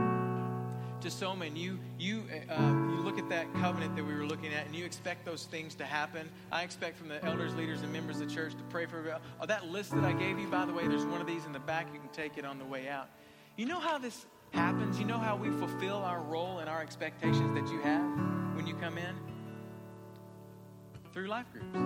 to 1.01 1.11
Soma 1.11 1.45
and 1.45 1.57
you 1.57 1.79
you 1.99 2.23
uh, 2.49 2.61
you 2.61 3.01
look 3.03 3.17
at 3.17 3.27
that 3.29 3.53
covenant 3.55 3.95
that 3.95 4.05
we 4.05 4.13
were 4.13 4.25
looking 4.25 4.53
at 4.53 4.65
and 4.65 4.75
you 4.75 4.85
expect 4.85 5.25
those 5.25 5.45
things 5.45 5.75
to 5.75 5.85
happen, 5.85 6.29
I 6.51 6.63
expect 6.63 6.97
from 6.97 7.09
the 7.09 7.23
elders, 7.25 7.53
leaders, 7.55 7.81
and 7.81 7.91
members 7.91 8.21
of 8.21 8.29
the 8.29 8.33
church 8.33 8.53
to 8.53 8.63
pray 8.69 8.85
for 8.85 9.19
oh, 9.41 9.45
that 9.45 9.67
list 9.67 9.91
that 9.95 10.03
I 10.03 10.13
gave 10.13 10.39
you. 10.39 10.47
By 10.47 10.65
the 10.65 10.73
way, 10.73 10.87
there's 10.87 11.05
one 11.05 11.19
of 11.19 11.27
these 11.27 11.45
in 11.45 11.51
the 11.51 11.59
back. 11.59 11.87
You 11.93 11.99
can 11.99 12.09
take 12.09 12.37
it 12.37 12.45
on 12.45 12.57
the 12.57 12.65
way 12.65 12.87
out. 12.87 13.09
You 13.57 13.65
know 13.65 13.79
how 13.79 13.97
this 13.97 14.25
happens? 14.51 14.99
You 14.99 15.05
know 15.05 15.17
how 15.17 15.35
we 15.35 15.49
fulfill 15.49 15.97
our 15.97 16.21
role 16.21 16.59
and 16.59 16.69
our 16.69 16.81
expectations 16.81 17.53
that 17.53 17.71
you 17.71 17.81
have 17.81 18.55
when 18.55 18.65
you 18.65 18.75
come 18.75 18.97
in? 18.97 19.15
Through 21.11 21.27
life 21.27 21.45
groups. 21.51 21.77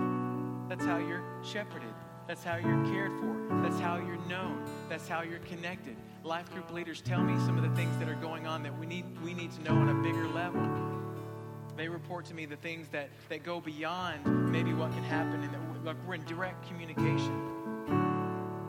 That's 0.68 0.84
how 0.84 0.98
you're 0.98 1.24
shepherded. 1.42 1.94
That's 2.28 2.44
how 2.44 2.56
you're 2.56 2.84
cared 2.92 3.18
for. 3.18 3.62
That's 3.62 3.80
how 3.80 3.96
you're 3.96 4.22
known. 4.28 4.62
That's 4.90 5.08
how 5.08 5.22
you're 5.22 5.38
connected. 5.38 5.96
Life 6.24 6.52
group 6.52 6.70
leaders 6.70 7.00
tell 7.00 7.22
me 7.22 7.34
some 7.46 7.56
of 7.56 7.62
the 7.62 7.74
things 7.74 7.98
that 7.98 8.06
are 8.06 8.16
going 8.16 8.46
on 8.46 8.62
that 8.64 8.78
we 8.78 8.84
need, 8.84 9.06
we 9.24 9.32
need 9.32 9.50
to 9.52 9.62
know 9.62 9.74
on 9.74 9.88
a 9.88 9.94
bigger 9.94 10.28
level. 10.28 10.60
They 11.74 11.88
report 11.88 12.26
to 12.26 12.34
me 12.34 12.44
the 12.44 12.56
things 12.56 12.86
that, 12.88 13.08
that 13.30 13.44
go 13.44 13.62
beyond 13.62 14.52
maybe 14.52 14.74
what 14.74 14.92
can 14.92 15.04
happen 15.04 15.42
and 15.42 15.54
that 15.54 15.60
we're, 15.70 15.86
like 15.86 15.96
we're 16.06 16.16
in 16.16 16.24
direct 16.26 16.68
communication. 16.68 17.48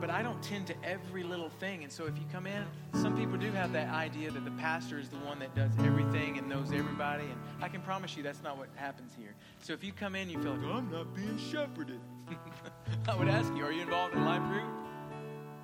But 0.00 0.08
I 0.08 0.22
don't 0.22 0.42
tend 0.42 0.66
to 0.68 0.74
every 0.82 1.22
little 1.22 1.50
thing. 1.50 1.82
And 1.82 1.92
so 1.92 2.06
if 2.06 2.16
you 2.16 2.24
come 2.32 2.46
in, 2.46 2.64
some 2.94 3.14
people 3.14 3.36
do 3.36 3.52
have 3.52 3.74
that 3.74 3.90
idea 3.90 4.30
that 4.30 4.46
the 4.46 4.50
pastor 4.52 4.98
is 4.98 5.10
the 5.10 5.18
one 5.18 5.38
that 5.40 5.54
does 5.54 5.72
everything 5.80 6.38
and 6.38 6.48
knows 6.48 6.72
everybody. 6.72 7.24
And 7.24 7.38
I 7.60 7.68
can 7.68 7.82
promise 7.82 8.16
you 8.16 8.22
that's 8.22 8.42
not 8.42 8.56
what 8.56 8.68
happens 8.76 9.12
here. 9.18 9.34
So 9.58 9.74
if 9.74 9.84
you 9.84 9.92
come 9.92 10.14
in, 10.14 10.30
you 10.30 10.40
feel 10.42 10.52
like, 10.52 10.64
oh, 10.64 10.78
I'm 10.78 10.90
not 10.90 11.14
being 11.14 11.38
shepherded. 11.52 12.00
I 13.08 13.16
would 13.16 13.28
ask 13.28 13.54
you, 13.54 13.64
are 13.64 13.72
you 13.72 13.82
involved 13.82 14.14
in 14.14 14.20
a 14.20 14.24
life 14.24 14.42
group? 14.42 14.68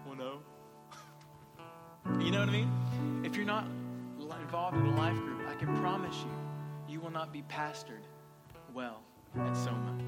Well, 0.07 0.17
no. 0.17 0.39
you 2.25 2.31
know 2.31 2.41
what 2.41 2.49
I 2.49 2.53
mean? 2.53 3.23
If 3.25 3.37
you're 3.37 3.47
not 3.47 3.67
involved 4.47 4.77
in 4.77 4.87
a 4.87 4.97
life 4.97 5.17
group, 5.17 5.41
I 5.49 5.55
can 5.55 5.77
promise 5.77 6.17
you, 6.19 6.31
you 6.89 7.01
will 7.01 7.11
not 7.11 7.33
be 7.33 7.43
pastored 7.43 8.05
well 8.73 9.03
at 9.41 9.57
Soma. 9.57 9.99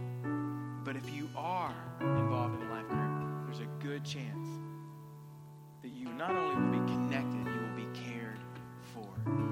But 0.85 0.95
if 0.97 1.13
you 1.13 1.29
are 1.37 1.75
involved 2.01 2.61
in 2.61 2.69
a 2.69 2.73
life 2.73 2.89
group, 2.89 3.47
there's 3.47 3.61
a 3.61 3.85
good 3.85 4.05
chance 4.05 4.49
that 5.83 5.89
you 5.89 6.07
not 6.13 6.37
only 6.37 6.55
will 6.55 6.87
be 6.87 6.93
connected, 6.93 7.53
you 7.53 7.61
will 7.61 7.77
be 7.77 7.99
cared 7.99 8.39
for, 8.95 9.03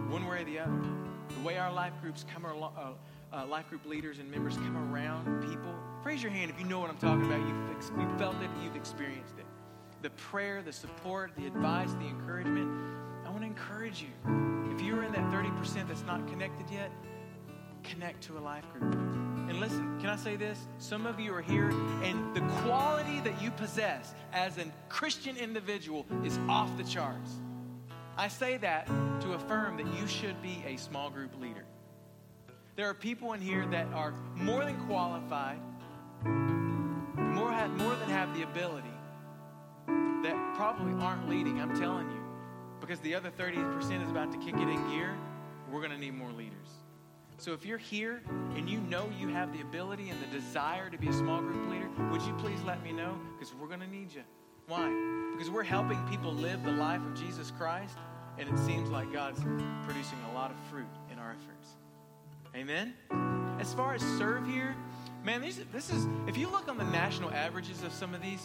one 0.08 0.24
way 0.26 0.42
or 0.42 0.44
the 0.44 0.60
other. 0.60 0.72
The 1.34 1.40
way 1.44 1.58
our 1.58 1.72
life 1.72 1.94
groups 2.00 2.24
come 2.32 2.44
along. 2.44 2.74
Uh, 2.76 2.90
uh, 3.32 3.46
life 3.46 3.68
group 3.68 3.84
leaders 3.86 4.18
and 4.18 4.30
members 4.30 4.56
come 4.56 4.76
around 4.92 5.42
people. 5.42 5.74
Raise 6.04 6.22
your 6.22 6.32
hand 6.32 6.50
if 6.50 6.58
you 6.60 6.66
know 6.66 6.78
what 6.78 6.90
I'm 6.90 6.98
talking 6.98 7.26
about. 7.26 7.40
You've, 7.40 7.76
ex- 7.76 7.90
you've 7.98 8.18
felt 8.18 8.36
it, 8.42 8.50
you've 8.62 8.76
experienced 8.76 9.34
it. 9.38 9.46
The 10.02 10.10
prayer, 10.10 10.62
the 10.62 10.72
support, 10.72 11.32
the 11.36 11.46
advice, 11.46 11.90
the 11.94 12.06
encouragement. 12.06 12.70
I 13.24 13.30
want 13.30 13.40
to 13.40 13.46
encourage 13.46 14.02
you. 14.02 14.08
If 14.72 14.80
you're 14.80 15.02
in 15.02 15.12
that 15.12 15.30
30% 15.32 15.88
that's 15.88 16.04
not 16.04 16.26
connected 16.28 16.70
yet, 16.70 16.90
connect 17.82 18.22
to 18.24 18.38
a 18.38 18.40
life 18.40 18.64
group. 18.72 18.94
And 19.48 19.60
listen, 19.60 19.98
can 20.00 20.10
I 20.10 20.16
say 20.16 20.36
this? 20.36 20.58
Some 20.78 21.06
of 21.06 21.20
you 21.20 21.32
are 21.34 21.42
here, 21.42 21.70
and 22.02 22.34
the 22.34 22.40
quality 22.62 23.20
that 23.20 23.40
you 23.40 23.50
possess 23.52 24.12
as 24.32 24.58
a 24.58 24.64
Christian 24.88 25.36
individual 25.36 26.04
is 26.24 26.38
off 26.48 26.76
the 26.76 26.84
charts. 26.84 27.30
I 28.16 28.28
say 28.28 28.56
that 28.58 28.86
to 29.20 29.34
affirm 29.34 29.76
that 29.76 29.86
you 29.94 30.06
should 30.06 30.40
be 30.42 30.64
a 30.66 30.76
small 30.76 31.10
group 31.10 31.38
leader. 31.40 31.64
There 32.76 32.86
are 32.90 32.94
people 32.94 33.32
in 33.32 33.40
here 33.40 33.64
that 33.70 33.86
are 33.94 34.12
more 34.34 34.62
than 34.62 34.76
qualified, 34.86 35.58
more, 37.16 37.50
have, 37.50 37.70
more 37.70 37.96
than 37.96 38.10
have 38.10 38.36
the 38.36 38.42
ability, 38.42 38.86
that 40.22 40.54
probably 40.56 40.92
aren't 41.02 41.26
leading, 41.26 41.58
I'm 41.58 41.74
telling 41.74 42.10
you. 42.10 42.22
Because 42.78 43.00
the 43.00 43.14
other 43.14 43.30
30% 43.30 44.04
is 44.04 44.10
about 44.10 44.30
to 44.32 44.38
kick 44.38 44.56
it 44.56 44.68
in 44.68 44.90
gear, 44.90 45.16
we're 45.72 45.80
going 45.80 45.92
to 45.92 45.98
need 45.98 46.14
more 46.14 46.30
leaders. 46.32 46.68
So 47.38 47.54
if 47.54 47.64
you're 47.64 47.78
here 47.78 48.22
and 48.56 48.68
you 48.68 48.80
know 48.80 49.08
you 49.18 49.28
have 49.28 49.54
the 49.54 49.62
ability 49.62 50.10
and 50.10 50.20
the 50.20 50.38
desire 50.38 50.90
to 50.90 50.98
be 50.98 51.08
a 51.08 51.12
small 51.14 51.40
group 51.40 51.70
leader, 51.70 51.88
would 52.10 52.20
you 52.22 52.34
please 52.34 52.62
let 52.66 52.82
me 52.84 52.92
know? 52.92 53.18
Because 53.38 53.54
we're 53.54 53.68
going 53.68 53.80
to 53.80 53.86
need 53.86 54.12
you. 54.12 54.22
Why? 54.68 54.86
Because 55.32 55.50
we're 55.50 55.62
helping 55.62 56.02
people 56.08 56.32
live 56.32 56.62
the 56.62 56.72
life 56.72 57.00
of 57.00 57.14
Jesus 57.14 57.50
Christ, 57.56 57.96
and 58.36 58.46
it 58.46 58.58
seems 58.58 58.90
like 58.90 59.10
God's 59.14 59.40
producing 59.84 60.18
a 60.30 60.34
lot 60.34 60.50
of 60.50 60.58
fruit 60.70 60.88
in 61.10 61.18
our 61.18 61.30
efforts. 61.30 61.55
Amen? 62.56 62.94
As 63.60 63.74
far 63.74 63.94
as 63.94 64.02
serve 64.16 64.46
here, 64.46 64.74
man, 65.22 65.42
this, 65.42 65.60
this 65.72 65.90
is, 65.90 66.06
if 66.26 66.38
you 66.38 66.48
look 66.48 66.68
on 66.68 66.78
the 66.78 66.84
national 66.84 67.30
averages 67.30 67.82
of 67.82 67.92
some 67.92 68.14
of 68.14 68.22
these 68.22 68.42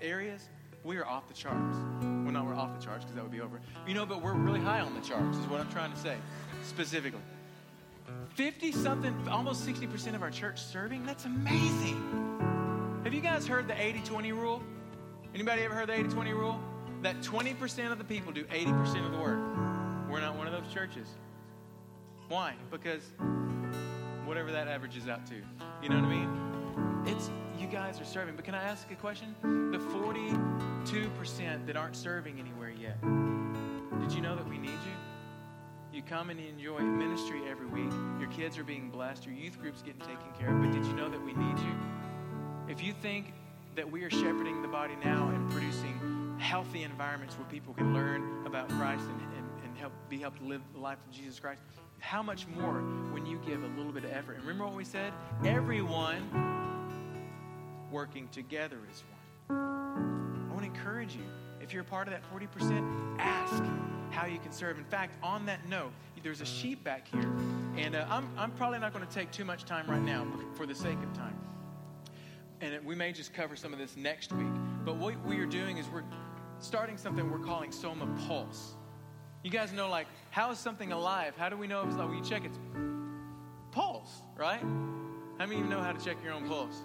areas, 0.00 0.48
we 0.84 0.96
are 0.96 1.04
off 1.04 1.26
the 1.26 1.34
charts. 1.34 1.76
Well, 2.00 2.32
no, 2.32 2.44
we're 2.44 2.54
off 2.54 2.78
the 2.78 2.84
charts 2.84 3.04
because 3.04 3.16
that 3.16 3.22
would 3.22 3.32
be 3.32 3.40
over. 3.40 3.60
You 3.88 3.94
know, 3.94 4.06
but 4.06 4.22
we're 4.22 4.34
really 4.34 4.60
high 4.60 4.80
on 4.80 4.94
the 4.94 5.00
charts, 5.00 5.36
is 5.36 5.46
what 5.48 5.60
I'm 5.60 5.70
trying 5.70 5.92
to 5.92 5.98
say 5.98 6.16
specifically. 6.62 7.20
50 8.34 8.70
something, 8.72 9.14
almost 9.28 9.66
60% 9.66 10.14
of 10.14 10.22
our 10.22 10.30
church 10.30 10.60
serving, 10.60 11.04
that's 11.04 11.24
amazing. 11.24 13.00
Have 13.02 13.12
you 13.12 13.20
guys 13.20 13.46
heard 13.46 13.66
the 13.66 13.80
80 13.80 14.00
20 14.00 14.32
rule? 14.32 14.62
Anybody 15.34 15.62
ever 15.62 15.74
heard 15.74 15.88
the 15.88 15.94
80 15.94 16.08
20 16.10 16.32
rule? 16.34 16.60
That 17.02 17.20
20% 17.22 17.90
of 17.90 17.98
the 17.98 18.04
people 18.04 18.32
do 18.32 18.44
80% 18.44 19.06
of 19.06 19.12
the 19.12 19.18
work. 19.18 19.38
We're 20.08 20.20
not 20.20 20.36
one 20.36 20.46
of 20.46 20.52
those 20.52 20.72
churches. 20.72 21.08
Why? 22.28 22.54
Because 22.70 23.02
whatever 24.30 24.52
that 24.52 24.68
averages 24.68 25.08
out 25.08 25.26
to. 25.26 25.34
You 25.82 25.88
know 25.88 25.96
what 25.96 26.04
I 26.04 26.08
mean? 26.08 27.02
It's 27.04 27.32
you 27.58 27.66
guys 27.66 28.00
are 28.00 28.04
serving. 28.04 28.36
But 28.36 28.44
can 28.44 28.54
I 28.54 28.62
ask 28.62 28.88
a 28.92 28.94
question? 28.94 29.34
The 29.42 29.78
42% 29.78 31.66
that 31.66 31.76
aren't 31.76 31.96
serving 31.96 32.38
anywhere 32.38 32.70
yet. 32.70 33.00
Did 34.00 34.12
you 34.12 34.20
know 34.20 34.36
that 34.36 34.48
we 34.48 34.56
need 34.56 34.70
you? 34.70 34.94
You 35.92 36.02
come 36.02 36.30
and 36.30 36.38
you 36.38 36.48
enjoy 36.48 36.78
ministry 36.78 37.40
every 37.50 37.66
week. 37.66 37.92
Your 38.20 38.30
kids 38.30 38.56
are 38.56 38.62
being 38.62 38.88
blessed. 38.88 39.26
Your 39.26 39.34
youth 39.34 39.60
group's 39.60 39.82
getting 39.82 40.02
taken 40.02 40.30
care 40.38 40.54
of. 40.54 40.62
But 40.62 40.70
did 40.70 40.86
you 40.86 40.92
know 40.92 41.08
that 41.08 41.20
we 41.20 41.32
need 41.32 41.58
you? 41.58 41.74
If 42.68 42.84
you 42.84 42.92
think 42.92 43.34
that 43.74 43.90
we 43.90 44.04
are 44.04 44.10
shepherding 44.10 44.62
the 44.62 44.68
body 44.68 44.94
now 45.04 45.28
and 45.34 45.50
producing 45.50 46.36
healthy 46.38 46.84
environments 46.84 47.36
where 47.36 47.48
people 47.48 47.74
can 47.74 47.92
learn 47.92 48.46
about 48.46 48.68
Christ 48.68 49.02
and, 49.08 49.39
help 49.80 49.92
be 50.08 50.18
helped 50.18 50.38
to 50.38 50.44
live 50.44 50.60
the 50.72 50.78
life 50.78 50.98
of 51.06 51.12
Jesus 51.12 51.40
Christ, 51.40 51.62
how 51.98 52.22
much 52.22 52.46
more 52.46 52.80
when 53.12 53.26
you 53.26 53.40
give 53.46 53.62
a 53.64 53.68
little 53.68 53.92
bit 53.92 54.04
of 54.04 54.12
effort? 54.12 54.34
And 54.34 54.44
remember 54.44 54.66
what 54.66 54.76
we 54.76 54.84
said? 54.84 55.12
Everyone 55.44 56.28
working 57.90 58.28
together 58.28 58.78
is 58.90 59.02
one. 59.48 59.58
I 60.48 60.52
want 60.52 60.60
to 60.60 60.66
encourage 60.66 61.16
you. 61.16 61.24
If 61.60 61.72
you're 61.72 61.82
a 61.82 61.86
part 61.86 62.08
of 62.08 62.14
that 62.14 62.22
40%, 62.32 63.18
ask 63.18 63.62
how 64.10 64.26
you 64.26 64.38
can 64.38 64.52
serve. 64.52 64.78
In 64.78 64.84
fact, 64.84 65.16
on 65.22 65.46
that 65.46 65.68
note, 65.68 65.92
there's 66.22 66.40
a 66.40 66.46
sheet 66.46 66.82
back 66.84 67.08
here. 67.08 67.32
And 67.76 67.94
uh, 67.94 68.06
I'm, 68.08 68.28
I'm 68.36 68.50
probably 68.52 68.78
not 68.78 68.92
going 68.92 69.06
to 69.06 69.12
take 69.12 69.30
too 69.30 69.44
much 69.44 69.64
time 69.64 69.86
right 69.88 70.02
now 70.02 70.26
for 70.54 70.66
the 70.66 70.74
sake 70.74 70.98
of 71.02 71.12
time. 71.14 71.38
And 72.60 72.84
we 72.84 72.94
may 72.94 73.12
just 73.12 73.32
cover 73.32 73.56
some 73.56 73.72
of 73.72 73.78
this 73.78 73.96
next 73.96 74.32
week. 74.32 74.52
But 74.84 74.96
what 74.96 75.14
we 75.24 75.38
are 75.38 75.46
doing 75.46 75.78
is 75.78 75.86
we're 75.88 76.04
starting 76.58 76.98
something 76.98 77.30
we're 77.30 77.38
calling 77.38 77.72
Soma 77.72 78.06
Pulse. 78.26 78.74
You 79.42 79.50
guys 79.50 79.72
know, 79.72 79.88
like, 79.88 80.06
how 80.30 80.50
is 80.50 80.58
something 80.58 80.92
alive? 80.92 81.34
How 81.38 81.48
do 81.48 81.56
we 81.56 81.66
know 81.66 81.80
if 81.80 81.88
it's 81.88 81.96
like, 81.96 82.08
well, 82.08 82.16
you 82.16 82.22
check 82.22 82.44
its 82.44 82.58
pulse, 83.70 84.10
right? 84.36 84.60
How 84.60 85.46
many 85.46 85.56
of 85.56 85.60
you 85.60 85.70
know 85.70 85.80
how 85.80 85.92
to 85.92 86.04
check 86.04 86.18
your 86.22 86.34
own 86.34 86.46
pulse? 86.46 86.76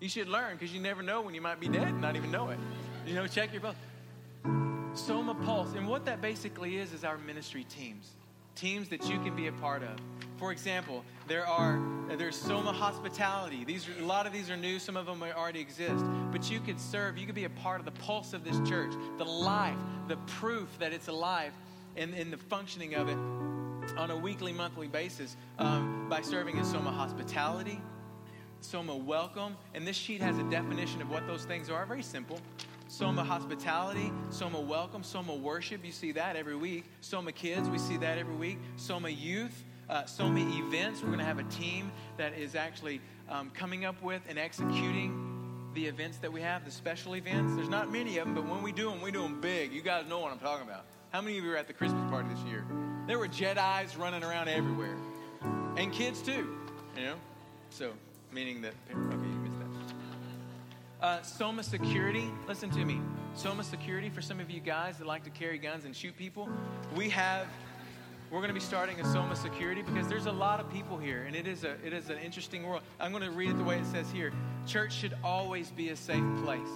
You 0.00 0.08
should 0.08 0.28
learn 0.28 0.54
because 0.54 0.72
you 0.72 0.80
never 0.80 1.02
know 1.02 1.22
when 1.22 1.34
you 1.34 1.40
might 1.40 1.60
be 1.60 1.68
dead 1.68 1.88
and 1.88 2.00
not 2.00 2.14
even 2.14 2.30
know 2.30 2.50
it. 2.50 2.58
You 3.06 3.14
know, 3.14 3.26
check 3.26 3.52
your 3.52 3.62
pulse. 3.62 3.76
Soma 4.94 5.34
Pulse. 5.34 5.74
And 5.74 5.88
what 5.88 6.04
that 6.04 6.20
basically 6.20 6.76
is, 6.76 6.92
is 6.92 7.04
our 7.04 7.16
ministry 7.18 7.64
teams. 7.64 8.10
Teams 8.54 8.88
that 8.88 9.08
you 9.08 9.18
can 9.20 9.34
be 9.34 9.46
a 9.46 9.52
part 9.52 9.82
of. 9.82 9.96
For 10.36 10.52
example, 10.52 11.04
there 11.26 11.46
are 11.46 11.80
there's 12.16 12.36
Soma 12.36 12.72
Hospitality. 12.72 13.64
These 13.64 13.88
a 14.00 14.04
lot 14.04 14.26
of 14.26 14.32
these 14.32 14.50
are 14.50 14.56
new. 14.56 14.78
Some 14.78 14.96
of 14.96 15.06
them 15.06 15.22
already 15.22 15.60
exist. 15.60 16.04
But 16.32 16.50
you 16.50 16.60
could 16.60 16.80
serve. 16.80 17.16
You 17.16 17.26
could 17.26 17.34
be 17.34 17.44
a 17.44 17.50
part 17.50 17.80
of 17.80 17.84
the 17.84 17.92
pulse 17.92 18.32
of 18.32 18.44
this 18.44 18.58
church, 18.68 18.92
the 19.16 19.24
life, 19.24 19.78
the 20.08 20.16
proof 20.16 20.68
that 20.80 20.92
it's 20.92 21.08
alive, 21.08 21.52
and 21.98 22.14
in 22.14 22.30
the 22.30 22.36
functioning 22.36 22.94
of 22.94 23.08
it 23.08 23.18
on 23.96 24.10
a 24.10 24.16
weekly, 24.16 24.52
monthly 24.52 24.86
basis 24.86 25.36
um, 25.58 26.06
by 26.08 26.20
serving 26.20 26.56
in 26.56 26.64
Soma 26.64 26.92
Hospitality, 26.92 27.80
Soma 28.60 28.94
Welcome, 28.94 29.56
and 29.74 29.86
this 29.86 29.96
sheet 29.96 30.20
has 30.20 30.38
a 30.38 30.44
definition 30.44 31.02
of 31.02 31.10
what 31.10 31.26
those 31.26 31.44
things 31.44 31.68
are. 31.68 31.84
Very 31.86 32.02
simple. 32.02 32.38
Soma 32.86 33.24
Hospitality, 33.24 34.12
Soma 34.30 34.60
Welcome, 34.60 35.02
Soma 35.02 35.34
Worship, 35.34 35.84
you 35.84 35.92
see 35.92 36.12
that 36.12 36.36
every 36.36 36.56
week. 36.56 36.84
Soma 37.00 37.32
Kids, 37.32 37.68
we 37.68 37.78
see 37.78 37.96
that 37.96 38.16
every 38.16 38.34
week. 38.34 38.58
Soma 38.76 39.08
Youth, 39.08 39.64
uh, 39.90 40.04
Soma 40.04 40.40
Events, 40.40 41.02
we're 41.02 41.08
going 41.08 41.18
to 41.18 41.24
have 41.24 41.38
a 41.38 41.44
team 41.44 41.90
that 42.16 42.32
is 42.38 42.54
actually 42.54 43.00
um, 43.28 43.50
coming 43.50 43.84
up 43.84 44.00
with 44.02 44.22
and 44.28 44.38
executing 44.38 45.24
the 45.74 45.84
events 45.86 46.18
that 46.18 46.32
we 46.32 46.40
have, 46.40 46.64
the 46.64 46.70
special 46.70 47.16
events. 47.16 47.54
There's 47.56 47.68
not 47.68 47.92
many 47.92 48.18
of 48.18 48.26
them, 48.26 48.34
but 48.34 48.46
when 48.48 48.62
we 48.62 48.72
do 48.72 48.88
them, 48.88 49.02
we 49.02 49.10
do 49.10 49.22
them 49.22 49.40
big. 49.40 49.72
You 49.72 49.82
guys 49.82 50.06
know 50.08 50.20
what 50.20 50.32
I'm 50.32 50.38
talking 50.38 50.66
about. 50.66 50.86
How 51.10 51.22
many 51.22 51.38
of 51.38 51.44
you 51.44 51.50
were 51.50 51.56
at 51.56 51.66
the 51.66 51.72
Christmas 51.72 52.08
party 52.10 52.28
this 52.34 52.44
year? 52.44 52.66
There 53.06 53.18
were 53.18 53.28
Jedi's 53.28 53.96
running 53.96 54.22
around 54.22 54.48
everywhere. 54.48 54.96
And 55.76 55.90
kids 55.90 56.20
too, 56.20 56.54
you 56.96 57.02
know? 57.02 57.14
So, 57.70 57.92
meaning 58.30 58.60
that, 58.62 58.74
okay, 58.90 58.98
you 58.98 59.38
missed 59.38 59.58
that. 59.58 61.06
Uh, 61.06 61.22
Soma 61.22 61.62
Security, 61.62 62.28
listen 62.46 62.68
to 62.70 62.84
me. 62.84 63.00
Soma 63.34 63.64
Security, 63.64 64.10
for 64.10 64.20
some 64.20 64.38
of 64.38 64.50
you 64.50 64.60
guys 64.60 64.98
that 64.98 65.06
like 65.06 65.24
to 65.24 65.30
carry 65.30 65.56
guns 65.56 65.86
and 65.86 65.96
shoot 65.96 66.14
people, 66.16 66.46
we 66.94 67.08
have, 67.08 67.46
we're 68.30 68.40
going 68.40 68.48
to 68.48 68.54
be 68.54 68.60
starting 68.60 69.00
a 69.00 69.04
Soma 69.04 69.34
Security 69.34 69.80
because 69.80 70.08
there's 70.08 70.26
a 70.26 70.32
lot 70.32 70.60
of 70.60 70.70
people 70.70 70.98
here 70.98 71.22
and 71.22 71.34
it 71.34 71.46
is, 71.46 71.64
a, 71.64 71.76
it 71.86 71.94
is 71.94 72.10
an 72.10 72.18
interesting 72.18 72.66
world. 72.66 72.82
I'm 73.00 73.12
going 73.12 73.24
to 73.24 73.30
read 73.30 73.50
it 73.50 73.56
the 73.56 73.64
way 73.64 73.78
it 73.78 73.86
says 73.86 74.10
here. 74.10 74.30
Church 74.66 74.92
should 74.92 75.16
always 75.24 75.70
be 75.70 75.88
a 75.88 75.96
safe 75.96 76.24
place. 76.44 76.68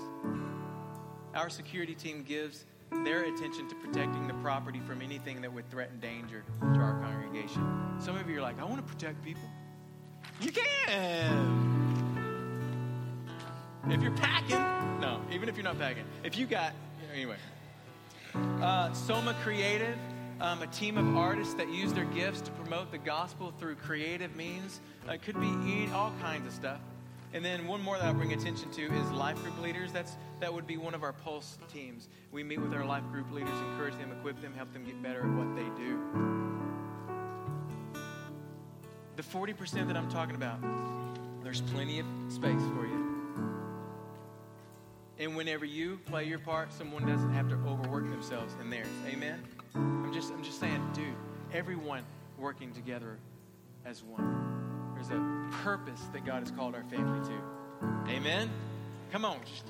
Our 1.35 1.51
security 1.51 1.95
team 1.95 2.23
gives 2.23 2.65
their 3.05 3.25
attention 3.25 3.69
to 3.69 3.75
protecting 3.75 4.27
the 4.27 4.35
property 4.35 4.81
from 4.81 5.03
anything 5.03 5.41
that 5.43 5.53
would 5.53 5.69
threaten 5.71 5.99
danger 6.01 6.45
to 6.61 6.81
our 6.81 7.01
congregation. 7.01 7.97
Some 7.99 8.17
of 8.17 8.29
you 8.29 8.39
are 8.39 8.43
like, 8.43 8.61
I 8.61 8.65
want 8.65 8.77
to 8.77 8.83
protect 8.83 9.23
people. 9.25 9.49
You 10.41 10.53
can. 10.53 11.73
If 13.89 14.01
you're 14.01 14.17
packing, 14.17 15.01
no, 15.01 15.21
even 15.33 15.49
if 15.49 15.57
you're 15.57 15.65
not 15.65 15.79
packing, 15.79 16.05
if 16.23 16.39
you 16.39 16.47
got, 16.47 16.73
anyway. 17.13 17.37
Uh, 18.35 18.93
Soma 18.93 19.35
Creative, 19.43 19.99
um, 20.41 20.63
a 20.63 20.67
team 20.69 20.97
of 20.97 21.17
artists 21.17 21.55
that 21.55 21.69
use 21.69 21.93
their 21.93 22.05
gifts 22.07 22.41
to 22.43 22.51
promote 22.53 22.91
the 22.91 22.99
gospel 22.99 23.53
through 23.59 23.75
creative 23.77 24.35
means. 24.37 24.81
Uh, 25.09 25.13
it 25.13 25.23
could 25.23 25.41
be 25.41 25.89
all 25.93 26.13
kinds 26.21 26.47
of 26.47 26.53
stuff. 26.53 26.81
And 27.35 27.43
then 27.45 27.67
one 27.67 27.81
more 27.81 27.97
that 27.97 28.05
I'll 28.05 28.15
bring 28.15 28.33
attention 28.33 28.71
to 28.73 28.83
is 28.83 29.11
life 29.11 29.43
group 29.43 29.59
leaders. 29.61 29.91
That's 29.91 30.17
that 30.41 30.53
would 30.53 30.67
be 30.67 30.77
one 30.77 30.95
of 30.95 31.03
our 31.03 31.13
pulse 31.13 31.59
teams. 31.73 32.09
We 32.31 32.43
meet 32.43 32.61
with 32.61 32.75
our 32.75 32.85
life 32.85 33.05
group 33.11 33.33
leaders, 33.33 33.57
encourage 33.71 33.97
them, 33.97 34.13
equip 34.13 34.41
them, 34.43 34.53
help 34.55 34.73
them 34.73 34.85
get 34.85 35.03
better 35.03 35.21
at 35.21 35.33
what 35.33 35.57
they 35.57 35.65
do. 35.83 35.99
The 39.17 39.23
40% 39.23 39.87
that 39.87 39.97
I'm 39.97 40.11
talking 40.11 40.35
about, 40.35 40.59
there's 41.43 41.61
plenty 41.61 42.01
of 42.01 42.07
space 42.29 42.61
for 42.75 42.87
you. 42.87 43.03
And 45.19 45.37
whenever 45.37 45.65
you 45.65 46.01
play 46.07 46.25
your 46.25 46.39
part, 46.39 46.73
someone 46.73 47.07
doesn't 47.07 47.33
have 47.33 47.49
to 47.51 47.55
overwork 47.67 48.11
themselves 48.11 48.55
in 48.61 48.69
theirs. 48.69 48.89
Amen. 49.07 49.43
I'm 49.75 50.13
just 50.13 50.33
I'm 50.33 50.43
just 50.43 50.59
saying, 50.61 50.83
dude, 50.93 51.15
everyone 51.53 52.05
working 52.39 52.73
together 52.73 53.19
as 53.85 54.03
one. 54.03 54.72
There's 55.09 55.21
a 55.21 55.49
purpose 55.65 56.01
that 56.13 56.25
God 56.25 56.41
has 56.41 56.53
called 56.53 56.77
our 56.77 56.85
family 56.85 57.29
to. 57.29 58.13
Amen? 58.13 58.49
Come 59.11 59.25
on. 59.25 59.39
Just... 59.45 59.65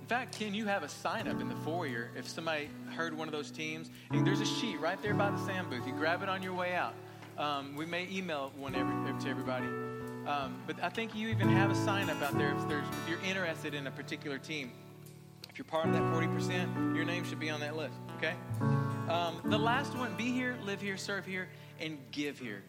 In 0.00 0.06
fact, 0.06 0.38
Ken, 0.38 0.52
you 0.52 0.66
have 0.66 0.82
a 0.82 0.88
sign 0.88 1.26
up 1.26 1.40
in 1.40 1.48
the 1.48 1.56
foyer 1.56 2.10
if 2.14 2.28
somebody 2.28 2.68
heard 2.94 3.16
one 3.16 3.28
of 3.28 3.32
those 3.32 3.50
teams. 3.50 3.90
And 4.10 4.26
there's 4.26 4.40
a 4.40 4.46
sheet 4.46 4.78
right 4.78 5.00
there 5.00 5.14
by 5.14 5.30
the 5.30 5.38
sand 5.46 5.70
booth. 5.70 5.86
You 5.86 5.94
grab 5.94 6.22
it 6.22 6.28
on 6.28 6.42
your 6.42 6.54
way 6.54 6.74
out. 6.74 6.94
Um, 7.38 7.76
we 7.76 7.86
may 7.86 8.06
email 8.10 8.52
one 8.58 8.74
every, 8.74 9.18
to 9.20 9.30
everybody. 9.30 9.66
Um, 10.26 10.60
but 10.66 10.76
I 10.82 10.90
think 10.90 11.14
you 11.14 11.28
even 11.28 11.48
have 11.48 11.70
a 11.70 11.74
sign 11.74 12.10
up 12.10 12.20
out 12.20 12.36
there 12.36 12.54
if, 12.54 12.70
if 12.70 13.08
you're 13.08 13.22
interested 13.22 13.72
in 13.72 13.86
a 13.86 13.90
particular 13.90 14.36
team. 14.38 14.72
If 15.54 15.58
you're 15.58 15.66
part 15.66 15.86
of 15.86 15.92
that 15.92 16.02
40%, 16.02 16.96
your 16.96 17.04
name 17.04 17.22
should 17.22 17.38
be 17.38 17.48
on 17.48 17.60
that 17.60 17.76
list, 17.76 17.94
okay? 18.16 18.34
Um, 19.08 19.40
the 19.44 19.56
last 19.56 19.96
one 19.96 20.16
be 20.16 20.32
here, 20.32 20.58
live 20.64 20.80
here, 20.80 20.96
serve 20.96 21.24
here, 21.24 21.48
and 21.78 21.96
give 22.10 22.40
here. 22.40 22.64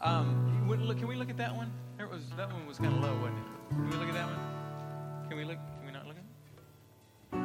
Um, 0.00 0.66
can 0.98 1.06
we 1.06 1.16
look 1.16 1.28
at 1.28 1.36
that 1.36 1.54
one? 1.54 1.70
Was, 1.98 2.22
that 2.38 2.50
one 2.50 2.66
was 2.66 2.78
kind 2.78 2.94
of 2.94 3.02
low, 3.02 3.14
wasn't 3.16 3.36
it? 3.36 3.74
Can 3.74 3.90
we 3.90 3.96
look 3.98 4.08
at 4.08 4.14
that 4.14 4.26
one? 4.26 5.28
Can 5.28 5.36
we 5.36 5.44
look? 5.44 5.58
Can 5.76 5.84
we 5.84 5.92
not 5.92 6.06
look 6.06 6.16
at 6.16 6.22
it? 6.22 7.42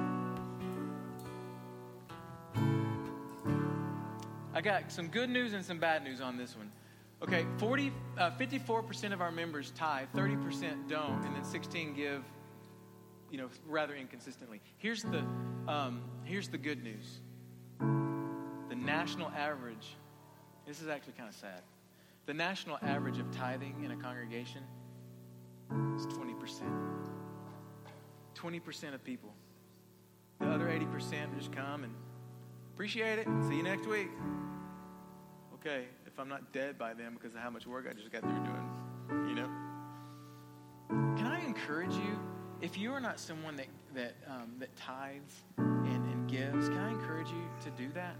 I 4.53 4.61
got 4.61 4.89
some 4.89 5.09
good 5.09 5.29
news 5.29 5.51
and 5.51 5.65
some 5.65 5.77
bad 5.77 6.05
news 6.05 6.21
on 6.21 6.37
this 6.37 6.55
one. 6.55 6.71
Okay, 7.21 7.45
40, 7.57 7.91
uh, 8.17 8.31
54% 8.39 9.11
of 9.11 9.19
our 9.19 9.31
members 9.33 9.71
tithe, 9.71 10.07
30% 10.15 10.87
don't, 10.87 11.21
and 11.25 11.35
then 11.35 11.43
16 11.43 11.93
give 11.95 12.23
you 13.35 13.41
know, 13.41 13.49
rather 13.67 13.93
inconsistently. 13.93 14.61
Here's 14.77 15.03
the, 15.03 15.21
um, 15.67 16.01
here's 16.23 16.47
the 16.47 16.57
good 16.57 16.81
news. 16.81 17.19
The 18.69 18.75
national 18.75 19.27
average, 19.27 19.97
this 20.65 20.81
is 20.81 20.87
actually 20.87 21.13
kind 21.17 21.27
of 21.27 21.35
sad. 21.35 21.61
The 22.27 22.33
national 22.33 22.77
average 22.81 23.19
of 23.19 23.29
tithing 23.31 23.83
in 23.83 23.91
a 23.91 23.97
congregation 23.97 24.63
is 25.97 26.05
20%. 26.05 26.61
20% 28.35 28.93
of 28.93 29.03
people. 29.03 29.33
The 30.39 30.47
other 30.47 30.67
80% 30.67 31.37
just 31.37 31.51
come 31.51 31.83
and 31.83 31.93
appreciate 32.73 33.19
it. 33.19 33.27
See 33.49 33.57
you 33.57 33.63
next 33.63 33.85
week. 33.85 34.11
Okay, 35.55 35.87
if 36.07 36.17
I'm 36.17 36.29
not 36.29 36.53
dead 36.53 36.77
by 36.77 36.93
then 36.93 37.15
because 37.15 37.33
of 37.33 37.41
how 37.41 37.49
much 37.49 37.67
work 37.67 37.85
I 37.89 37.91
just 37.91 38.13
got 38.13 38.21
through 38.21 38.31
doing, 38.31 39.27
you 39.27 39.35
know. 39.35 39.49
Can 41.17 41.27
I 41.27 41.45
encourage 41.45 41.95
you? 41.95 42.17
If 42.61 42.77
you 42.77 42.91
are 42.93 42.99
not 42.99 43.19
someone 43.19 43.55
that, 43.57 43.67
that, 43.93 44.13
um, 44.27 44.53
that 44.59 44.75
tithes 44.75 45.43
and, 45.57 46.05
and 46.05 46.29
gives, 46.29 46.69
can 46.69 46.77
I 46.77 46.91
encourage 46.91 47.29
you 47.29 47.43
to 47.63 47.69
do 47.71 47.89
that? 47.93 48.15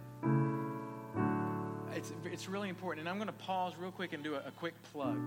It's, 1.96 2.12
it's 2.26 2.50
really 2.50 2.70
important. 2.70 3.02
And 3.02 3.10
I'm 3.10 3.18
going 3.18 3.28
to 3.28 3.46
pause 3.46 3.74
real 3.80 3.92
quick 3.92 4.14
and 4.14 4.24
do 4.24 4.36
a, 4.36 4.40
a 4.48 4.52
quick 4.52 4.74
plug 4.92 5.18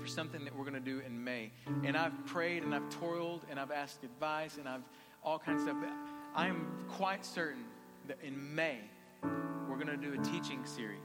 for 0.00 0.06
something 0.06 0.44
that 0.44 0.56
we're 0.56 0.64
going 0.64 0.74
to 0.74 0.80
do 0.80 1.02
in 1.04 1.22
May. 1.22 1.50
And 1.84 1.96
I've 1.96 2.24
prayed 2.26 2.62
and 2.62 2.74
I've 2.74 2.88
toiled 2.90 3.42
and 3.50 3.58
I've 3.58 3.72
asked 3.72 4.04
advice 4.04 4.56
and 4.58 4.68
I've 4.68 4.82
all 5.24 5.38
kinds 5.38 5.62
of 5.62 5.68
stuff. 5.68 5.84
I 6.34 6.46
am 6.46 6.66
quite 6.88 7.24
certain 7.24 7.64
that 8.08 8.18
in 8.22 8.54
May, 8.54 8.78
we're 9.68 9.76
going 9.76 9.86
to 9.86 9.96
do 9.96 10.14
a 10.20 10.24
teaching 10.24 10.64
series 10.64 10.98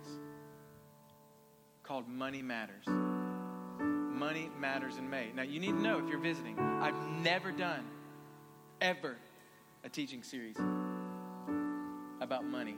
called 1.83 2.07
Money 2.07 2.41
Matters 2.41 2.85
money 4.17 4.49
matters 4.59 4.97
in 4.97 5.09
May. 5.09 5.27
Now, 5.35 5.43
you 5.43 5.59
need 5.59 5.71
to 5.71 5.81
know 5.81 5.99
if 5.99 6.09
you're 6.09 6.19
visiting, 6.19 6.57
I've 6.59 6.99
never 7.23 7.51
done, 7.51 7.85
ever, 8.81 9.17
a 9.83 9.89
teaching 9.89 10.23
series 10.23 10.57
about 12.19 12.43
money. 12.43 12.75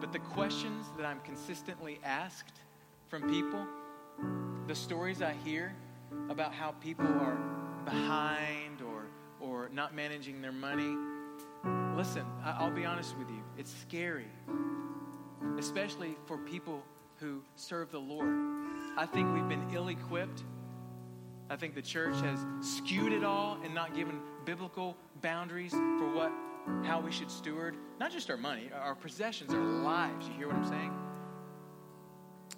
But 0.00 0.12
the 0.12 0.18
questions 0.18 0.86
that 0.96 1.06
I'm 1.06 1.20
consistently 1.20 1.98
asked 2.04 2.60
from 3.08 3.28
people, 3.30 3.66
the 4.66 4.74
stories 4.74 5.22
I 5.22 5.34
hear 5.44 5.74
about 6.28 6.52
how 6.52 6.72
people 6.72 7.06
are 7.06 7.38
behind 7.84 8.82
or, 8.82 9.06
or 9.40 9.70
not 9.72 9.94
managing 9.94 10.42
their 10.42 10.52
money, 10.52 10.94
listen, 11.96 12.24
I'll 12.44 12.70
be 12.70 12.84
honest 12.84 13.16
with 13.16 13.30
you, 13.30 13.42
it's 13.56 13.74
scary, 13.82 14.28
especially 15.58 16.16
for 16.26 16.36
people 16.36 16.82
who 17.16 17.42
serve 17.56 17.90
the 17.90 17.98
Lord. 17.98 18.57
I 18.98 19.06
think 19.06 19.32
we've 19.32 19.48
been 19.48 19.64
ill 19.72 19.86
equipped. 19.86 20.42
I 21.48 21.54
think 21.54 21.76
the 21.76 21.82
church 21.82 22.16
has 22.20 22.44
skewed 22.60 23.12
it 23.12 23.22
all 23.22 23.56
and 23.62 23.72
not 23.72 23.94
given 23.94 24.20
biblical 24.44 24.96
boundaries 25.22 25.70
for 25.70 26.12
what 26.12 26.32
how 26.82 27.00
we 27.00 27.12
should 27.12 27.30
steward 27.30 27.76
not 28.00 28.10
just 28.10 28.28
our 28.28 28.36
money, 28.36 28.70
our 28.74 28.96
possessions, 28.96 29.54
our 29.54 29.60
lives. 29.60 30.26
You 30.26 30.34
hear 30.34 30.48
what 30.48 30.56
I'm 30.56 30.66
saying? 30.66 30.92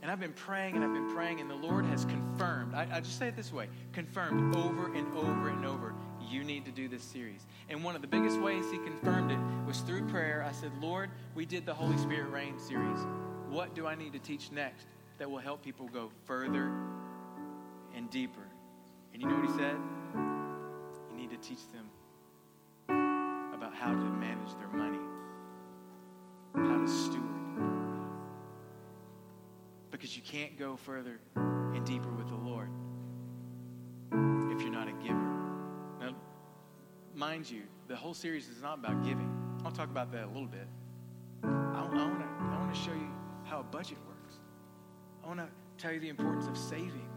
And 0.00 0.10
I've 0.10 0.18
been 0.18 0.32
praying 0.32 0.76
and 0.76 0.84
I've 0.84 0.94
been 0.94 1.14
praying, 1.14 1.40
and 1.40 1.50
the 1.50 1.54
Lord 1.54 1.84
has 1.84 2.06
confirmed. 2.06 2.74
I, 2.74 2.88
I 2.90 3.00
just 3.00 3.18
say 3.18 3.28
it 3.28 3.36
this 3.36 3.52
way 3.52 3.68
confirmed 3.92 4.56
over 4.56 4.94
and 4.94 5.14
over 5.18 5.50
and 5.50 5.66
over 5.66 5.94
you 6.26 6.42
need 6.42 6.64
to 6.64 6.70
do 6.70 6.88
this 6.88 7.02
series. 7.02 7.46
And 7.68 7.84
one 7.84 7.96
of 7.96 8.00
the 8.00 8.08
biggest 8.08 8.40
ways 8.40 8.64
He 8.70 8.78
confirmed 8.78 9.30
it 9.30 9.38
was 9.66 9.80
through 9.80 10.08
prayer. 10.08 10.42
I 10.48 10.52
said, 10.52 10.72
Lord, 10.80 11.10
we 11.34 11.44
did 11.44 11.66
the 11.66 11.74
Holy 11.74 11.98
Spirit 11.98 12.30
Reign 12.30 12.58
series. 12.58 13.00
What 13.50 13.74
do 13.74 13.86
I 13.86 13.94
need 13.94 14.14
to 14.14 14.18
teach 14.18 14.50
next 14.50 14.86
that 15.20 15.30
will 15.30 15.38
help 15.38 15.62
people 15.62 15.86
go 15.86 16.10
further 16.24 16.72
and 17.94 18.10
deeper? 18.10 18.40
And 19.12 19.20
you 19.20 19.28
know 19.28 19.34
what 19.36 19.44
he 19.44 19.52
said? 19.52 19.76
You 21.10 21.16
need 21.16 21.28
to 21.30 21.36
teach 21.36 21.60
them 21.72 21.90
about 23.54 23.74
how 23.74 23.90
to 23.90 23.96
manage 23.96 24.54
their 24.56 24.68
money, 24.68 24.98
how 26.54 26.78
to 26.78 26.88
steward. 26.88 27.20
Because 29.90 30.16
you 30.16 30.22
can't 30.22 30.58
go 30.58 30.76
further 30.76 31.20
and 31.36 31.84
deeper 31.84 32.10
with 32.10 32.28
the 32.28 32.36
Lord 32.36 32.70
if 34.50 34.62
you're 34.62 34.72
not 34.72 34.88
a 34.88 34.92
giver. 34.92 35.20
Now, 36.00 36.14
mind 37.14 37.50
you, 37.50 37.64
the 37.88 37.96
whole 37.96 38.14
series 38.14 38.48
is 38.48 38.62
not 38.62 38.78
about 38.78 39.04
giving. 39.04 39.30
I'll 39.66 39.70
talk 39.70 39.90
about 39.90 40.10
that 40.12 40.24
a 40.24 40.28
little 40.28 40.46
bit. 40.46 40.66
I, 41.44 41.48
I 41.48 42.56
want 42.56 42.72
to 42.72 42.80
show 42.80 42.92
you 42.92 43.10
how 43.44 43.60
a 43.60 43.64
budget 43.64 43.98
works. 44.06 44.09
I 45.30 45.32
want 45.32 45.48
to 45.48 45.80
tell 45.80 45.92
you 45.92 46.00
the 46.00 46.08
importance 46.08 46.48
of 46.48 46.58
saving, 46.58 47.08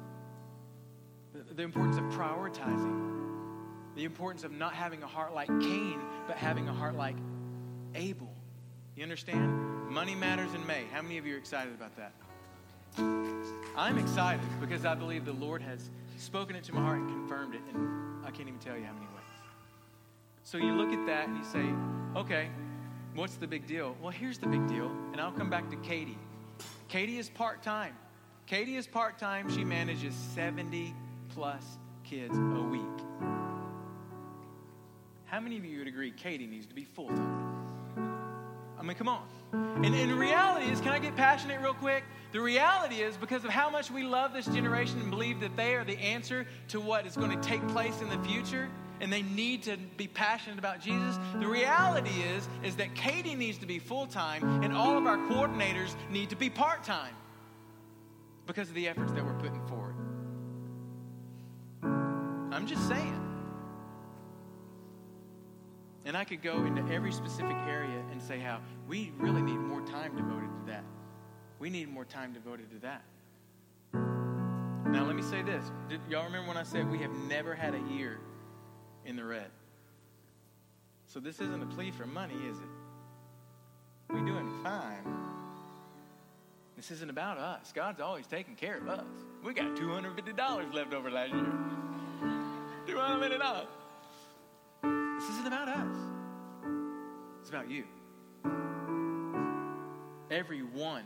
the, 1.33 1.55
the 1.55 1.63
importance 1.63 1.97
of 1.97 2.03
prioritizing, 2.03 3.09
the 3.95 4.03
importance 4.03 4.43
of 4.43 4.51
not 4.51 4.75
having 4.75 5.01
a 5.01 5.07
heart 5.07 5.33
like 5.33 5.47
Cain, 5.47 5.99
but 6.27 6.37
having 6.37 6.69
a 6.69 6.73
heart 6.73 6.95
like 6.95 7.15
Abel. 7.95 8.31
You 8.95 9.01
understand? 9.01 9.89
Money 9.89 10.13
matters 10.13 10.53
in 10.53 10.63
May. 10.67 10.83
How 10.93 11.01
many 11.01 11.17
of 11.17 11.25
you 11.25 11.33
are 11.33 11.39
excited 11.39 11.73
about 11.73 11.93
that? 11.97 12.13
I'm 13.75 13.97
excited 13.97 14.45
because 14.61 14.85
I 14.85 14.93
believe 14.93 15.25
the 15.25 15.33
Lord 15.33 15.63
has 15.63 15.89
spoken 16.19 16.55
it 16.55 16.63
to 16.65 16.75
my 16.75 16.81
heart 16.81 16.99
and 16.99 17.09
confirmed 17.09 17.55
it, 17.55 17.61
and 17.73 18.23
I 18.23 18.29
can't 18.29 18.47
even 18.47 18.59
tell 18.59 18.77
you 18.77 18.85
how 18.85 18.93
many 18.93 19.07
ways. 19.07 19.25
So 20.43 20.59
you 20.59 20.73
look 20.73 20.93
at 20.93 21.03
that 21.07 21.29
and 21.29 21.37
you 21.37 21.43
say, 21.45 21.65
okay, 22.15 22.49
What's 23.15 23.35
the 23.35 23.45
big 23.45 23.67
deal? 23.67 23.95
Well, 24.01 24.09
here's 24.09 24.39
the 24.39 24.47
big 24.47 24.65
deal, 24.67 24.87
and 25.11 25.21
I'll 25.21 25.31
come 25.31 25.47
back 25.47 25.69
to 25.69 25.75
Katie. 25.77 26.17
Katie 26.87 27.19
is 27.19 27.29
part 27.29 27.61
time. 27.61 27.95
Katie 28.45 28.75
is 28.75 28.87
part 28.87 29.17
time. 29.17 29.49
She 29.49 29.63
manages 29.63 30.13
70 30.35 30.93
plus 31.29 31.63
kids 32.03 32.37
a 32.37 32.61
week. 32.61 32.81
How 35.25 35.39
many 35.39 35.57
of 35.57 35.65
you 35.65 35.79
would 35.79 35.87
agree 35.87 36.11
Katie 36.11 36.45
needs 36.45 36.67
to 36.67 36.75
be 36.75 36.83
full 36.83 37.07
time? 37.07 37.63
I 38.77 38.83
mean, 38.83 38.97
come 38.97 39.07
on. 39.07 39.25
And, 39.53 39.93
the 39.93 40.13
reality 40.13 40.69
is, 40.69 40.81
can 40.81 40.91
I 40.91 40.99
get 40.99 41.15
passionate 41.15 41.61
real 41.61 41.73
quick? 41.73 42.03
The 42.33 42.41
reality 42.41 42.95
is, 42.95 43.15
because 43.15 43.45
of 43.45 43.49
how 43.49 43.69
much 43.69 43.89
we 43.89 44.03
love 44.03 44.33
this 44.33 44.45
generation 44.47 44.99
and 44.99 45.09
believe 45.09 45.39
that 45.39 45.55
they 45.55 45.75
are 45.75 45.85
the 45.85 45.97
answer 45.97 46.45
to 46.69 46.81
what 46.81 47.05
is 47.05 47.15
going 47.15 47.39
to 47.39 47.47
take 47.47 47.65
place 47.69 48.01
in 48.01 48.09
the 48.09 48.19
future, 48.27 48.69
and 48.99 49.11
they 49.11 49.21
need 49.21 49.63
to 49.63 49.77
be 49.95 50.07
passionate 50.07 50.59
about 50.59 50.81
Jesus. 50.81 51.17
The 51.39 51.47
reality 51.47 52.11
is, 52.35 52.47
is 52.63 52.75
that 52.75 52.93
Katie 52.93 53.35
needs 53.35 53.57
to 53.59 53.65
be 53.65 53.79
full 53.79 54.05
time, 54.05 54.63
and 54.63 54.73
all 54.73 54.97
of 54.97 55.05
our 55.05 55.17
coordinators 55.17 55.95
need 56.11 56.29
to 56.31 56.35
be 56.35 56.49
part 56.49 56.83
time 56.83 57.15
because 58.45 58.69
of 58.69 58.75
the 58.75 58.87
efforts 58.87 59.11
that 59.13 59.23
we're 59.23 59.33
putting 59.33 59.65
forward. 59.67 59.95
I'm 62.53 62.67
just 62.67 62.87
saying. 62.87 63.19
And 66.05 66.17
I 66.17 66.23
could 66.25 66.41
go 66.41 66.65
into 66.65 66.83
every 66.93 67.11
specific 67.11 67.55
area 67.67 68.03
and 68.11 68.21
say 68.21 68.39
how 68.39 68.59
we 68.87 69.11
really 69.17 69.41
need 69.41 69.57
more 69.57 69.81
time 69.81 70.15
devoted 70.15 70.49
to 70.59 70.71
that. 70.71 70.83
We 71.59 71.69
need 71.69 71.89
more 71.89 72.05
time 72.05 72.33
devoted 72.33 72.69
to 72.71 72.79
that. 72.79 73.03
Now, 73.93 75.05
let 75.05 75.15
me 75.15 75.21
say 75.21 75.41
this. 75.41 75.63
Did 75.87 76.01
y'all 76.09 76.25
remember 76.25 76.49
when 76.49 76.57
I 76.57 76.63
said 76.63 76.91
we 76.91 76.99
have 76.99 77.13
never 77.29 77.55
had 77.55 77.73
a 77.73 77.81
year 77.93 78.19
in 79.05 79.15
the 79.15 79.23
red? 79.23 79.49
So 81.07 81.19
this 81.19 81.39
isn't 81.39 81.63
a 81.63 81.65
plea 81.67 81.91
for 81.91 82.05
money, 82.05 82.35
is 82.49 82.57
it? 82.57 82.65
We're 84.09 84.25
doing 84.25 84.49
fine. 84.63 85.03
This 86.83 86.97
isn't 86.97 87.09
about 87.09 87.37
us. 87.37 87.71
God's 87.73 88.01
always 88.01 88.27
taking 88.27 88.55
care 88.55 88.77
of 88.77 88.89
us. 88.89 89.05
We 89.41 89.53
got 89.53 89.73
$250 89.77 90.73
left 90.73 90.93
over 90.93 91.09
last 91.09 91.31
year. 91.31 91.53
$250. 92.85 93.67
This 95.17 95.29
isn't 95.29 95.47
about 95.47 95.69
us. 95.69 95.95
It's 97.39 97.47
about 97.47 97.71
you. 97.71 97.85
Everyone 100.29 101.05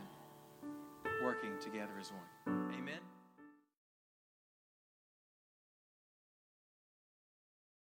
working 1.22 1.52
together 1.60 1.92
as 2.00 2.10
one. 2.10 2.72
Amen. 2.76 2.98